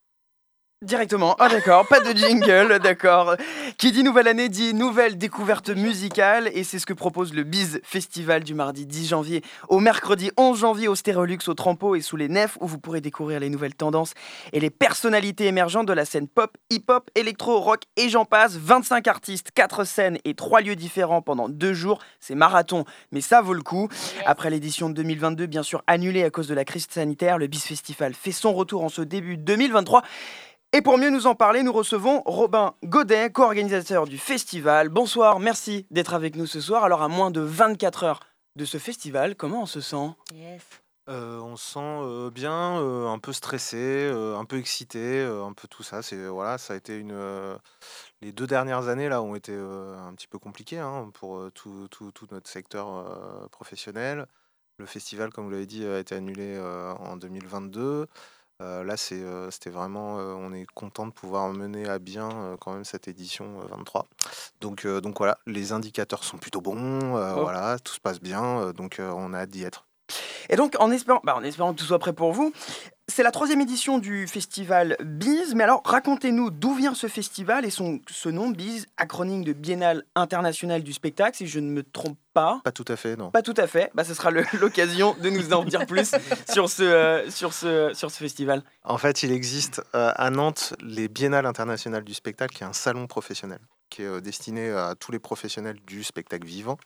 Directement. 0.85 1.35
Ah 1.39 1.49
d'accord, 1.49 1.87
pas 1.89 2.01
de 2.01 2.15
jingle, 2.15 2.79
d'accord. 2.79 3.37
Qui 3.79 3.91
dit 3.91 4.03
nouvelle 4.05 4.29
année 4.29 4.51
dit 4.51 4.75
nouvelle 4.75 5.17
découverte 5.17 5.71
musicale 5.71 6.51
et 6.53 6.63
c'est 6.63 6.79
ce 6.79 6.85
que 6.85 6.93
propose 6.93 7.33
le 7.33 7.43
Biz 7.43 7.81
Festival 7.83 8.45
du 8.45 8.53
mardi 8.53 8.85
10 8.85 9.09
janvier 9.09 9.43
au 9.71 9.81
mercredi 9.81 10.31
11 10.37 10.59
janvier 10.59 10.89
au 10.89 10.95
Stérolux, 10.95 11.39
au 11.47 11.55
Trampo 11.55 11.95
et 11.95 12.03
sous 12.03 12.17
les 12.17 12.29
nefs 12.29 12.59
où 12.61 12.67
vous 12.67 12.79
pourrez 12.79 13.01
découvrir 13.01 13.41
les 13.41 13.49
nouvelles 13.49 13.75
tendances 13.75 14.13
et 14.53 14.61
les 14.61 14.69
personnalités 14.69 15.47
émergentes 15.47 15.87
de 15.87 15.95
la 15.95 16.05
scène 16.05 16.29
pop, 16.29 16.55
hip-hop, 16.69 17.11
électro, 17.15 17.61
rock 17.61 17.85
et 17.97 18.11
j'en 18.11 18.27
passe. 18.27 18.57
25 18.59 19.09
artistes, 19.09 19.53
4 19.55 19.85
scènes 19.85 20.19
et 20.27 20.35
3 20.35 20.61
lieux 20.61 20.77
différents 20.77 21.23
pendant 21.23 21.49
2 21.49 21.73
jours. 21.73 21.99
C'est 22.21 22.35
marathon, 22.35 22.85
mais 23.11 23.23
ça 23.23 23.41
vaut 23.41 23.55
le 23.55 23.63
coup. 23.63 23.89
Après 24.27 24.51
l'édition 24.51 24.91
de 24.91 24.95
2022, 24.95 25.47
bien 25.47 25.63
sûr 25.63 25.83
annulée 25.87 26.25
à 26.25 26.31
cause 26.31 26.47
de 26.47 26.55
la 26.55 26.67
crise 26.67 26.87
sanitaire, 26.91 27.39
le 27.39 27.47
Biz 27.47 27.63
Festival 27.63 28.13
fait 28.13 28.33
son 28.33 28.53
retour 28.53 28.85
en 28.85 28.91
ce 28.91 29.01
début 29.01 29.39
2023. 29.39 30.03
Et 30.77 30.83
pour 30.83 30.99
mieux 30.99 31.11
nous 31.11 31.29
en 31.29 31.37
parler, 31.37 31.63
nous 31.63 31.73
recevons 31.73 32.23
Robin 32.27 32.75
Godet, 32.83 33.31
co-organisateur 33.31 34.07
du 34.09 34.19
festival. 34.19 34.89
Bonsoir, 34.89 35.39
merci 35.39 35.87
d'être 35.93 36.15
avec 36.15 36.35
nous 36.35 36.47
ce 36.47 36.61
soir. 36.61 36.83
Alors 36.83 37.01
à 37.03 37.07
moins 37.09 37.31
de 37.31 37.41
24 37.41 38.03
heures 38.03 38.21
de 38.57 38.65
ce 38.65 38.79
festival, 38.79 39.37
comment 39.37 39.63
on 39.63 39.67
se 39.67 39.81
sent? 39.81 40.11
Yes. 40.35 40.63
Euh, 41.09 41.39
on 41.39 41.55
se 41.57 41.75
sent 41.75 41.79
euh, 41.81 42.31
bien, 42.31 42.81
euh, 42.81 43.07
un 43.07 43.21
peu 43.21 43.33
stressé, 43.33 43.77
euh, 43.79 44.37
un 44.37 44.45
peu 44.45 44.59
excité, 44.59 45.21
euh, 45.21 45.45
un 45.45 45.53
peu 45.53 45.69
tout 45.69 45.85
ça. 45.85 46.03
C'est 46.03 46.27
voilà, 46.27 46.59
ça 46.59 46.73
a 46.73 46.77
été 46.77 46.97
une. 46.97 47.13
euh, 47.13 47.57
les 48.21 48.33
deux 48.33 48.49
dernières 48.49 48.89
années 48.89 49.09
là 49.09 49.23
ont 49.23 49.37
été 49.37 49.53
euh, 49.55 49.97
un 49.99 50.13
petit 50.15 50.27
peu 50.27 50.41
compliquées 50.41 50.81
hein, 50.81 51.09
pour 51.15 51.37
euh, 51.37 51.51
tout, 51.55 51.87
tout- 51.89 52.11
tout 52.11 52.27
notre 52.33 52.51
secteur 52.51 52.89
euh, 52.89 53.47
professionnel. 53.53 54.27
Le 54.79 54.87
festival, 54.87 55.31
comme 55.31 55.45
vous 55.45 55.51
l'avez 55.53 55.67
dit, 55.67 55.87
a 55.87 56.01
été 56.01 56.17
annulé 56.17 56.57
euh, 56.57 56.93
en 56.95 57.17
2022. 57.17 58.09
Euh, 58.63 58.85
là, 58.85 58.97
c'est, 58.97 59.21
euh, 59.21 59.51
c'était 59.51 59.71
vraiment, 59.71 60.19
euh, 60.19 60.33
on 60.35 60.53
est 60.53 60.67
content 60.75 61.07
de 61.07 61.13
pouvoir 61.13 61.53
mener 61.53 61.89
à 61.89 61.99
bien 61.99 62.57
quand 62.61 62.73
même 62.73 62.85
cette 62.85 63.09
édition 63.09 63.61
euh, 63.61 63.67
23. 63.69 64.07
Donc, 64.61 64.87
donc 64.87 65.19
voilà, 65.19 65.39
les 65.47 65.73
indicateurs 65.73 66.25
sont 66.25 66.39
plutôt 66.39 66.61
bons, 66.61 66.75
Oh. 67.15 67.41
voilà, 67.43 67.79
tout 67.79 67.93
se 67.93 68.01
passe 68.01 68.21
bien, 68.21 68.73
donc 68.73 68.97
on 69.01 69.35
a 69.35 69.39
hâte 69.41 69.51
d'y 69.51 69.65
être. 69.65 69.87
Et 70.49 70.57
donc, 70.57 70.77
en 70.79 70.91
espérant, 70.91 71.21
bah, 71.25 71.35
en 71.37 71.43
espérant 71.43 71.73
que 71.73 71.79
tout 71.79 71.85
soit 71.85 71.99
prêt 71.99 72.13
pour 72.13 72.33
vous, 72.33 72.53
c'est 73.07 73.23
la 73.23 73.31
troisième 73.31 73.61
édition 73.61 73.99
du 73.99 74.27
festival 74.27 74.97
Biz. 75.05 75.55
Mais 75.55 75.65
alors, 75.65 75.83
racontez-nous 75.85 76.51
d'où 76.51 76.75
vient 76.75 76.95
ce 76.95 77.07
festival 77.07 77.65
et 77.65 77.71
son, 77.71 78.01
ce 78.09 78.31
nom, 78.31 78.49
Biz, 78.49 78.87
acronyme 78.97 79.45
de 79.45 79.53
Biennale 79.53 80.05
internationale 80.15 80.83
du 80.83 80.93
spectacle, 80.95 81.37
si 81.37 81.47
je 81.47 81.61
ne 81.61 81.71
me 81.71 81.83
trompe 81.83 82.19
pas. 82.33 82.61
Pas 82.65 82.73
tout 82.73 82.85
à 82.89 82.97
fait, 82.97 83.17
non. 83.17 83.31
Pas 83.31 83.43
tout 83.43 83.55
à 83.59 83.67
fait. 83.67 83.91
Bah, 83.95 84.05
ce 84.05 84.15
sera 84.15 84.31
l'occasion 84.55 85.15
de 85.21 85.29
nous 85.29 85.53
en 85.53 85.65
dire 85.65 85.87
plus 85.87 86.15
sur 86.51 86.71
ce, 86.71 86.83
euh, 86.83 87.31
sur 87.31 87.53
ce, 87.53 87.93
sur 87.95 88.11
ce 88.11 88.17
festival. 88.17 88.63
En 88.85 88.97
fait, 88.97 89.23
il 89.23 89.33
existe 89.33 89.83
euh, 89.95 90.11
à 90.17 90.31
Nantes 90.31 90.73
les 90.81 91.09
Biennales 91.09 91.47
internationales 91.47 92.05
du 92.05 92.15
spectacle, 92.15 92.57
qui 92.57 92.65
est 92.65 92.67
un 92.67 92.73
salon 92.73 93.07
professionnel, 93.07 93.61
qui 93.91 94.03
est 94.03 94.07
euh, 94.07 94.21
destiné 94.21 94.71
à 94.71 94.95
tous 94.99 95.13
les 95.13 95.19
professionnels 95.19 95.77
du 95.87 96.05
spectacle 96.05 96.47
vivant, 96.47 96.79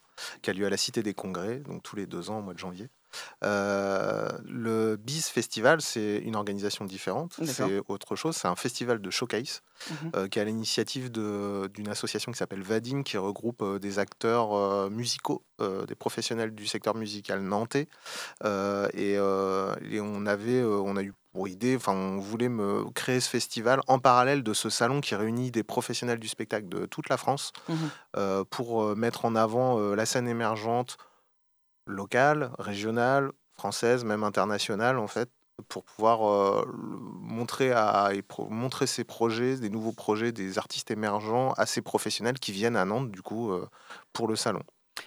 qui 0.43 0.51
a 0.51 0.53
lieu 0.53 0.66
à 0.66 0.71
la 0.71 0.77
Cité 0.77 1.03
des 1.03 1.14
Congrès, 1.14 1.59
donc 1.61 1.85
tous 1.85 1.95
les 1.95 2.07
deux 2.07 2.29
ans 2.29 2.41
au 2.41 2.43
mois 2.43 2.55
de 2.55 2.59
janvier. 2.59 2.89
Euh, 3.44 4.28
le 4.44 4.96
BIS 4.96 5.22
Festival, 5.22 5.80
c'est 5.80 6.18
une 6.18 6.36
organisation 6.36 6.84
différente, 6.84 7.38
c'est 7.44 7.80
autre 7.88 8.16
chose, 8.16 8.36
c'est 8.36 8.48
un 8.48 8.56
festival 8.56 9.00
de 9.00 9.11
showcase 9.11 9.62
Mhm. 9.90 10.11
euh, 10.16 10.28
qui 10.28 10.38
est 10.40 10.42
à 10.42 10.44
l'initiative 10.44 11.11
d'une 11.12 11.88
association 11.88 12.32
qui 12.32 12.38
s'appelle 12.38 12.62
Vadim, 12.62 13.02
qui 13.04 13.16
regroupe 13.16 13.62
euh, 13.62 13.78
des 13.78 13.98
acteurs 14.00 14.90
musicaux, 14.90 15.44
des 15.61 15.94
professionnels 15.94 16.54
du 16.54 16.66
secteur 16.66 16.94
musical 16.94 17.40
nantais. 17.42 17.86
Et, 18.44 19.12
et 19.14 20.00
on 20.00 20.26
avait, 20.26 20.62
on 20.62 20.96
a 20.96 21.02
eu 21.02 21.12
pour 21.32 21.46
idée, 21.46 21.76
enfin, 21.76 21.92
on 21.92 22.18
voulait 22.18 22.48
me 22.48 22.84
créer 22.94 23.20
ce 23.20 23.28
festival 23.28 23.80
en 23.86 23.98
parallèle 23.98 24.42
de 24.42 24.54
ce 24.54 24.70
salon 24.70 25.00
qui 25.00 25.14
réunit 25.14 25.50
des 25.50 25.62
professionnels 25.62 26.18
du 26.18 26.26
spectacle 26.28 26.68
de 26.68 26.86
toute 26.86 27.09
la 27.09 27.16
France 27.16 27.52
euh, 28.16 28.44
pour 28.48 28.96
mettre 28.96 29.24
en 29.24 29.34
avant 29.36 29.78
euh, 29.78 29.94
la 29.94 30.06
scène 30.06 30.26
émergente 30.26 30.96
locale, 31.89 32.53
régionale, 32.59 33.32
française, 33.55 34.05
même 34.05 34.24
internationale 34.24 34.99
en 34.99 35.09
fait, 35.09 35.30
pour 35.68 35.84
pouvoir 35.84 36.28
euh, 36.28 36.64
montrer, 36.74 37.72
à, 37.72 38.11
pro- 38.28 38.49
montrer 38.49 38.86
ces 38.86 39.05
projets, 39.05 39.57
des 39.59 39.70
nouveaux 39.70 39.93
projets, 39.93 40.32
des 40.32 40.59
artistes 40.59 40.91
émergents 40.93 41.53
assez 41.55 41.82
professionnels 41.82 42.39
qui 42.39 42.53
viennent 42.53 42.76
à 42.76 42.84
Nantes 42.84 43.11
du 43.11 43.22
coup 43.22 43.53
euh, 43.53 43.68
pour 44.12 44.28
le 44.28 44.36
salon. 44.36 44.62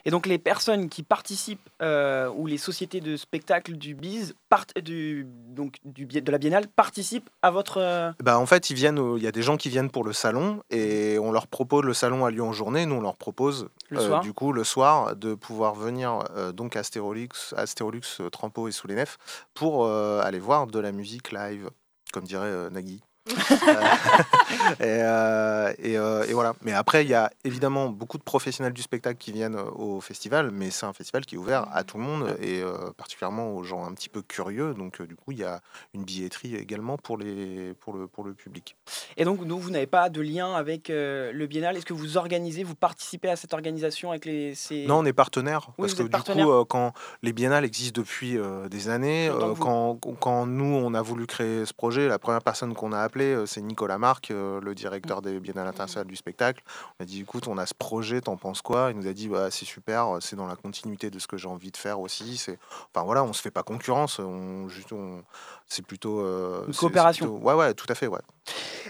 Et 0.05 0.11
donc, 0.11 0.25
les 0.25 0.37
personnes 0.37 0.89
qui 0.89 1.03
participent 1.03 1.69
euh, 1.81 2.29
ou 2.29 2.47
les 2.47 2.57
sociétés 2.57 3.01
de 3.01 3.15
spectacle 3.17 3.73
du 3.77 3.95
Biz, 3.95 4.33
partent 4.49 4.77
du, 4.79 5.25
donc, 5.27 5.77
du, 5.85 6.05
de 6.05 6.31
la 6.31 6.37
Biennale, 6.37 6.67
participent 6.67 7.29
à 7.41 7.51
votre. 7.51 7.77
euh, 7.77 8.11
Bah, 8.23 8.37
en 8.39 8.45
fait, 8.45 8.69
ils 8.69 8.75
viennent, 8.75 9.01
il 9.17 9.23
y 9.23 9.27
a 9.27 9.31
des 9.31 9.41
gens 9.41 9.57
qui 9.57 9.69
viennent 9.69 9.89
pour 9.91 10.03
le 10.03 10.13
salon 10.13 10.61
et 10.69 11.17
on 11.19 11.31
leur 11.31 11.47
propose, 11.47 11.83
le 11.83 11.93
salon 11.93 12.25
a 12.25 12.31
lieu 12.31 12.43
en 12.43 12.53
journée, 12.53 12.85
nous 12.85 12.95
on 12.95 13.01
leur 13.01 13.15
propose 13.15 13.69
Le 13.89 13.99
euh, 13.99 14.07
soir 14.07 14.21
du 14.21 14.33
coup 14.33 14.51
le 14.53 14.63
soir 14.63 15.15
de 15.15 15.35
pouvoir 15.35 15.75
venir 15.75 16.23
donc 16.53 16.75
à 16.75 16.83
Stérolux, 16.83 17.53
à 17.55 17.65
Stérolux, 17.65 18.01
euh, 18.19 18.29
Trampo 18.29 18.67
et 18.67 18.71
sous 18.71 18.87
les 18.87 18.95
nefs 18.95 19.17
pour 19.53 19.87
aller 19.87 20.39
voir 20.39 20.67
de 20.67 20.79
la 20.79 20.91
musique 20.91 21.31
live, 21.31 21.69
comme 22.13 22.23
dirait 22.23 22.69
Nagui. 22.69 23.01
Euh, 23.29 23.33
et, 24.79 24.83
euh, 24.83 25.73
et, 25.79 25.97
euh, 25.97 26.23
et 26.27 26.33
voilà. 26.33 26.53
Mais 26.61 26.73
après, 26.73 27.03
il 27.03 27.09
y 27.09 27.13
a 27.13 27.29
évidemment 27.43 27.89
beaucoup 27.89 28.17
de 28.17 28.23
professionnels 28.23 28.73
du 28.73 28.81
spectacle 28.81 29.17
qui 29.17 29.31
viennent 29.31 29.57
au 29.75 30.01
festival, 30.01 30.51
mais 30.51 30.71
c'est 30.71 30.85
un 30.85 30.93
festival 30.93 31.25
qui 31.25 31.35
est 31.35 31.37
ouvert 31.37 31.67
à 31.71 31.83
tout 31.83 31.97
le 31.97 32.03
monde 32.03 32.35
et 32.41 32.61
euh, 32.61 32.91
particulièrement 32.97 33.55
aux 33.55 33.63
gens 33.63 33.85
un 33.85 33.93
petit 33.93 34.09
peu 34.09 34.21
curieux. 34.21 34.73
Donc, 34.73 35.01
du 35.01 35.15
coup, 35.15 35.31
il 35.31 35.39
y 35.39 35.43
a 35.43 35.61
une 35.93 36.03
billetterie 36.03 36.55
également 36.55 36.97
pour, 36.97 37.17
les, 37.17 37.73
pour, 37.79 37.93
le, 37.93 38.07
pour 38.07 38.23
le 38.23 38.33
public. 38.33 38.75
Et 39.17 39.25
donc, 39.25 39.41
nous, 39.41 39.59
vous 39.59 39.69
n'avez 39.69 39.87
pas 39.87 40.09
de 40.09 40.21
lien 40.21 40.53
avec 40.55 40.87
le 40.89 41.45
Biennale. 41.45 41.77
Est-ce 41.77 41.85
que 41.85 41.93
vous 41.93 42.17
organisez, 42.17 42.63
vous 42.63 42.75
participez 42.75 43.29
à 43.29 43.35
cette 43.35 43.53
organisation 43.53 44.11
avec 44.11 44.25
les. 44.25 44.55
Ces... 44.55 44.85
Non, 44.85 44.99
on 44.99 45.05
est 45.05 45.13
partenaire. 45.13 45.69
Oui, 45.77 45.87
parce 45.87 45.93
que 45.93 46.03
du 46.03 46.45
coup, 46.45 46.65
quand 46.65 46.93
les 47.21 47.33
biennales 47.33 47.65
existent 47.65 48.01
depuis 48.01 48.37
des 48.69 48.89
années, 48.89 49.29
vous. 49.29 49.55
quand, 49.55 49.99
quand 50.19 50.45
nous, 50.45 50.75
on 50.75 50.93
a 50.93 51.01
voulu 51.01 51.27
créer 51.27 51.65
ce 51.65 51.73
projet, 51.73 52.07
la 52.07 52.19
première 52.19 52.41
personne 52.41 52.73
qu'on 52.73 52.91
a 52.91 52.99
appelée, 52.99 53.20
euh, 53.23 53.45
c'est 53.45 53.61
Nicolas 53.61 53.97
Marc, 53.97 54.31
euh, 54.31 54.59
le 54.61 54.75
directeur 54.75 55.21
des 55.21 55.39
biennales 55.39 55.67
internationales 55.67 56.07
du 56.07 56.15
spectacle. 56.15 56.63
On 56.99 57.03
a 57.03 57.05
dit, 57.05 57.21
écoute, 57.21 57.47
on 57.47 57.57
a 57.57 57.65
ce 57.65 57.73
projet, 57.73 58.21
t'en 58.21 58.37
penses 58.37 58.61
quoi? 58.61 58.89
Il 58.91 58.97
nous 58.97 59.07
a 59.07 59.13
dit, 59.13 59.27
bah, 59.29 59.51
c'est 59.51 59.65
super, 59.65 60.17
c'est 60.19 60.35
dans 60.35 60.47
la 60.47 60.55
continuité 60.55 61.09
de 61.09 61.19
ce 61.19 61.27
que 61.27 61.37
j'ai 61.37 61.47
envie 61.47 61.71
de 61.71 61.77
faire 61.77 61.99
aussi. 61.99 62.37
C'est, 62.37 62.59
enfin 62.93 63.05
voilà, 63.05 63.23
on 63.23 63.33
se 63.33 63.41
fait 63.41 63.51
pas 63.51 63.63
concurrence, 63.63 64.19
on, 64.19 64.67
juste, 64.67 64.91
on- 64.93 65.23
c'est 65.71 65.85
plutôt 65.85 66.19
euh, 66.19 66.65
Une 66.67 66.73
coopération. 66.75 67.27
plutôt- 67.27 67.47
ouais, 67.47 67.53
ouais, 67.53 67.73
tout 67.73 67.85
à 67.87 67.95
fait, 67.95 68.07
ouais. 68.07 68.19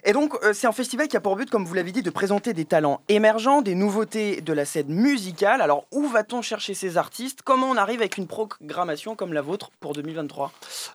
Et 0.04 0.14
donc, 0.14 0.34
euh, 0.44 0.54
c'est 0.54 0.66
un 0.66 0.72
festival 0.72 1.08
qui 1.08 1.16
a 1.16 1.22
pour 1.22 1.36
but, 1.36 1.48
comme 1.50 1.64
vous 1.66 1.74
l'avez 1.76 1.92
dit, 1.92 2.02
de 2.02 2.10
présenter 2.10 2.54
des 2.54 2.66
talents 2.66 3.02
émergents, 3.08 3.62
des 3.62 3.76
nouveautés 3.76 4.42
de 4.42 4.52
la 4.54 4.66
scène 4.66 4.88
musicale. 4.88 5.62
Alors, 5.62 5.86
où 5.92 6.08
va-t-on 6.08 6.42
chercher 6.42 6.74
ces 6.74 6.98
artistes? 6.98 7.42
Comment 7.44 7.68
on 7.68 7.78
arrive 7.78 8.00
avec 8.00 8.18
une 8.18 8.26
programmation 8.26 9.16
comme 9.16 9.32
la 9.34 9.42
vôtre 9.44 9.70
pour 9.80 9.94
2023 9.94 10.52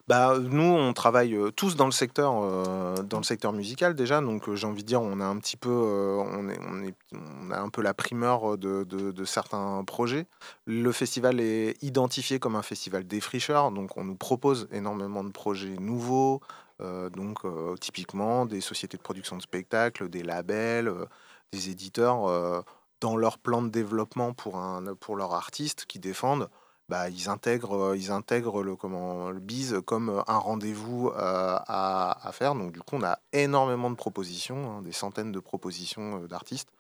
Bah, 0.09 0.34
nous, 0.41 0.62
on 0.64 0.93
travaille 0.93 1.34
euh, 1.34 1.51
tous 1.53 1.76
dans 1.76 1.84
le 1.84 1.93
secteur, 1.93 2.32
euh, 2.43 2.97
dans 3.03 3.18
le 3.18 3.24
secteur 3.24 3.53
musical 3.53 3.95
déjà. 3.95 4.20
Donc, 4.20 4.53
j'ai 4.55 4.66
envie 4.66 4.82
de 4.82 4.89
dire, 4.89 5.03
on 5.03 5.20
a 5.20 5.24
un 5.24 5.37
petit 5.39 5.57
peu, 5.57 5.70
euh, 5.70 6.16
on, 6.16 6.49
est, 6.49 6.59
on, 6.68 6.82
est, 6.82 6.95
on 7.12 7.51
a 7.53 7.61
un 7.61 7.68
peu 7.68 7.82
la 7.82 7.95
primeur 7.95 8.59
de, 8.59 8.82
de- 8.84 9.12
de 9.12 9.24
certains 9.24 9.84
projets. 9.87 10.26
Le 10.64 10.91
festival 10.91 11.39
est 11.41 11.76
identifié 11.82 12.41
comme 12.41 12.57
un 12.57 12.62
festival 12.62 13.07
défricheur, 13.07 13.70
donc 13.70 13.97
on 13.97 14.03
nous 14.05 14.16
propose 14.16 14.66
énormément 14.72 15.22
de 15.22 15.30
projets 15.30 15.76
nouveaux. 15.79 16.41
euh, 16.83 17.09
donc, 17.11 17.45
euh, 17.45 17.74
typiquement, 17.77 18.47
des 18.47 18.61
sociétés 18.61 18.97
de 18.97 19.03
production 19.03 19.37
de 19.37 19.43
spectacles, 19.43 20.09
des 20.09 20.22
labels, 20.22 20.89
euh, 20.89 21.07
des 21.53 21.70
éditeurs. 21.70 22.64
dans 23.01 23.16
leur 23.16 23.39
plan 23.39 23.62
de 23.62 23.68
développement 23.68 24.33
pour, 24.33 24.57
un, 24.57 24.95
pour 24.95 25.16
leur 25.16 25.35
artiste 25.35 25.85
qui 25.87 25.99
défendent, 25.99 26.49
bah, 26.89 27.11
ils 27.11 27.29
intègrent, 27.29 27.95
ils 27.95 28.11
intègrent 28.11 28.62
le, 28.62 28.74
comment, 28.77 29.31
le 29.31 29.81
comme 29.83 30.22
un 30.27 30.39
rendez-vous 30.39 31.11
à, 31.14 32.27
à, 32.27 32.33
faire. 32.33 32.55
Donc 32.55 32.72
du 32.72 32.81
coup, 32.81 32.97
on 32.97 33.03
a 33.05 33.18
énormément 33.33 33.91
de 33.91 33.97
propositions, 33.97 34.79
hein, 34.79 34.83
des 34.83 34.93
centaines 34.93 35.33
de 35.33 35.41
propositions 35.41 36.20
d'artistes. 36.27 36.70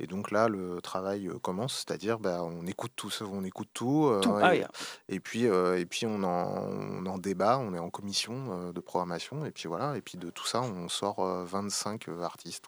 Et 0.00 0.06
donc 0.06 0.30
là, 0.30 0.48
le 0.48 0.80
travail 0.80 1.30
commence, 1.42 1.84
c'est-à-dire 1.86 2.18
bah, 2.18 2.42
on 2.42 2.66
écoute 2.66 2.92
tout, 2.96 3.10
on 3.20 3.44
écoute 3.44 3.68
tout, 3.72 4.10
Ah 4.42 4.54
et, 5.08 5.20
puis 5.20 5.44
et 5.44 5.86
puis 5.86 6.06
on 6.06 6.22
en, 6.22 6.68
on 6.68 7.06
en, 7.06 7.18
débat, 7.18 7.58
on 7.58 7.74
est 7.74 7.78
en 7.78 7.90
commission 7.90 8.72
de 8.72 8.80
programmation, 8.80 9.44
et 9.44 9.50
puis 9.50 9.68
voilà, 9.68 9.96
et 9.96 10.00
puis 10.00 10.18
de 10.18 10.30
tout 10.30 10.46
ça, 10.46 10.62
on 10.62 10.88
sort 10.88 11.24
25 11.44 12.08
artistes. 12.22 12.64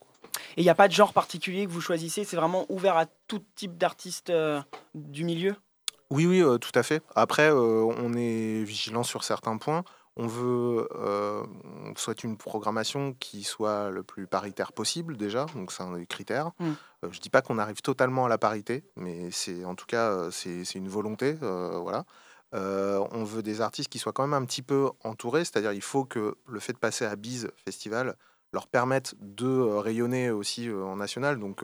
Et 0.57 0.61
il 0.61 0.65
n'y 0.65 0.71
a 0.71 0.75
pas 0.75 0.89
de 0.89 0.93
genre 0.93 1.13
particulier 1.13 1.67
que 1.67 1.71
vous 1.71 1.81
choisissez, 1.81 2.25
c'est 2.25 2.37
vraiment 2.37 2.65
ouvert 2.69 2.97
à 2.97 3.07
tout 3.27 3.43
type 3.55 3.77
d'artistes 3.77 4.33
du 4.95 5.25
milieu? 5.25 5.57
Oui, 6.11 6.27
oui, 6.27 6.43
tout 6.61 6.73
à 6.75 6.85
fait. 6.85 7.03
Après, 7.17 7.51
on 7.51 8.13
est 8.15 8.63
vigilant 8.63 9.03
sur 9.03 9.25
certains 9.25 9.57
points. 9.57 9.83
On 10.17 10.27
veut, 10.27 10.89
on 10.95 11.95
souhaite 11.97 12.25
une 12.25 12.37
programmation 12.37 13.15
qui 13.21 13.45
soit 13.45 13.91
le 13.91 14.03
plus 14.03 14.27
paritaire 14.27 14.73
possible 14.73 15.17
déjà, 15.17 15.47
donc 15.55 15.73
c'est 15.73 15.83
un 15.83 15.97
des 15.97 16.07
critères. 16.07 16.53
Mmh. 16.59 16.73
je 17.11 17.21
dis 17.21 17.29
pas 17.29 17.43
qu'on 17.43 17.59
arrive 17.59 17.83
totalement 17.83 18.25
à 18.25 18.29
la 18.29 18.39
parité, 18.39 18.85
mais 18.97 19.31
c'est 19.31 19.65
en 19.65 19.75
tout 19.75 19.87
cas 19.87 20.31
c'est 20.31 20.75
une 20.75 20.89
volonté, 20.89 21.35
voilà. 21.35 22.05
on 22.53 23.25
veut 23.25 23.43
des 23.43 23.61
artistes 23.61 23.91
qui 23.91 23.99
soient 23.99 24.13
quand 24.13 24.27
même 24.27 24.43
un 24.43 24.47
petit 24.47 24.63
peu 24.63 24.91
entourés, 25.05 25.45
c'est-à-dire 25.45 25.73
il 25.73 25.83
faut 25.83 26.05
que 26.05 26.37
le 26.47 26.61
fait 26.61 26.73
de 26.73 26.79
passer 26.79 27.05
à 27.05 27.15
Bise 27.17 27.51
Festival 27.65 28.17
leur 28.53 28.69
permette 28.69 29.15
de 29.21 29.61
rayonner 29.61 30.31
aussi 30.31 30.71
en 30.71 30.97
national. 30.97 31.39
Donc 31.39 31.63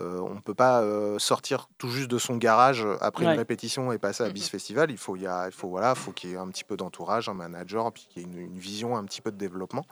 on 0.00 0.34
ne 0.34 0.40
peut 0.40 0.54
pas 0.54 0.82
sortir 1.18 1.68
tout 1.78 1.90
juste 1.90 2.10
de 2.10 2.18
son 2.18 2.36
garage 2.36 2.86
après 3.00 3.24
une 3.24 3.36
répétition 3.36 3.92
et 3.92 3.98
passer 3.98 4.24
à 4.24 4.30
Bis 4.30 4.48
Festival. 4.48 4.90
Il 4.90 4.98
faut, 4.98 5.16
y 5.16 5.26
a, 5.26 5.46
il 5.46 5.52
faut, 5.52 5.68
voilà, 5.68 5.94
faut 5.94 6.12
qu'il 6.12 6.30
y 6.30 6.32
ait 6.34 6.36
un 6.36 6.48
petit 6.48 6.64
peu 6.64 6.76
d'entourage, 6.76 7.28
un 7.28 7.34
manager, 7.34 7.92
puis 7.92 8.06
qu'il 8.08 8.22
y 8.22 8.24
ait 8.24 8.28
une, 8.28 8.38
une, 8.38 8.58
vision, 8.58 8.96
un 8.96 9.04
petit 9.04 9.20
peu 9.20 9.30
de 9.30 9.36
développement. 9.36 9.84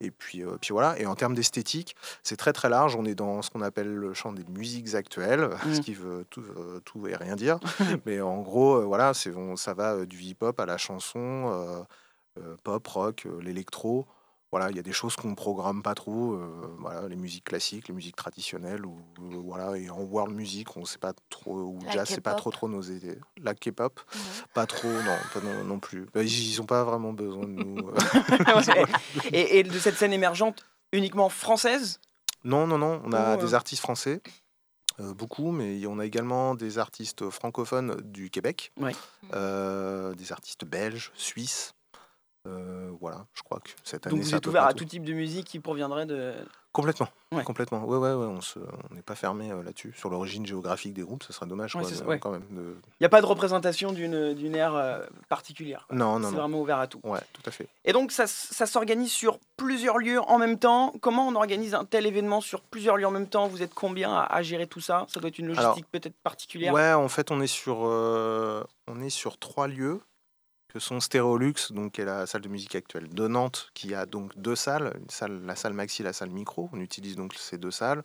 Et 0.00 0.10
puis, 0.10 0.42
puis 0.60 0.72
voilà. 0.72 0.98
Et 0.98 1.06
en 1.06 1.14
termes 1.14 1.34
d'esthétique, 1.34 1.96
c'est 2.22 2.36
très 2.36 2.52
très 2.52 2.68
large. 2.68 2.96
On 2.96 3.04
est 3.04 3.14
dans 3.14 3.42
ce 3.42 3.50
qu'on 3.50 3.62
appelle 3.62 3.94
le 3.94 4.14
champ 4.14 4.32
des 4.32 4.44
musiques 4.48 4.94
actuelles, 4.94 5.48
Mmh. 5.64 5.74
ce 5.74 5.80
qui 5.80 5.94
veut 5.94 6.24
tout, 6.30 6.44
tout 6.84 7.06
et 7.06 7.16
rien 7.16 7.36
dire. 7.36 7.58
Mais 8.06 8.20
en 8.20 8.40
gros, 8.40 8.82
voilà, 8.82 9.14
c'est, 9.14 9.32
ça 9.56 9.74
va 9.74 10.04
du 10.04 10.18
hip-hop 10.18 10.58
à 10.58 10.66
la 10.66 10.76
chanson, 10.76 11.86
pop, 12.62 12.86
rock, 12.86 13.26
l'électro. 13.40 14.06
Voilà, 14.56 14.70
il 14.70 14.76
y 14.76 14.78
a 14.78 14.82
des 14.84 14.92
choses 14.92 15.16
qu'on 15.16 15.30
ne 15.30 15.34
programme 15.34 15.82
pas 15.82 15.96
trop, 15.96 16.34
euh, 16.34 16.76
voilà, 16.78 17.08
les 17.08 17.16
musiques 17.16 17.42
classiques, 17.42 17.88
les 17.88 17.94
musiques 17.94 18.14
traditionnelles, 18.14 18.86
ou, 18.86 18.96
ou 19.20 19.42
voilà, 19.42 19.76
et 19.76 19.90
en 19.90 19.98
world 20.00 20.32
music, 20.32 20.76
on 20.76 20.84
sait 20.84 20.98
pas 20.98 21.12
trop, 21.28 21.56
ou 21.58 21.80
La 21.86 21.90
jazz, 21.90 22.08
c'est 22.08 22.20
pas 22.20 22.34
trop 22.34 22.52
trop 22.52 22.68
nos 22.68 22.80
idées. 22.82 23.18
La 23.42 23.54
K-pop, 23.56 24.00
pas 24.54 24.64
trop, 24.66 24.86
non, 24.86 25.16
pas 25.32 25.40
non, 25.40 25.64
non 25.64 25.80
plus. 25.80 26.06
Bah, 26.14 26.22
ils 26.22 26.56
n'ont 26.58 26.66
pas 26.66 26.84
vraiment 26.84 27.12
besoin 27.12 27.48
de 27.48 27.52
nous. 27.52 27.88
euh. 27.88 27.94
Et, 29.32 29.58
et 29.58 29.62
de 29.64 29.76
cette 29.80 29.96
scène 29.96 30.12
émergente 30.12 30.64
uniquement 30.92 31.28
française? 31.30 31.98
Non, 32.44 32.68
non, 32.68 32.78
non, 32.78 33.02
on 33.04 33.12
a 33.12 33.34
Oh, 33.34 33.38
euh. 33.40 33.44
des 33.44 33.54
artistes 33.54 33.82
français. 33.82 34.20
euh, 35.00 35.12
beaucoup, 35.14 35.50
mais 35.50 35.84
on 35.88 35.98
a 35.98 36.06
également 36.06 36.54
des 36.54 36.78
artistes 36.78 37.28
francophones 37.28 37.96
du 38.04 38.30
Québec, 38.30 38.70
Ouais. 38.80 38.92
euh, 39.32 40.14
des 40.14 40.30
artistes 40.30 40.64
belges, 40.64 41.10
suisses. 41.16 41.74
Euh, 42.46 42.90
voilà, 43.00 43.24
je 43.34 43.42
crois 43.42 43.60
que 43.60 43.70
cette 43.82 44.06
année, 44.06 44.16
Donc 44.16 44.24
vous 44.24 44.30
c'est 44.30 44.36
êtes 44.36 44.46
ouvert 44.46 44.64
à 44.64 44.74
tout 44.74 44.84
type 44.84 45.04
de 45.04 45.12
musique 45.12 45.46
qui 45.46 45.60
proviendrait 45.60 46.06
de. 46.06 46.34
Complètement, 46.72 47.06
Ouais. 47.30 47.44
complètement. 47.44 47.84
Ouais, 47.84 47.96
ouais, 47.98 48.12
ouais, 48.14 48.26
on 48.26 48.40
se- 48.40 48.58
on 48.58 48.94
n'est 48.96 49.02
pas 49.02 49.14
fermé 49.14 49.52
euh, 49.52 49.62
là-dessus. 49.62 49.94
Sur 49.96 50.10
l'origine 50.10 50.44
géographique 50.44 50.92
des 50.92 51.02
groupes, 51.02 51.22
ce 51.22 51.32
serait 51.32 51.46
dommage, 51.46 51.76
Ouais, 51.76 51.84
quoi, 51.84 52.06
ouais. 52.08 52.18
quand 52.18 52.32
même. 52.32 52.42
de- 52.50 52.74
Il 52.84 53.02
n'y 53.02 53.06
a 53.06 53.08
pas 53.08 53.20
de 53.20 53.26
représentation 53.26 53.92
d'une 53.92 54.34
d'une 54.34 54.56
ère 54.56 54.74
euh, 54.74 54.98
particulière. 55.28 55.86
Non, 55.92 56.18
non, 56.18 56.30
C'est 56.30 56.34
vraiment 56.34 56.60
ouvert 56.60 56.78
à 56.80 56.88
tout. 56.88 56.98
Ouais, 57.04 57.20
tout 57.32 57.42
à 57.46 57.52
fait. 57.52 57.68
Et 57.84 57.92
donc 57.92 58.10
ça, 58.10 58.26
ça 58.26 58.66
s'organise 58.66 59.12
sur 59.12 59.38
plusieurs 59.56 59.98
lieux 59.98 60.20
en 60.22 60.36
même 60.38 60.58
temps. 60.58 60.92
Comment 61.00 61.28
on 61.28 61.36
organise 61.36 61.74
un 61.74 61.84
tel 61.84 62.06
événement 62.06 62.40
sur 62.40 62.60
plusieurs 62.60 62.96
lieux 62.96 63.06
en 63.06 63.12
même 63.12 63.28
temps? 63.28 63.46
Vous 63.46 63.62
êtes 63.62 63.72
combien 63.74 64.12
à, 64.12 64.22
à 64.24 64.42
gérer 64.42 64.66
tout 64.66 64.80
ça? 64.80 65.06
Ça 65.08 65.20
doit 65.20 65.28
être 65.28 65.38
une 65.38 65.46
logistique 65.46 65.86
peut-être 65.92 66.16
particulière. 66.24 66.74
Ouais, 66.74 66.92
en 66.92 67.08
fait, 67.08 67.30
on 67.30 67.40
est 67.40 67.46
sur, 67.46 67.78
on 67.78 69.00
est 69.00 69.10
sur 69.10 69.38
trois 69.38 69.68
lieux 69.68 70.00
que 70.74 70.80
sont 70.80 70.98
Stéréolux, 70.98 71.54
donc 71.70 71.92
qui 71.92 72.00
est 72.00 72.04
la 72.04 72.26
salle 72.26 72.40
de 72.42 72.48
musique 72.48 72.74
actuelle 72.74 73.08
de 73.08 73.28
Nantes, 73.28 73.70
qui 73.74 73.94
a 73.94 74.06
donc 74.06 74.36
deux 74.36 74.56
salles, 74.56 74.92
une 75.00 75.08
salle, 75.08 75.40
la 75.46 75.54
salle 75.54 75.72
maxi, 75.72 76.02
la 76.02 76.12
salle 76.12 76.30
micro. 76.30 76.68
On 76.72 76.80
utilise 76.80 77.14
donc 77.14 77.32
ces 77.34 77.58
deux 77.58 77.70
salles. 77.70 78.02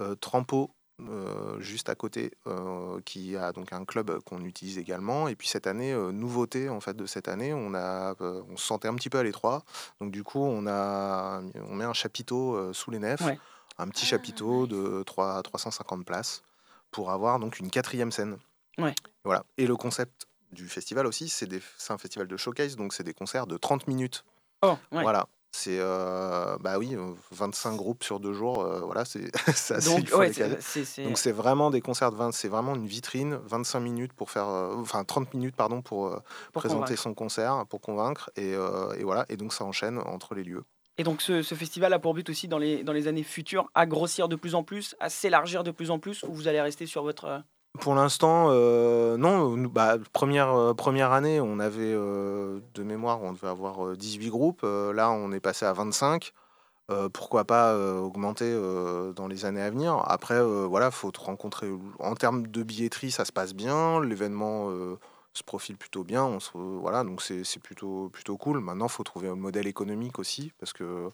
Euh, 0.00 0.14
Trampo, 0.14 0.70
euh, 1.00 1.58
juste 1.58 1.88
à 1.88 1.96
côté, 1.96 2.30
euh, 2.46 3.00
qui 3.04 3.36
a 3.36 3.50
donc 3.50 3.72
un 3.72 3.84
club 3.84 4.20
qu'on 4.20 4.44
utilise 4.44 4.78
également. 4.78 5.26
Et 5.26 5.34
puis 5.34 5.48
cette 5.48 5.66
année, 5.66 5.92
euh, 5.92 6.12
nouveauté 6.12 6.68
en 6.68 6.80
fait 6.80 6.96
de 6.96 7.04
cette 7.04 7.26
année, 7.26 7.52
on 7.52 7.74
a, 7.74 8.14
euh, 8.20 8.42
on 8.48 8.56
se 8.56 8.64
sentait 8.64 8.86
un 8.86 8.94
petit 8.94 9.10
peu 9.10 9.18
à 9.18 9.24
l'étroit. 9.24 9.64
Donc 10.00 10.12
du 10.12 10.22
coup, 10.22 10.38
on 10.44 10.68
a, 10.68 11.42
on 11.68 11.74
met 11.74 11.84
un 11.84 11.94
chapiteau 11.94 12.54
euh, 12.54 12.72
sous 12.72 12.92
les 12.92 13.00
nefs, 13.00 13.22
Ouais. 13.22 13.40
un 13.78 13.88
petit 13.88 14.06
chapiteau 14.06 14.68
de 14.68 15.02
3, 15.02 15.42
350 15.42 16.06
places 16.06 16.44
pour 16.92 17.10
avoir 17.10 17.40
donc 17.40 17.58
une 17.58 17.70
quatrième 17.70 18.12
scène. 18.12 18.38
Ouais. 18.78 18.94
Voilà. 19.24 19.44
Et 19.58 19.66
le 19.66 19.74
concept 19.76 20.26
du 20.54 20.68
festival 20.68 21.06
aussi, 21.06 21.28
c'est 21.28 21.48
un 21.90 21.98
festival 21.98 22.26
de 22.26 22.36
showcase, 22.36 22.76
donc 22.76 22.92
c'est 22.94 23.04
des 23.04 23.12
concerts 23.14 23.46
de 23.46 23.56
30 23.56 23.86
minutes. 23.88 24.24
Oh, 24.62 24.76
ouais. 24.92 25.02
Voilà. 25.02 25.26
C'est 25.56 25.78
euh, 25.78 26.56
bah 26.58 26.78
oui, 26.78 26.96
euh, 26.96 27.12
25 27.30 27.76
groupes 27.76 28.02
sur 28.02 28.18
deux 28.18 28.32
jours, 28.32 28.62
euh, 28.62 28.80
voilà, 28.80 29.04
c'est 29.04 29.20
Donc, 29.86 30.10
ouais, 30.18 30.32
c'est- 30.32 31.30
vraiment 31.30 31.70
des 31.70 31.80
concerts 31.80 32.10
de 32.10 32.16
20, 32.16 32.32
c'est 32.32 32.48
vraiment 32.48 32.74
une 32.74 32.86
vitrine, 32.86 33.38
25 33.44 33.78
minutes 33.78 34.12
pour 34.14 34.32
faire, 34.32 34.48
euh, 34.48 34.74
enfin 34.80 35.04
30 35.04 35.32
minutes 35.32 35.54
pardon 35.54 35.80
pour, 35.80 36.06
euh, 36.08 36.18
Pour 36.52 36.62
présenter 36.62 36.80
convaincre. 36.96 37.02
son 37.02 37.14
concert, 37.14 37.64
pour 37.68 37.80
convaincre 37.80 38.30
et, 38.34 38.52
euh, 38.54 38.92
et 38.94 39.04
voilà, 39.04 39.26
et 39.28 39.36
donc 39.36 39.52
ça 39.52 39.64
enchaîne 39.64 39.98
entre 39.98 40.34
les 40.34 40.42
lieux. 40.42 40.64
Et 40.98 41.04
donc 41.04 41.22
ce, 41.22 41.42
ce 41.42 41.54
festival 41.54 41.92
a 41.92 42.00
pour 42.00 42.14
but 42.14 42.28
aussi 42.30 42.48
dans 42.48 42.58
les, 42.58 42.82
dans 42.82 42.92
les 42.92 43.06
années 43.06 43.22
futures 43.22 43.70
à 43.74 43.86
grossir 43.86 44.28
de 44.28 44.34
plus 44.34 44.56
en 44.56 44.64
plus, 44.64 44.96
à 44.98 45.08
s'élargir 45.08 45.62
de 45.62 45.70
plus 45.70 45.92
en 45.92 46.00
plus, 46.00 46.24
ou 46.24 46.32
vous 46.34 46.48
allez 46.48 46.60
rester 46.60 46.86
sur 46.86 47.04
votre... 47.04 47.42
Pour 47.80 47.94
l'instant, 47.94 48.46
euh, 48.50 49.16
non. 49.16 49.56
Bah, 49.68 49.96
première, 50.12 50.50
euh, 50.54 50.74
première 50.74 51.12
année, 51.12 51.40
on 51.40 51.58
avait 51.58 51.82
euh, 51.82 52.60
de 52.74 52.82
mémoire, 52.82 53.22
on 53.22 53.32
devait 53.32 53.48
avoir 53.48 53.84
euh, 53.86 53.96
18 53.96 54.30
groupes. 54.30 54.62
Là, 54.62 55.10
on 55.10 55.32
est 55.32 55.40
passé 55.40 55.66
à 55.66 55.72
25. 55.72 56.32
Euh, 56.90 57.08
pourquoi 57.08 57.44
pas 57.44 57.76
augmenter 57.76 58.52
dans 59.16 59.26
les 59.28 59.44
années 59.46 59.62
à 59.62 59.70
venir 59.70 60.02
Après, 60.06 60.34
euh, 60.34 60.66
voilà, 60.68 60.90
faut 60.90 61.10
te 61.12 61.20
rencontrer. 61.20 61.68
En 61.98 62.14
termes 62.14 62.46
de 62.46 62.62
billetterie, 62.62 63.10
ça 63.10 63.24
se 63.24 63.32
passe 63.32 63.54
bien. 63.54 64.00
L'événement 64.00 64.70
se 65.32 65.42
profile 65.42 65.76
plutôt 65.76 66.04
bien. 66.04 66.24
On 66.24 66.40
se, 66.40 66.52
voilà, 66.56 67.04
donc 67.04 67.22
c'est 67.22 67.60
plutôt, 67.62 68.08
plutôt 68.10 68.36
cool. 68.36 68.60
Maintenant, 68.60 68.86
il 68.86 68.92
faut 68.92 69.04
trouver 69.04 69.28
un 69.28 69.36
modèle 69.36 69.66
économique 69.66 70.18
aussi, 70.18 70.52
parce 70.60 70.72
que 70.72 71.10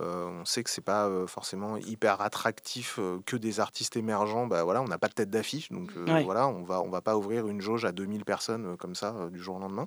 on 0.00 0.44
sait 0.44 0.62
que 0.62 0.70
c'est 0.70 0.80
pas 0.80 1.06
euh, 1.06 1.26
forcément 1.26 1.76
hyper 1.76 2.20
attractif 2.20 2.96
euh, 2.98 3.18
que 3.26 3.36
des 3.36 3.60
artistes 3.60 3.96
émergents. 3.96 4.46
Bah 4.46 4.62
voilà, 4.64 4.80
on 4.82 4.86
n'a 4.86 4.98
pas 4.98 5.08
de 5.08 5.14
tête 5.14 5.30
d'affiche, 5.30 5.70
donc 5.70 5.90
euh, 5.96 6.04
Ouais. 6.06 6.24
voilà, 6.24 6.46
on 6.48 6.62
va 6.62 6.80
on 6.82 6.88
va 6.90 7.00
pas 7.00 7.16
ouvrir 7.16 7.48
une 7.48 7.60
jauge 7.60 7.84
à 7.84 7.92
2000 7.92 8.24
personnes 8.24 8.66
euh, 8.66 8.76
comme 8.76 8.94
ça 8.94 9.14
euh, 9.16 9.30
du 9.30 9.38
jour 9.40 9.56
au 9.56 9.58
lendemain. 9.60 9.86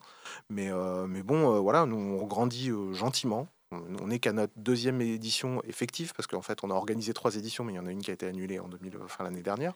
Mais 0.50 0.70
euh, 0.72 1.08
mais 1.08 1.24
bon, 1.24 1.56
euh, 1.56 1.60
voilà, 1.60 1.86
nous 1.86 1.96
on 1.98 2.26
grandit 2.26 2.70
euh, 2.72 2.94
gentiment. 2.94 3.48
On 3.74 4.08
n'est 4.08 4.20
qu'à 4.20 4.34
notre 4.34 4.52
deuxième 4.58 5.00
édition 5.00 5.62
effective 5.64 6.12
parce 6.14 6.28
qu'en 6.28 6.42
fait 6.42 6.60
on 6.64 6.72
a 6.72 6.74
organisé 6.74 7.14
trois 7.14 7.38
éditions, 7.38 7.64
mais 7.64 7.72
il 7.72 7.78
y 7.78 7.80
en 7.80 7.86
a 7.86 7.92
une 7.92 8.02
qui 8.02 8.12
a 8.12 8.14
été 8.14 8.28
annulée 8.28 8.60
en 8.60 8.68
2000, 8.68 8.98
fin 9.08 9.24
l'année 9.24 9.42
dernière. 9.44 9.74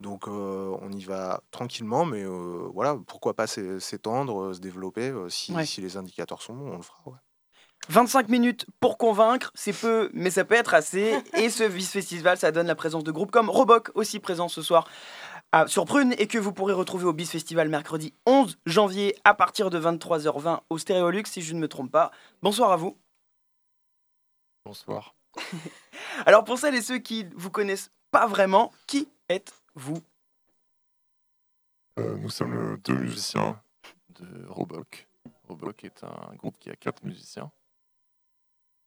Donc 0.00 0.28
euh, 0.28 0.76
on 0.80 0.92
y 0.92 1.02
va 1.02 1.42
tranquillement, 1.50 2.04
mais 2.04 2.22
euh, 2.22 2.68
voilà, 2.72 2.96
pourquoi 3.08 3.34
pas 3.34 3.48
s'é- 3.48 3.80
s'étendre, 3.80 4.40
euh, 4.40 4.52
se 4.54 4.60
développer 4.60 5.10
euh, 5.10 5.28
si, 5.28 5.52
Ouais. 5.52 5.66
si 5.66 5.80
les 5.80 5.96
indicateurs 5.96 6.42
sont 6.42 6.54
bons, 6.54 6.72
on 6.74 6.76
le 6.76 6.82
fera. 6.82 6.98
ouais. 7.06 7.12
25 7.88 8.28
minutes 8.28 8.66
pour 8.80 8.98
convaincre, 8.98 9.50
c'est 9.54 9.72
peu, 9.72 10.10
mais 10.14 10.30
ça 10.30 10.44
peut 10.44 10.54
être 10.54 10.74
assez. 10.74 11.18
Et 11.34 11.50
ce 11.50 11.64
Vice 11.64 11.90
Festival, 11.90 12.38
ça 12.38 12.50
donne 12.50 12.66
la 12.66 12.74
présence 12.74 13.04
de 13.04 13.12
groupes 13.12 13.30
comme 13.30 13.50
Roboc, 13.50 13.90
aussi 13.94 14.20
présent 14.20 14.48
ce 14.48 14.62
soir 14.62 14.88
à, 15.52 15.66
sur 15.66 15.84
Prune, 15.84 16.14
et 16.18 16.26
que 16.26 16.38
vous 16.38 16.52
pourrez 16.52 16.72
retrouver 16.72 17.04
au 17.04 17.12
Bis 17.12 17.30
Festival 17.30 17.68
mercredi 17.68 18.14
11 18.26 18.58
janvier 18.66 19.14
à 19.24 19.34
partir 19.34 19.70
de 19.70 19.78
23h20 19.78 20.60
au 20.70 20.78
Stéréolux, 20.78 21.24
si 21.26 21.42
je 21.42 21.54
ne 21.54 21.60
me 21.60 21.68
trompe 21.68 21.90
pas. 21.90 22.10
Bonsoir 22.42 22.72
à 22.72 22.76
vous. 22.76 22.96
Bonsoir. 24.64 25.14
Alors 26.26 26.44
pour 26.44 26.58
celles 26.58 26.74
et 26.74 26.82
ceux 26.82 26.98
qui 26.98 27.26
vous 27.36 27.50
connaissent 27.50 27.90
pas 28.10 28.26
vraiment, 28.26 28.72
qui 28.86 29.08
êtes-vous? 29.28 29.98
Euh, 31.98 32.16
nous 32.16 32.30
sommes 32.30 32.78
deux 32.84 32.94
musiciens 32.94 33.60
de 34.20 34.46
Roboc. 34.48 35.06
Roboc 35.48 35.84
est 35.84 36.02
un 36.02 36.34
groupe 36.36 36.58
qui 36.58 36.70
a 36.70 36.76
quatre 36.76 37.04
musiciens. 37.04 37.50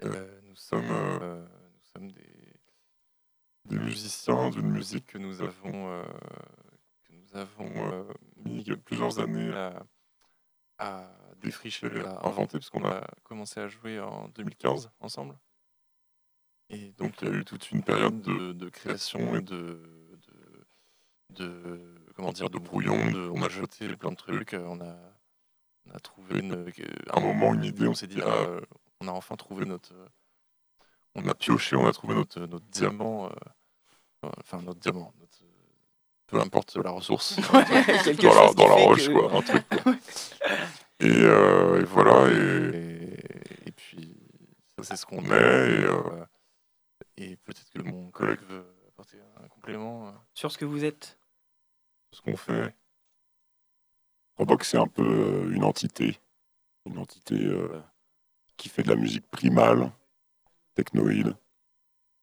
Euh, 0.04 0.42
nous 0.44 0.56
sommes, 0.56 0.90
euh, 0.92 1.42
nous 1.74 1.84
sommes 1.94 2.12
des, 2.12 2.60
des 3.66 3.80
musiciens 3.80 4.50
d'une 4.50 4.70
musique 4.70 5.08
que 5.08 5.18
nous 5.18 5.42
avons, 5.42 5.92
euh, 5.92 6.04
que 7.06 7.14
nous 7.14 7.36
avons 7.36 7.72
euh, 7.94 8.04
mis 8.46 8.64
plusieurs 8.86 9.20
années 9.20 9.52
à, 9.54 9.84
à 10.78 11.10
défricher, 11.42 11.88
à 12.06 12.28
inventer, 12.28 12.60
parce 12.60 12.70
qu'on 12.70 12.86
a 12.86 13.06
commencé 13.24 13.60
à 13.60 13.68
jouer 13.68 14.00
en 14.00 14.28
2015 14.30 14.92
ensemble. 15.00 15.38
Et 16.70 16.92
donc 16.94 17.22
il 17.22 17.28
y 17.28 17.32
a 17.32 17.34
eu 17.34 17.46
toute 17.46 17.72
une 17.72 17.84
période 17.84 18.22
de, 18.22 18.52
de 18.52 18.70
création 18.70 19.36
et 19.36 19.42
de, 19.42 19.82
de, 20.18 20.68
de 21.32 21.96
comment 22.16 22.34
dire 22.34 22.50
de 22.50 22.60
brouillon. 22.60 23.10
De, 23.12 23.30
on 23.30 23.42
a 23.42 23.50
jeté 23.50 23.96
plein 23.96 24.12
de 24.12 24.16
trucs. 24.16 24.54
euh, 24.54 24.66
On 24.68 24.82
a, 24.82 24.96
on 25.88 25.92
a 25.96 26.00
trouvé 26.00 26.40
une, 26.40 26.54
euh, 26.54 26.72
un 27.14 27.20
moment 27.22 27.54
une 27.54 27.64
idée. 27.64 27.88
On 27.88 27.94
s'est 27.94 28.08
dit 28.08 28.22
ah, 28.22 28.28
euh, 28.28 28.62
on 29.02 29.08
a 29.08 29.12
enfin 29.12 29.36
trouvé 29.36 29.66
notre. 29.66 29.94
euh, 29.94 30.08
On 31.16 31.28
a 31.28 31.34
pioché, 31.36 31.76
on 31.76 31.88
a 31.88 31.92
trouvé 31.94 32.16
notre, 32.16 32.40
notre 32.42 32.66
diamant. 32.68 33.28
euh, 33.28 33.30
euh, 34.26 34.32
Enfin 34.40 34.62
notre 34.62 34.80
diamant. 34.80 35.14
notre- 35.20 35.38
peu 36.28 36.40
importe 36.42 36.76
la 36.78 36.92
ressource. 36.92 37.38
dans 37.52 38.34
la, 38.34 38.54
dans 38.54 38.68
la 38.68 38.74
roche 38.76 39.08
que- 39.08 39.14
quoi, 39.14 39.34
un 39.38 39.42
truc. 39.42 39.64
quoi. 39.70 39.94
Et, 41.00 41.06
euh, 41.10 41.80
et 41.82 41.86
voilà, 41.86 42.28
et, 42.34 43.68
et 43.68 43.72
puis 43.72 44.14
ça 44.78 44.84
c'est 44.84 44.96
ce 44.98 45.06
qu'on 45.06 45.24
est, 45.24 45.28
et, 45.30 45.84
euh, 45.86 46.26
et 47.18 47.38
peut-être 47.38 47.70
que 47.70 47.82
mon 47.82 48.10
collègue 48.12 48.42
veut 48.50 48.66
apporter 48.90 49.20
un 49.42 49.48
complément 49.48 50.08
euh, 50.10 50.12
Sur 50.34 50.52
ce 50.52 50.58
que 50.58 50.66
vous 50.66 50.84
êtes. 50.84 51.18
ce 52.12 52.22
qu'on 52.22 52.36
fait. 52.36 52.76
Roboc, 54.38 54.64
c'est 54.66 54.78
un 54.78 54.88
peu 54.88 55.04
euh, 55.06 55.52
une 55.54 55.64
entité. 55.64 56.20
Une 56.86 56.98
entité 56.98 57.36
euh, 57.36 57.80
qui 58.58 58.70
fait 58.70 58.84
de 58.84 58.90
la 58.90 58.96
musique 58.96 59.28
primale, 59.30 59.92
technoïde. 60.76 61.36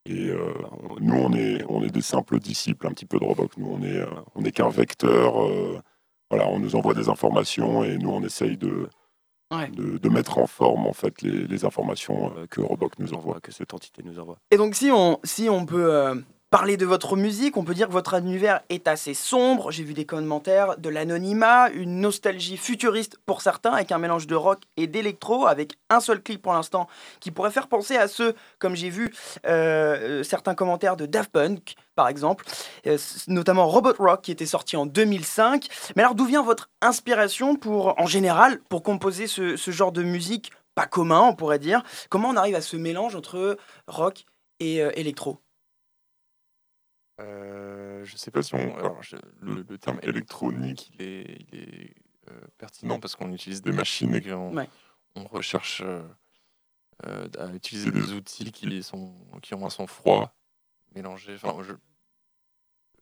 Et 0.06 0.28
euh, 0.28 0.52
nous, 1.00 1.14
on 1.16 1.32
est, 1.32 1.64
on 1.68 1.82
est 1.82 1.90
des 1.90 2.02
simples 2.02 2.38
disciples 2.38 2.86
un 2.86 2.90
petit 2.90 3.06
peu 3.06 3.18
de 3.18 3.24
Roboc. 3.24 3.56
Nous, 3.56 3.66
on 3.66 3.82
est, 3.82 3.96
euh, 4.00 4.06
on 4.34 4.42
n'est 4.42 4.52
qu'un 4.52 4.68
vecteur. 4.68 5.42
euh, 5.42 5.80
voilà, 6.30 6.48
on 6.48 6.58
nous 6.58 6.74
envoie 6.76 6.94
des 6.94 7.08
informations 7.08 7.84
et 7.84 7.96
nous, 7.96 8.10
on 8.10 8.22
essaye 8.22 8.56
de, 8.58 8.88
Ouais. 9.52 9.68
de, 9.68 9.98
de 9.98 10.08
mettre 10.08 10.38
en 10.38 10.46
forme 10.46 10.86
en 10.86 10.92
fait 10.92 11.22
les, 11.22 11.46
les 11.46 11.64
informations 11.64 12.34
que 12.50 12.60
Roboc 12.60 12.98
nous 12.98 13.14
envoie, 13.14 13.40
que 13.40 13.52
cette 13.52 13.72
entité 13.74 14.02
nous 14.02 14.18
envoie. 14.18 14.38
Et 14.50 14.56
donc, 14.56 14.74
si 14.74 14.90
on, 14.90 15.20
si 15.22 15.48
on 15.48 15.64
peut 15.64 16.24
parler 16.54 16.76
de 16.76 16.86
votre 16.86 17.16
musique, 17.16 17.56
on 17.56 17.64
peut 17.64 17.74
dire 17.74 17.88
que 17.88 17.92
votre 17.92 18.14
univers 18.14 18.60
est 18.68 18.86
assez 18.86 19.12
sombre. 19.12 19.72
J'ai 19.72 19.82
vu 19.82 19.92
des 19.92 20.04
commentaires 20.04 20.78
de 20.78 20.88
l'anonymat, 20.88 21.68
une 21.70 21.98
nostalgie 21.98 22.56
futuriste 22.56 23.18
pour 23.26 23.42
certains, 23.42 23.72
avec 23.72 23.90
un 23.90 23.98
mélange 23.98 24.28
de 24.28 24.36
rock 24.36 24.60
et 24.76 24.86
d'électro, 24.86 25.48
avec 25.48 25.72
un 25.90 25.98
seul 25.98 26.22
clip 26.22 26.40
pour 26.40 26.52
l'instant 26.52 26.86
qui 27.18 27.32
pourrait 27.32 27.50
faire 27.50 27.66
penser 27.66 27.96
à 27.96 28.06
ceux, 28.06 28.36
comme 28.60 28.76
j'ai 28.76 28.88
vu 28.88 29.12
euh, 29.48 30.20
euh, 30.20 30.22
certains 30.22 30.54
commentaires 30.54 30.94
de 30.96 31.06
Daft 31.06 31.32
Punk, 31.32 31.74
par 31.96 32.06
exemple, 32.06 32.44
euh, 32.86 32.98
notamment 33.26 33.66
Robot 33.66 33.94
Rock 33.98 34.22
qui 34.22 34.30
était 34.30 34.46
sorti 34.46 34.76
en 34.76 34.86
2005. 34.86 35.66
Mais 35.96 36.04
alors, 36.04 36.14
d'où 36.14 36.24
vient 36.24 36.44
votre 36.44 36.70
inspiration 36.82 37.56
pour, 37.56 38.00
en 38.00 38.06
général, 38.06 38.60
pour 38.68 38.84
composer 38.84 39.26
ce, 39.26 39.56
genre 39.56 39.90
de 39.90 40.04
musique 40.04 40.52
pas 40.76 40.86
commun, 40.86 41.22
on 41.22 41.34
pourrait 41.34 41.58
dire? 41.58 41.82
Comment 42.10 42.28
on 42.28 42.36
arrive 42.36 42.54
à 42.54 42.60
ce 42.60 42.76
mélange 42.76 43.16
entre 43.16 43.56
rock 43.88 44.24
et 44.60 44.76
électro? 44.94 45.43
Euh, 47.20 48.04
je 48.04 48.16
sais 48.16 48.30
pas 48.30 48.42
si 48.42 48.54
on. 48.54 48.76
Alors, 48.76 49.02
je- 49.02 49.16
le, 49.40 49.64
le 49.68 49.78
terme 49.78 49.98
électronique, 50.02 50.90
il 50.94 51.02
est, 51.02 51.46
il 51.52 51.58
est 51.60 51.94
euh, 52.30 52.40
pertinent 52.58 52.98
parce 52.98 53.14
qu'on 53.16 53.32
utilise 53.32 53.62
des 53.62 53.72
machines 53.72 54.14
et 54.14 54.20
qu'on 54.22 54.54
Ouais. 54.54 54.68
on 55.14 55.24
recherche 55.24 55.80
euh, 55.84 56.02
euh, 57.06 57.28
à 57.38 57.52
utiliser 57.54 57.90
des 57.92 58.12
outils 58.12 58.50
qui, 58.50 58.82
sont, 58.82 59.14
qui 59.42 59.54
ont 59.54 59.64
un 59.64 59.70
son 59.70 59.86
froid 59.86 60.36
mélangé. 60.94 61.34
Enfin, 61.34 61.62
je, 61.62 61.74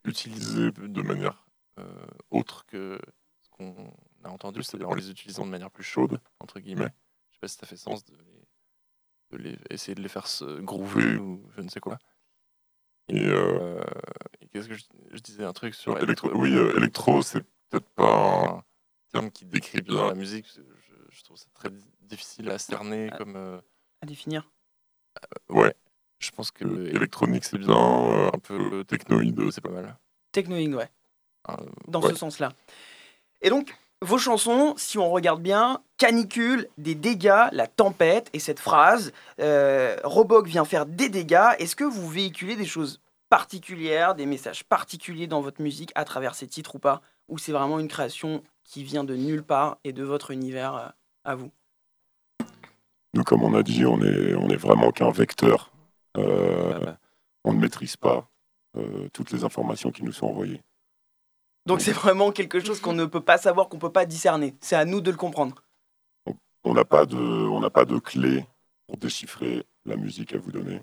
utilisés 0.05 0.73
de 0.73 1.03
manière 1.03 1.47
euh, 1.79 2.07
autre 2.31 2.67
que 2.67 2.99
ce 3.41 3.49
qu'on 3.51 3.95
a 4.25 4.29
entendu, 4.31 4.63
c'est-à-dire 4.63 4.89
en 4.91 4.95
les 4.95 5.11
utilisant 5.11 5.45
de 5.47 5.51
manière 5.51 5.71
plus 5.71 5.85
chaude, 5.85 6.21
entre 6.41 6.61
guillemets. 6.61 6.93
Je 7.31 7.37
sais 7.37 7.41
pas 7.41 7.49
si 7.49 7.57
ça 7.57 7.67
fait 7.67 7.77
sens 7.77 8.05
de, 8.05 8.15
les, 8.17 8.47
de 9.31 9.37
les- 9.39 9.59
essayer 9.71 9.95
de 9.95 10.03
les 10.03 10.09
faire 10.09 10.27
se 10.27 10.61
groover 10.61 11.17
ou 11.17 11.49
je 11.57 11.63
ne 11.63 11.69
sais 11.69 11.81
quoi. 11.81 11.99
Et, 13.09 13.27
euh, 13.27 13.81
et 14.41 14.47
qu'est-ce 14.49 14.69
que 14.69 14.75
je, 14.75 14.85
je 15.13 15.19
disais 15.21 15.45
un 15.45 15.53
truc 15.53 15.75
sur 15.75 15.99
électro 15.99 16.31
Oui, 16.35 16.55
euh, 16.55 16.77
électro, 16.77 17.21
c'est 17.23 17.43
peut-être 17.69 17.89
pas 17.91 18.45
un 18.59 18.65
terme 19.13 19.31
qui 19.31 19.45
décrit 19.45 19.83
bien 19.83 20.07
la 20.09 20.15
musique. 20.15 20.47
Je, 20.55 20.63
je 21.11 21.23
trouve 21.23 21.37
ça 21.37 21.47
très 21.55 21.71
di- 21.71 21.85
difficile 22.01 22.51
à 22.51 22.59
cerner 22.59 23.11
comme. 23.19 23.37
euh, 23.37 23.61
À 24.03 24.07
définir 24.07 24.51
ouais, 25.51 25.75
je 26.21 26.31
pense 26.31 26.51
que 26.51 26.65
électronique 26.95 27.45
c'est 27.45 27.59
bien, 27.59 27.77
euh, 27.77 28.31
un 28.33 28.39
peu 28.39 28.85
technoïde 28.85 29.51
c'est 29.51 29.61
pas 29.61 29.71
mal. 29.71 29.99
Technoïde, 30.33 30.75
ouais. 30.75 30.89
Euh, 31.51 31.57
Dans 31.89 32.01
ouais. 32.01 32.11
ce 32.11 32.15
sens-là. 32.17 32.53
Et 33.43 33.51
donc, 33.51 33.77
vos 34.03 34.19
chansons, 34.19 34.75
si 34.77 34.99
on 34.99 35.11
regarde 35.11 35.41
bien, 35.41 35.81
canicule, 35.97 36.69
des 36.77 36.97
dégâts, 36.97 37.47
la 37.53 37.69
tempête, 37.69 38.29
et 38.33 38.41
cette 38.41 38.59
phrase, 38.59 39.13
euh, 39.41 39.97
Roboc 40.03 40.47
vient 40.49 40.65
faire 40.65 40.87
des 40.87 41.09
dégâts, 41.09 41.55
est-ce 41.59 41.77
que 41.77 41.85
vous 41.85 42.09
véhiculez 42.09 42.57
des 42.57 42.67
choses 42.67 43.01
particulières, 43.31 44.15
des 44.15 44.27
messages 44.27 44.65
particuliers 44.65 45.29
dans 45.29 45.41
votre 45.41 45.63
musique 45.63 45.93
à 45.95 46.05
travers 46.05 46.35
ces 46.35 46.49
titres 46.49 46.75
ou 46.75 46.79
pas? 46.81 47.01
Ou 47.29 47.39
c'est 47.39 47.53
vraiment 47.53 47.79
une 47.79 47.89
création 47.89 48.43
qui 48.65 48.83
vient 48.83 49.05
de 49.05 49.15
nulle 49.15 49.45
part 49.45 49.79
et 49.85 49.93
de 49.93 50.03
votre 50.03 50.33
univers 50.33 50.75
euh, 50.75 50.89
à 51.25 51.35
vous? 51.37 51.51
Nous, 53.15 53.23
comme 53.23 53.45
on 53.45 53.55
a 53.55 53.63
dit, 53.63 53.87
on 53.87 54.03
est, 54.03 54.35
on 54.35 54.49
est 54.49 54.57
vraiment 54.57 54.91
qu'un 54.91 55.11
vecteur. 55.11 55.71
Euh, 56.17 56.93
on 57.45 57.53
ne 57.53 57.61
maîtrise 57.61 57.97
pas 57.97 58.29
euh, 58.77 59.09
toutes 59.13 59.31
les 59.31 59.45
informations 59.45 59.93
qui 59.93 60.03
nous 60.03 60.13
sont 60.13 60.27
envoyées. 60.27 60.61
Donc 61.67 61.81
c'est 61.81 61.93
vraiment 61.93 62.33
quelque 62.33 62.61
chose 62.61 62.81
qu'on 62.81 62.93
ne 62.93 63.05
peut 63.05 63.21
pas 63.21 63.39
savoir, 63.39 63.69
qu'on 63.69 63.79
peut 63.79 63.93
pas 63.93 64.07
discerner. 64.07 64.57
C'est 64.61 64.77
à 64.77 64.85
nous 64.85 65.01
de 65.01 65.11
le 65.11 65.17
comprendre. 65.17 65.63
On 66.65 66.75
n'a 66.75 66.85
pas 66.85 67.07
de, 67.07 67.17
on 67.17 67.61
n'a 67.61 67.71
pas 67.71 67.85
de 67.85 67.99
clé 67.99 68.47
pour 68.87 68.97
déchiffrer 68.97 69.65
la 69.85 69.97
musique 69.97 70.35
à 70.35 70.39
vous 70.39 70.53
donner. 70.53 70.83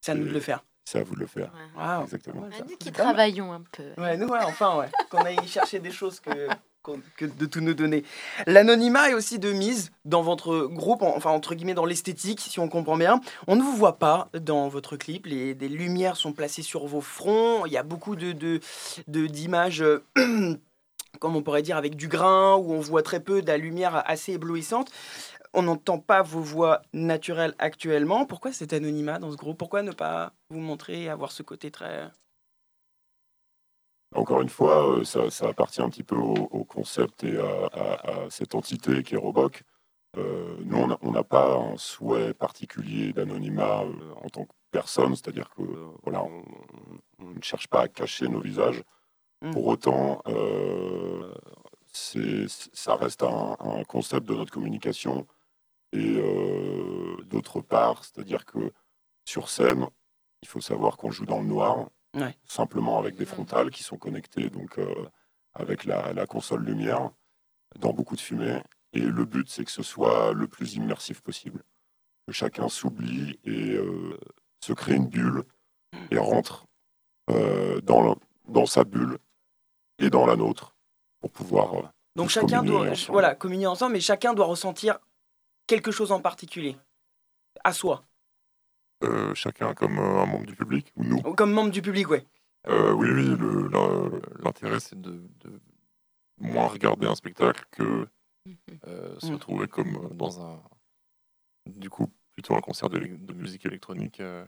C'est 0.00 0.12
à 0.12 0.14
nous 0.14 0.26
de 0.26 0.32
le 0.32 0.40
faire. 0.40 0.64
C'est 0.84 1.00
à 1.00 1.04
vous 1.04 1.14
de 1.14 1.20
le 1.20 1.26
faire. 1.26 1.50
Waouh. 1.76 2.02
Exactement. 2.02 2.48
Nous 2.68 2.76
qui 2.76 2.92
travaillons 2.92 3.52
un 3.52 3.62
peu. 3.72 3.92
Ouais, 3.96 4.16
nous, 4.16 4.28
ouais, 4.28 4.42
enfin, 4.42 4.76
ouais. 4.78 4.90
Qu'on 5.10 5.18
aille 5.18 5.46
chercher 5.46 5.78
des 5.78 5.90
choses 5.90 6.20
que, 6.20 6.48
que 7.16 7.24
de 7.24 7.46
tout 7.46 7.60
nous 7.60 7.74
donner. 7.74 8.04
L'anonymat 8.46 9.10
est 9.10 9.14
aussi 9.14 9.38
de 9.38 9.52
mise 9.52 9.90
dans 10.04 10.22
votre 10.22 10.66
groupe, 10.66 11.02
en- 11.02 11.16
enfin, 11.16 11.30
entre 11.30 11.54
guillemets, 11.54 11.74
dans 11.74 11.86
l'esthétique, 11.86 12.40
si 12.40 12.58
on 12.60 12.68
comprend 12.68 12.96
bien. 12.96 13.20
On 13.46 13.56
ne 13.56 13.62
vous 13.62 13.74
voit 13.76 13.98
pas 13.98 14.28
dans 14.38 14.68
votre 14.68 14.96
clip. 14.96 15.26
Les, 15.26 15.54
des 15.54 15.68
lumières 15.68 16.16
sont 16.16 16.32
placées 16.32 16.62
sur 16.62 16.86
vos 16.86 17.00
fronts. 17.00 17.66
Il 17.66 17.72
y 17.72 17.76
a 17.78 17.82
beaucoup 17.82 18.16
de, 18.16 18.32
de, 18.32 18.60
de- 19.08 19.26
d'images. 19.26 19.82
euh, 19.82 20.04
comme 21.20 21.36
on 21.36 21.42
pourrait 21.42 21.62
dire, 21.62 21.76
avec 21.76 21.96
du 21.96 22.08
grain, 22.08 22.56
où 22.56 22.72
on 22.72 22.80
voit 22.80 23.02
très 23.02 23.20
peu 23.20 23.40
de 23.40 23.46
la 23.46 23.56
lumière 23.56 24.02
assez 24.06 24.32
éblouissante. 24.32 24.90
On 25.54 25.62
n'entend 25.62 25.98
pas 25.98 26.22
vos 26.22 26.40
voix 26.40 26.82
naturelles 26.92 27.54
actuellement. 27.60 28.26
Pourquoi 28.26 28.52
cet 28.52 28.72
anonymat 28.72 29.20
dans 29.20 29.30
ce 29.30 29.36
groupe? 29.36 29.56
Pourquoi 29.56 29.82
ne 29.82 29.92
pas 29.92 30.32
vous 30.50 30.58
montrer 30.58 31.04
et 31.04 31.08
avoir 31.08 31.30
ce 31.30 31.42
côté 31.44 31.70
très... 31.70 32.10
Encore 34.14 34.40
une 34.42 34.48
fois, 34.48 34.88
euh, 34.98 35.04
ça, 35.04 35.28
ça 35.30 35.48
appartient 35.48 35.82
un 35.82 35.90
petit 35.90 36.02
peu 36.04 36.16
au, 36.16 36.34
au 36.34 36.64
concept 36.64 37.24
et 37.24 37.36
à, 37.38 37.66
à- 37.72 38.10
à 38.26 38.30
cette 38.30 38.54
entité 38.54 39.02
qui 39.02 39.14
est 39.14 39.18
Roboc. 39.18 39.62
Euh, 40.16 40.56
nous, 40.64 40.78
on 41.02 41.10
n'a- 41.10 41.24
pas 41.24 41.56
un 41.56 41.76
souhait 41.76 42.32
particulier 42.34 43.12
d'anonymat 43.12 43.82
euh, 43.82 44.14
en 44.22 44.28
tant 44.28 44.44
que 44.44 44.52
personne, 44.70 45.16
c'est-à-dire 45.16 45.50
que 45.50 45.62
euh, 45.62 45.86
voilà, 46.04 46.22
on, 46.22 46.42
on 47.18 47.30
ne 47.30 47.42
cherche 47.42 47.66
pas 47.66 47.82
à 47.82 47.88
cacher 47.88 48.28
nos 48.28 48.40
visages. 48.40 48.82
Mm. 49.42 49.50
Pour 49.50 49.66
autant, 49.66 50.22
euh, 50.28 51.34
ça 51.92 52.94
reste 52.96 53.22
un, 53.24 53.56
un 53.58 53.82
concept 53.84 54.26
de 54.28 54.34
notre 54.34 54.52
communication. 54.52 55.26
Et 55.92 56.16
euh, 56.18 57.16
d'autre 57.26 57.60
part, 57.60 58.04
c'est-à-dire 58.04 58.44
que 58.44 58.72
sur 59.24 59.48
scène, 59.48 59.86
il 60.42 60.48
faut 60.48 60.60
savoir 60.60 60.96
qu'on 60.96 61.10
joue 61.10 61.24
dans 61.26 61.40
le 61.40 61.46
noir, 61.46 61.88
Ouais. 62.14 62.36
simplement 62.46 62.98
avec 62.98 63.16
des 63.16 63.24
frontales 63.26 63.70
qui 63.70 63.82
sont 63.82 63.96
connectées 63.98 64.48
donc 64.48 64.78
euh, 64.78 65.08
avec 65.52 65.84
la, 65.84 66.12
la 66.12 66.26
console 66.26 66.64
lumière, 66.64 67.10
dans 67.80 67.92
beaucoup 67.92 68.14
de 68.16 68.20
fumée. 68.20 68.62
Et 68.92 69.00
le 69.00 69.24
but, 69.24 69.48
c'est 69.50 69.64
que 69.64 69.70
ce 69.72 69.82
soit 69.82 70.32
le 70.32 70.46
plus 70.46 70.74
immersif 70.74 71.20
possible. 71.20 71.64
Que 72.26 72.32
chacun 72.32 72.68
s'oublie 72.68 73.38
et 73.44 73.72
euh, 73.74 74.16
se 74.64 74.72
crée 74.72 74.94
une 74.94 75.08
bulle 75.08 75.42
et 76.10 76.18
rentre 76.18 76.66
euh, 77.30 77.80
dans, 77.80 78.00
le- 78.02 78.14
dans 78.48 78.66
sa 78.66 78.84
bulle 78.84 79.18
et 79.98 80.10
dans 80.10 80.24
la 80.26 80.36
nôtre 80.36 80.76
pour 81.20 81.30
pouvoir. 81.32 81.92
Donc 82.16 82.28
chacun 82.30 82.62
doit 82.62 82.88
ensemble. 82.90 83.12
voilà, 83.12 83.34
communier 83.34 83.66
ensemble, 83.66 83.94
mais 83.94 84.00
chacun 84.00 84.34
doit 84.34 84.46
ressentir 84.46 84.98
quelque 85.66 85.90
chose 85.90 86.12
en 86.12 86.20
particulier, 86.20 86.76
à 87.64 87.72
soi, 87.72 88.04
chacun 89.34 89.74
comme 89.74 89.98
euh, 89.98 90.22
un 90.22 90.26
membre 90.26 90.46
du 90.46 90.54
public 90.54 90.92
ou 90.96 91.04
nous. 91.04 91.20
comme 91.34 91.52
membre 91.52 91.70
du 91.70 91.82
public, 91.82 92.08
ouais. 92.10 92.26
Euh, 92.66 92.92
oui, 92.92 93.08
oui, 93.10 93.36
l'intérêt 94.42 94.80
c'est 94.80 95.00
de, 95.00 95.22
de 95.40 95.60
moins 96.38 96.66
regarder 96.66 97.06
un 97.06 97.14
spectacle 97.14 97.64
que 97.70 98.06
euh, 98.86 99.18
se 99.20 99.26
Mm. 99.30 99.34
retrouver 99.34 99.68
comme 99.68 99.96
euh, 99.96 100.14
dans 100.14 100.40
un. 100.44 100.62
Du 101.66 101.90
coup, 101.90 102.08
plutôt 102.32 102.54
un 102.54 102.60
concert 102.60 102.88
de, 102.90 102.98
de 102.98 103.32
musique 103.34 103.64
électronique 103.66 104.20
euh, 104.20 104.44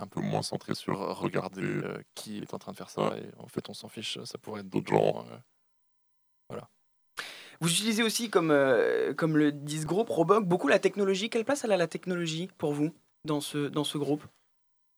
un 0.00 0.06
peu 0.06 0.20
moins 0.20 0.42
centré 0.42 0.74
sur 0.74 0.98
regarder 1.18 1.62
euh, 1.62 2.02
qui 2.14 2.38
est 2.38 2.54
en 2.54 2.58
train 2.58 2.72
de 2.72 2.76
faire 2.76 2.90
ça 2.90 3.12
et 3.16 3.28
en 3.38 3.48
fait 3.48 3.68
on 3.68 3.74
s'en 3.74 3.88
fiche, 3.88 4.18
ça 4.24 4.38
pourrait 4.38 4.60
être 4.60 4.68
d'autres 4.68 4.90
gens. 4.92 5.24
euh. 5.30 5.36
Vous 7.60 7.68
utilisez 7.72 8.04
aussi, 8.04 8.30
comme, 8.30 8.52
euh, 8.52 9.12
comme 9.14 9.36
le 9.36 9.50
dit 9.50 9.80
ce 9.80 9.86
groupe, 9.86 10.08
Roboc, 10.10 10.44
beaucoup 10.46 10.68
la 10.68 10.78
technologie. 10.78 11.28
Quelle 11.28 11.44
place 11.44 11.64
elle 11.64 11.72
a 11.72 11.76
la 11.76 11.88
technologie 11.88 12.48
pour 12.56 12.72
vous? 12.72 12.92
Dans 13.24 13.40
ce, 13.40 13.68
dans 13.68 13.84
ce 13.84 13.98
groupe 13.98 14.22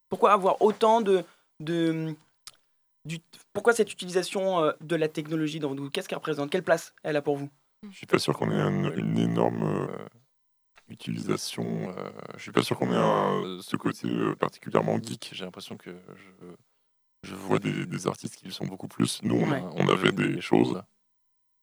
Pourquoi 0.08 0.32
avoir 0.32 0.60
autant 0.62 1.00
de, 1.00 1.24
de, 1.60 2.14
du... 3.04 3.18
Pourquoi 3.52 3.72
cette 3.72 3.92
utilisation 3.92 4.62
euh, 4.62 4.72
de 4.80 4.96
la 4.96 5.08
technologie 5.08 5.60
dans 5.60 5.74
vous 5.74 5.90
Qu'est-ce 5.90 6.08
qu'elle 6.08 6.18
représente? 6.18 6.50
Quelle 6.50 6.62
place 6.64 6.94
elle 7.02 7.16
a 7.16 7.22
pour 7.22 7.36
vous? 7.36 7.50
Je 7.90 7.96
suis 7.96 8.06
pas 8.06 8.18
sûr 8.18 8.36
qu'on 8.36 8.50
ait 8.50 8.60
un- 8.60 8.94
une 8.94 9.18
énorme 9.18 9.62
euh, 9.62 10.06
utilisation. 10.88 11.94
euh, 11.96 12.10
je 12.36 12.42
suis 12.42 12.52
pas 12.52 12.62
sûr 12.62 12.78
qu'on 12.78 12.92
ait 12.92 12.96
un- 12.96 13.60
ce 13.62 13.76
côté 13.76 14.08
euh, 14.08 14.34
particulièrement 14.36 14.98
geek. 15.02 15.30
J'ai 15.32 15.44
l'impression 15.44 15.76
que 15.76 15.90
je, 16.14 16.46
je 17.30 17.34
vois 17.34 17.58
des, 17.58 17.86
des 17.86 18.06
artistes 18.06 18.36
qui 18.36 18.46
le 18.46 18.50
sont 18.50 18.66
beaucoup 18.66 18.88
plus. 18.88 19.22
Nous, 19.22 19.36
on, 19.36 19.50
a- 19.50 19.60
Ouais. 19.60 19.72
on 19.76 19.88
avait 19.88 20.12
des 20.12 20.40
choses. 20.40 20.82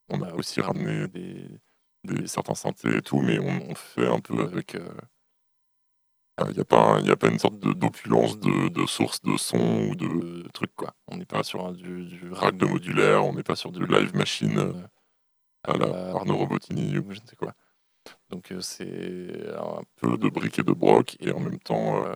On 0.09 0.21
a 0.21 0.33
aussi 0.33 0.61
ramené 0.61 1.07
des, 1.09 1.49
des 2.05 2.27
certains 2.27 2.55
synthés 2.55 2.97
et 2.97 3.01
tout, 3.01 3.19
mais 3.21 3.39
on, 3.39 3.69
on 3.71 3.75
fait 3.75 4.07
un 4.07 4.19
peu 4.19 4.39
avec. 4.41 4.75
Il 6.39 6.53
n'y 6.53 6.59
a, 6.59 6.65
pas 6.65 6.99
y 7.01 7.09
a 7.09 7.15
pas 7.15 7.29
une 7.29 7.39
sorte 7.39 7.59
de- 7.59 7.73
d'opulence 7.73 8.39
de, 8.39 8.69
de 8.69 8.85
source 8.85 9.21
de 9.23 9.37
son 9.37 9.87
ou 9.89 9.95
de 9.95 10.47
trucs, 10.53 10.75
quoi. 10.75 10.93
On 11.07 11.17
n'est 11.17 11.25
pas 11.25 11.43
sur 11.43 11.71
du, 11.73 12.05
du 12.05 12.31
rack 12.31 12.57
de 12.57 12.65
modulaire, 12.67 13.25
on 13.25 13.33
n'est 13.33 13.43
pas 13.43 13.55
sur 13.55 13.71
du 13.71 13.85
live 13.87 14.15
machine 14.15 14.57
euh, 14.59 14.73
à 15.63 15.77
la 15.77 16.11
Arnaud 16.15 16.37
Robotini 16.37 16.97
ou 16.99 17.11
je 17.11 17.19
ne 17.21 17.25
sais 17.27 17.35
quoi. 17.35 17.53
Donc 18.29 18.51
euh, 18.51 18.61
c'est 18.61 19.49
un 19.57 19.81
peu 19.97 20.17
de 20.17 20.29
briques 20.29 20.59
et 20.59 20.63
de 20.63 20.73
broc 20.73 21.17
et 21.21 21.31
en 21.31 21.39
même 21.39 21.59
temps, 21.59 22.05
euh, 22.05 22.13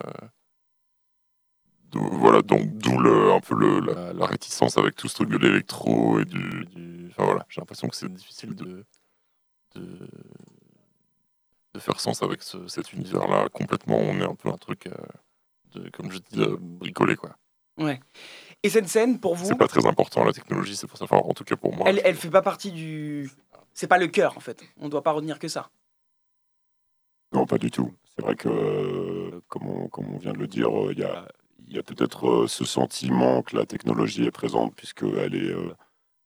d'où- 1.91 2.09
voilà, 2.17 2.41
donc 2.41 2.77
d'où 2.77 2.99
un 2.99 3.39
peu 3.39 3.55
le- 3.55 3.79
la, 3.79 4.13
la 4.13 4.25
réticence 4.25 4.77
avec 4.77 4.95
tout 4.95 5.07
ce 5.07 5.15
truc 5.15 5.29
de 5.29 5.37
l'électro 5.37 6.19
et 6.19 6.25
du, 6.25 6.65
du- 6.65 7.07
enfin 7.11 7.25
voilà, 7.25 7.45
j'ai 7.49 7.61
l'impression 7.61 7.87
que 7.87 7.95
c'est 7.95 8.11
difficile 8.13 8.55
de, 8.55 8.85
de 9.75 10.07
de 11.73 11.79
faire 11.79 11.99
sens 11.99 12.21
avec 12.23 12.41
ce- 12.43 12.67
cet 12.67 12.93
univers-là 12.93 13.49
complètement. 13.49 13.97
On 13.97 14.19
est 14.19 14.25
un 14.25 14.35
peu 14.35 14.49
un 14.49 14.57
truc, 14.57 14.87
euh, 14.87 14.91
de, 15.73 15.89
comme 15.89 16.11
je 16.11 16.19
dis, 16.19 16.39
euh, 16.41 16.57
bricolé 16.59 17.15
quoi. 17.15 17.35
Ouais. 17.77 17.99
Et 18.63 18.69
cette 18.69 18.87
scène, 18.89 19.19
pour 19.19 19.35
vous, 19.35 19.45
C'est 19.45 19.55
pas 19.57 19.67
très 19.67 19.85
important 19.85 20.23
la 20.23 20.33
technologie, 20.33 20.75
c'est 20.75 20.87
pour 20.87 20.97
ça. 20.97 21.05
Enfin, 21.05 21.17
en 21.17 21.33
tout 21.33 21.43
cas 21.43 21.55
pour 21.55 21.75
moi. 21.75 21.87
elle, 21.89 22.01
elle 22.03 22.15
fait 22.15 22.29
pas 22.29 22.41
partie 22.41 22.71
du. 22.71 23.29
C'est 23.73 23.87
pas 23.87 23.97
le 23.97 24.07
cœur 24.07 24.35
en 24.37 24.41
fait. 24.41 24.63
On 24.77 24.89
doit 24.89 25.01
pas 25.03 25.11
retenir 25.13 25.39
que 25.39 25.47
ça. 25.47 25.69
Non, 27.33 27.45
pas 27.45 27.57
du 27.57 27.71
tout. 27.71 27.93
C'est 28.13 28.21
vrai 28.21 28.35
que, 28.35 28.49
euh, 28.49 29.41
comme 29.47 29.67
on, 29.67 29.87
comme 29.87 30.13
on 30.13 30.17
vient 30.17 30.33
de 30.33 30.37
le 30.37 30.47
dire, 30.47 30.67
euh, 30.77 30.91
il 30.91 30.99
y 30.99 31.03
a, 31.03 31.27
il 31.67 31.73
y 31.75 31.79
a 31.79 31.83
peut-être 31.83 32.45
ce 32.47 32.65
sentiment 32.65 33.41
que 33.41 33.55
la 33.55 33.65
technologie 33.65 34.25
est 34.25 34.31
présente, 34.31 34.75
puisqu'elle 34.75 35.33
est, 35.35 35.55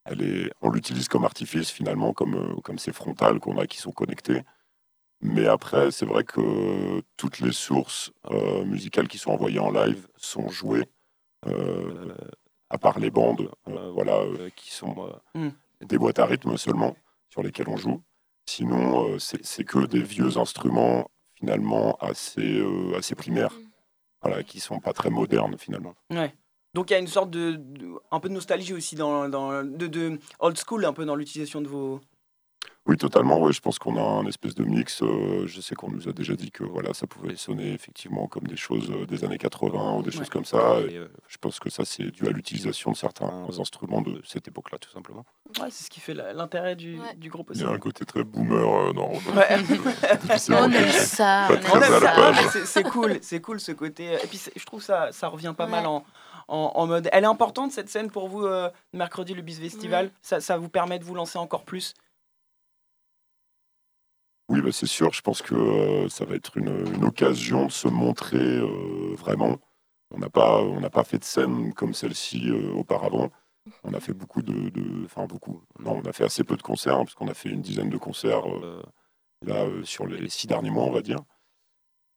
elle 0.06 0.22
est, 0.24 0.52
on 0.62 0.72
l'utilise 0.72 1.08
comme 1.08 1.24
artifice 1.24 1.70
finalement, 1.70 2.14
comme, 2.14 2.60
comme 2.64 2.80
ces 2.80 2.92
frontales 2.92 3.40
qu'on 3.40 3.60
a 3.60 3.68
qui 3.68 3.78
sont 3.78 3.92
connectées. 3.92 4.42
Mais 5.22 5.48
après, 5.48 5.92
c'est 5.92 6.06
vrai 6.06 6.24
que 6.24 7.02
toutes 7.18 7.40
les 7.40 7.52
sources 7.52 8.12
euh, 8.32 8.64
musicales 8.66 9.08
qui 9.08 9.18
sont 9.18 9.32
envoyées 9.32 9.60
en 9.60 9.72
live 9.72 10.08
sont 10.18 10.50
jouées, 10.50 10.86
euh, 11.48 12.14
à 12.70 12.78
part 12.78 13.00
les 13.00 13.12
bandes, 13.12 13.50
euh, 13.68 13.92
voilà, 13.92 14.18
euh, 14.20 14.50
qui 14.56 14.72
sont 14.74 14.96
euh, 15.08 15.40
Mm. 15.40 15.50
des 15.86 15.98
boîtes 15.98 16.20
à 16.20 16.26
rythme 16.26 16.58
seulement 16.58 16.96
sur 17.30 17.44
lesquelles 17.44 17.70
on 17.70 17.78
joue. 17.78 18.02
Sinon, 18.48 19.10
euh, 19.10 19.20
c'est 19.20 19.44
c'est 19.46 19.64
que 19.64 19.86
des 19.86 20.02
vieux 20.04 20.38
instruments 20.38 21.10
finalement 21.36 21.96
assez, 22.00 22.60
euh, 22.60 22.96
assez 22.98 23.16
primaires, 23.16 23.54
voilà, 24.22 24.44
qui 24.44 24.60
sont 24.60 24.80
pas 24.80 24.94
très 24.94 25.10
modernes 25.10 25.58
finalement. 25.58 25.96
Ouais. 26.12 26.34
Donc 26.74 26.90
il 26.90 26.94
y 26.94 26.96
a 26.96 27.00
une 27.00 27.08
sorte 27.08 27.30
de, 27.32 27.54
de- 27.54 27.94
un 28.12 28.20
peu 28.20 28.30
de 28.30 28.34
nostalgie 28.34 28.74
aussi 28.74 28.96
dans, 28.96 29.28
dans 29.30 29.64
de, 29.64 29.88
de 29.88 30.20
old 30.40 30.58
school 30.58 30.86
un 30.86 30.94
peu 30.94 31.06
dans 31.06 31.16
l'utilisation 31.16 31.62
de 31.62 31.68
vos. 31.68 32.00
Oui, 32.88 32.98
totalement. 32.98 33.40
Ouais, 33.40 33.52
je 33.52 33.62
pense 33.62 33.80
qu'on 33.80 33.98
a 33.98 34.02
un 34.22 34.26
espèce 34.28 34.54
de 34.54 34.64
mix. 34.64 35.02
euh, 35.02 35.48
je 35.48 35.60
sais 35.60 35.74
qu'on 35.74 35.90
nous 35.90 36.08
a 36.08 36.12
déjà 36.14 36.36
dit 36.36 36.52
que 36.52 36.64
voilà, 36.64 36.94
ça 36.94 37.08
pouvait 37.08 37.36
sonner 37.36 37.74
effectivement 37.74 38.28
comme 38.28 38.44
des 38.44 38.56
choses 38.58 38.92
euh, 38.92 39.08
des 39.08 39.24
années 39.24 39.40
80 39.40 39.96
ou 39.96 40.02
des 40.04 40.10
Ouais. 40.12 40.18
choses 40.18 40.30
comme 40.30 40.46
ça. 40.46 40.80
Et 40.88 40.96
euh, 40.98 41.08
je 41.28 41.38
pense 41.40 41.60
que 41.60 41.72
ça, 41.72 41.84
c'est 41.84 42.12
dû 42.12 42.28
à 42.28 42.30
l'utilisation 42.30 42.92
de 42.92 42.96
certains 42.96 43.48
instruments 43.60 44.02
de 44.02 44.22
cette 44.24 44.48
époque-là, 44.48 44.78
tout 44.78 44.92
simplement. 44.92 45.26
Ouais, 45.60 45.68
c'est 45.72 45.86
ce 45.86 45.90
qui 45.90 46.00
fait 46.00 46.14
l'intérêt 46.14 46.76
du, 46.76 47.00
du 47.18 47.30
groupe 47.30 47.48
Il 47.50 47.58
aussi. 47.58 47.62
y 47.64 47.66
a 47.66 47.72
un 47.72 47.80
côté 47.80 48.06
très 48.06 48.24
boomer 48.24 48.58
euh. 48.90 48.94
Difficilement 50.22 50.62
On 50.64 50.72
aime 50.72 50.90
ça, 50.92 51.48
c'est- 52.66 52.84
cool, 52.84 53.18
c'est 53.22 53.42
cool 53.42 53.60
ce 53.60 53.72
côté. 53.72 54.14
Et 54.14 54.28
puis 54.28 54.40
je 54.56 54.66
trouve 54.66 54.82
ça, 54.84 55.12
ça 55.12 55.28
revient 55.28 55.54
pas 55.58 55.66
Ouais. 55.66 55.72
mal 55.72 55.86
en, 55.88 56.04
en, 56.48 56.72
en 56.76 56.88
mode. 56.88 57.10
Elle 57.12 57.24
est 57.24 57.28
importante 57.28 57.72
cette 57.72 57.90
scène 57.90 58.12
pour 58.12 58.28
vous 58.28 58.46
euh, 58.46 58.70
mercredi 58.94 59.34
le 59.34 59.42
Bis 59.42 59.60
Festival? 59.60 60.12
Ça, 60.22 60.40
ça 60.40 60.58
vous 60.58 60.70
permet 60.70 61.00
de 61.00 61.04
vous 61.04 61.16
lancer 61.16 61.38
encore 61.40 61.64
plus? 61.64 61.94
Oui, 64.50 64.62
bah, 64.62 64.72
c'est 64.72 64.86
sûr. 64.86 65.12
Je 65.14 65.22
pense 65.22 65.42
que 65.42 65.56
euh, 65.56 66.10
ça 66.10 66.26
va 66.26 66.36
être 66.36 66.58
une, 66.58 66.86
une 66.96 67.06
occasion 67.06 67.66
de 67.66 67.72
se 67.72 67.88
montrer 67.88 68.38
euh, 68.38 69.16
vraiment. 69.16 69.58
On 70.12 70.20
n'a 70.20 70.30
pas, 70.30 70.62
on 70.62 70.80
n'a 70.80 70.90
pas 70.92 71.04
fait 71.04 71.18
de 71.18 71.24
scène 71.24 71.74
comme 71.74 71.94
celle-ci 71.94 72.50
euh, 72.50 72.72
auparavant. 72.74 73.32
On 73.84 73.94
a 73.96 74.00
fait 74.00 74.14
beaucoup 74.14 74.44
de, 74.44 74.70
de- 74.70 75.06
enfin 75.06 75.26
beaucoup. 75.26 75.64
Non, 75.80 76.00
on 76.04 76.08
a 76.08 76.14
fait 76.14 76.24
assez 76.26 76.44
peu 76.44 76.56
de 76.56 76.62
concerts 76.62 76.96
hein, 76.98 77.04
parce 77.06 77.16
qu'on 77.16 77.28
a 77.28 77.34
fait 77.34 77.50
une 77.50 77.62
dizaine 77.62 77.90
de 77.90 77.98
concerts 77.98 78.44
là 79.42 79.66
sur 79.84 80.06
les 80.06 80.30
six 80.30 80.46
derniers 80.46 80.70
mois, 80.70 80.84
on 80.84 80.92
va 80.92 81.02
dire. 81.02 81.18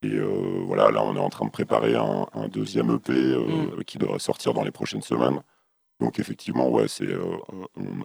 Et 0.03 0.18
voilà, 0.66 0.91
là, 0.91 1.03
on 1.03 1.16
est 1.16 1.20
en 1.20 1.31
train 1.31 1.47
de 1.47 1.51
préparer 1.51 1.97
un, 1.97 2.26
un 2.35 2.49
deuxième 2.49 2.95
EP 2.95 3.12
euh, 3.12 3.83
qui 3.87 3.97
devrait 3.99 4.18
sortir 4.18 4.53
dans 4.53 4.62
les 4.62 4.70
prochaines 4.70 5.03
semaines. 5.03 5.43
Donc 5.99 6.18
effectivement, 6.20 6.68
ouais, 6.68 6.87
c'est, 6.87 7.09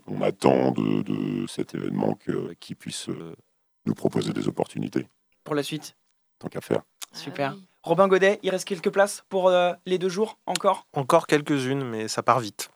on, 0.08 0.22
attend 0.22 0.72
de, 0.72 1.02
de 1.04 1.46
cet 1.48 1.76
événement 1.76 2.16
que- 2.16 2.54
qu'il 2.62 2.76
puisse 2.78 3.10
nous 3.86 3.94
proposer 3.94 4.34
des 4.34 4.48
opportunités, 4.48 5.08
Pour 5.44 5.56
la 5.56 5.64
suite. 5.64 5.96
tant 6.40 6.48
qu'à 6.50 6.62
faire. 6.62 6.82
Super. 7.14 7.56
Robin 7.84 8.08
Godet, 8.08 8.40
il 8.44 8.50
reste 8.50 8.66
quelques 8.68 8.90
places 8.90 9.24
pour 9.30 9.50
euh, 9.50 9.74
les 9.86 9.98
deux 9.98 10.10
jours 10.10 10.38
encore? 10.46 10.88
Encore 10.94 11.28
quelques-unes, 11.28 11.84
mais 11.84 12.08
ça 12.08 12.24
part 12.24 12.40
vite. 12.40 12.70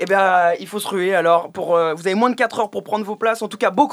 Eh 0.00 0.04
bien, 0.04 0.52
il 0.60 0.68
faut 0.68 0.78
se 0.78 0.86
ruer 0.86 1.12
alors. 1.16 1.50
Pour, 1.50 1.74
euh, 1.74 1.92
vous 1.92 2.06
avez 2.06 2.14
moins 2.14 2.30
de 2.30 2.36
4 2.36 2.60
heures 2.60 2.70
pour 2.70 2.84
prendre 2.84 3.04
vos 3.04 3.16
places. 3.16 3.42
En 3.42 3.48
tout 3.48 3.56
cas, 3.56 3.70
beau, 3.72 3.88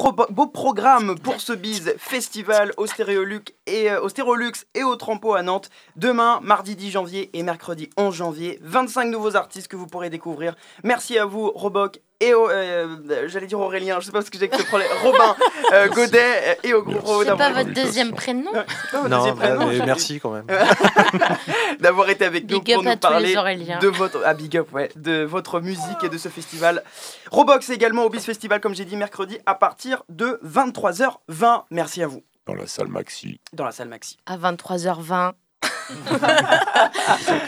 programme 0.54 1.18
pour 1.18 1.42
ce 1.42 1.52
bise 1.52 1.96
festival 1.98 2.72
au 2.78 2.86
Stéréolux 2.86 3.42
et, 3.66 3.90
euh, 3.90 4.00
au 4.02 4.10
Stérolux 4.10 4.52
et 4.76 4.84
au 4.84 4.96
Trampo 4.96 5.34
à 5.34 5.42
Nantes. 5.42 5.72
Demain, 5.96 6.42
mardi 6.44 6.76
10 6.76 6.92
janvier 6.92 7.32
et 7.34 7.42
mercredi 7.42 7.90
11 7.98 8.14
janvier. 8.14 8.60
25 8.62 9.06
nouveaux 9.06 9.36
artistes 9.36 9.68
que 9.68 9.76
vous 9.76 9.88
pourrez 9.88 10.12
découvrir. 10.12 10.56
Merci 10.84 11.18
à 11.18 11.26
vous, 11.26 11.50
Roboc 11.56 12.00
et 12.22 12.34
au, 12.34 12.50
euh, 12.50 13.28
j'allais 13.28 13.48
dire 13.48 13.60
Aurélien, 13.60 14.00
je 14.00 14.06
sais 14.06 14.12
pas 14.12 14.22
ce 14.22 14.32
que 14.32 14.38
j'ai 14.40 14.48
que 14.48 14.58
ce 14.58 14.64
problème. 14.64 14.88
Robin 15.04 15.36
euh, 15.74 15.90
Godet 15.90 16.20
euh, 16.20 16.56
et 16.64 16.74
au 16.74 16.82
groupe 16.82 17.24
C'est 17.26 17.36
pas 17.36 17.52
votre 17.52 17.74
deuxième 17.74 18.14
prénom 18.14 18.52
C'est 18.54 18.92
pas 18.92 19.02
votre 19.02 19.10
Non, 19.10 19.18
deuxième 19.18 19.36
prénom, 19.36 19.68
mais 19.68 19.86
merci 19.86 20.20
quand 20.22 20.32
même. 20.32 20.46
d'avoir 21.80 22.10
été 22.10 22.24
avec 22.24 22.50
nous 22.50 22.62
Big 22.62 22.74
pour 22.74 22.86
up 22.86 22.90
nous 22.90 22.98
parler 22.98 23.36
de 23.36 23.88
votre 23.88 24.22
ah, 24.26 24.34
big 24.34 24.56
up, 24.58 24.72
ouais, 24.74 24.90
de 24.96 25.24
votre 25.24 25.60
musique 25.60 26.04
et 26.04 26.10
de 26.10 26.18
ce 26.18 26.30
festival. 26.30 26.84
Robox 27.32 27.70
également 27.70 28.04
au 28.04 28.10
Bis 28.10 28.24
Festival 28.24 28.62
comme 28.62 28.76
j'ai 28.76 28.86
dit 28.86 28.96
mercredi 28.96 29.38
à 29.46 29.56
partir 29.56 30.04
de 30.08 30.40
23h20. 30.46 31.64
Merci 31.70 32.02
à 32.02 32.08
vous 32.08 32.24
Dans 32.48 32.56
la 32.56 32.66
salle 32.68 32.88
Maxi. 32.88 33.42
dans 33.52 33.66
la 33.66 33.72
salle 33.72 33.90
Maxi. 33.90 34.18
À 34.26 34.38
23h20. 34.38 35.34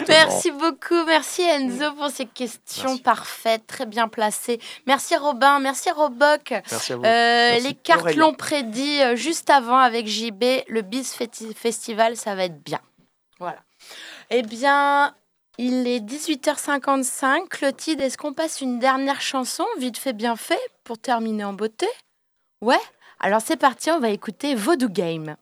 Merci 0.08 0.52
beaucoup, 0.52 1.04
merci 1.06 1.42
Enzo 1.42 1.94
pour 1.94 2.10
ces 2.10 2.26
questions 2.26 2.98
parfaites, 2.98 3.66
très 3.68 3.86
bien 3.86 4.08
placées. 4.08 4.60
Merci 4.86 5.16
Robin, 5.16 5.60
merci 5.60 5.90
Roboc. 5.92 6.52
Merci 6.52 6.94
à 6.94 6.96
vous. 6.98 7.04
Euh, 7.04 7.52
Merci. 7.52 7.68
les 7.68 7.74
cartes 7.74 8.16
l'ont 8.16 8.34
prédit 8.34 9.02
euh, 9.02 9.16
juste 9.16 9.50
avant 9.50 9.78
avec 9.78 10.08
JB, 10.08 10.44
le 10.68 10.82
Bis 10.82 11.16
Festi- 11.18 11.54
Festival, 11.56 12.16
ça 12.18 12.36
va 12.36 12.46
être 12.46 12.62
bien. 12.64 12.80
Voilà. 13.40 13.60
Eh 14.30 14.42
bien, 14.42 15.16
il 15.58 15.88
est 15.88 16.00
18h55. 16.00 17.48
Clotilde, 17.50 18.02
est-ce 18.02 18.18
qu'on 18.18 18.34
passe 18.34 18.62
une 18.62 18.80
dernière 18.80 19.22
chanson, 19.22 19.66
vite 19.80 19.98
fait, 19.98 20.14
bien 20.14 20.36
fait, 20.36 20.60
pour 20.84 20.98
terminer 20.98 21.44
en 21.44 21.54
beauté 21.54 21.88
Ouais 22.62 22.80
Alors 23.20 23.42
c'est 23.44 23.58
parti, 23.58 23.92
on 23.92 24.00
va 24.00 24.10
écouter 24.10 24.56
Voodoo 24.56 24.90
Game. 24.90 25.36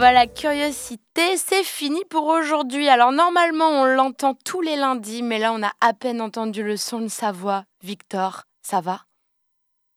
Voilà, 0.00 0.26
curiosité, 0.26 1.36
c'est 1.36 1.62
fini 1.62 2.06
pour 2.06 2.24
aujourd'hui. 2.24 2.88
Alors 2.88 3.12
normalement, 3.12 3.82
on 3.82 3.84
l'entend 3.84 4.32
tous 4.32 4.62
les 4.62 4.76
lundis, 4.76 5.22
mais 5.22 5.38
là, 5.38 5.52
on 5.52 5.62
a 5.62 5.72
à 5.82 5.92
peine 5.92 6.22
entendu 6.22 6.62
le 6.62 6.78
son 6.78 7.00
de 7.00 7.08
sa 7.08 7.32
voix. 7.32 7.64
Victor, 7.82 8.44
ça 8.62 8.80
va? 8.80 9.02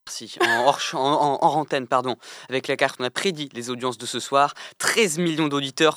Merci. 0.05 0.37
En, 0.93 1.39
antenne, 1.41 1.87
pardon. 1.87 2.17
Avec 2.49 2.67
la 2.67 2.75
carte, 2.75 2.97
on 2.99 3.05
a 3.05 3.09
prédit 3.09 3.47
les 3.53 3.69
audiences 3.69 3.97
de 3.97 4.05
ce 4.05 4.19
soir. 4.19 4.55
13 4.79 5.19
millions 5.19 5.47
d'auditeurs, 5.47 5.95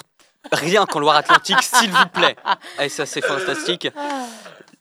rien 0.52 0.86
qu'en 0.86 1.00
Loire-Atlantique, 1.00 1.62
s'il 1.62 1.90
vous 1.90 2.08
plaît. 2.14 2.36
Et 2.80 2.88
ça, 2.88 3.06
c'est 3.06 3.24
fantastique. 3.24 3.88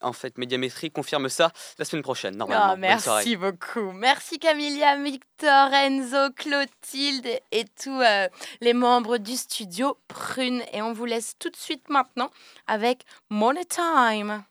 En 0.01 0.13
fait, 0.13 0.37
Médiamétrie 0.37 0.91
confirme 0.91 1.29
ça 1.29 1.51
la 1.77 1.85
semaine 1.85 2.03
prochaine, 2.03 2.35
normalement. 2.35 2.73
Oh, 2.73 2.77
merci 2.77 3.35
beaucoup. 3.35 3.91
Merci 3.91 4.39
Camilia, 4.39 4.95
Victor, 5.01 5.73
Enzo, 5.73 6.31
Clotilde 6.35 7.27
et 7.51 7.65
tous 7.81 8.01
euh, 8.01 8.27
les 8.61 8.73
membres 8.73 9.17
du 9.17 9.35
studio 9.35 9.97
Prune. 10.07 10.61
Et 10.73 10.81
on 10.81 10.93
vous 10.93 11.05
laisse 11.05 11.35
tout 11.39 11.49
de 11.49 11.55
suite 11.55 11.89
maintenant 11.89 12.29
avec 12.67 13.03
Money 13.29 13.65
Time. 13.65 14.43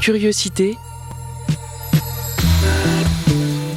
Curiosité 0.00 0.76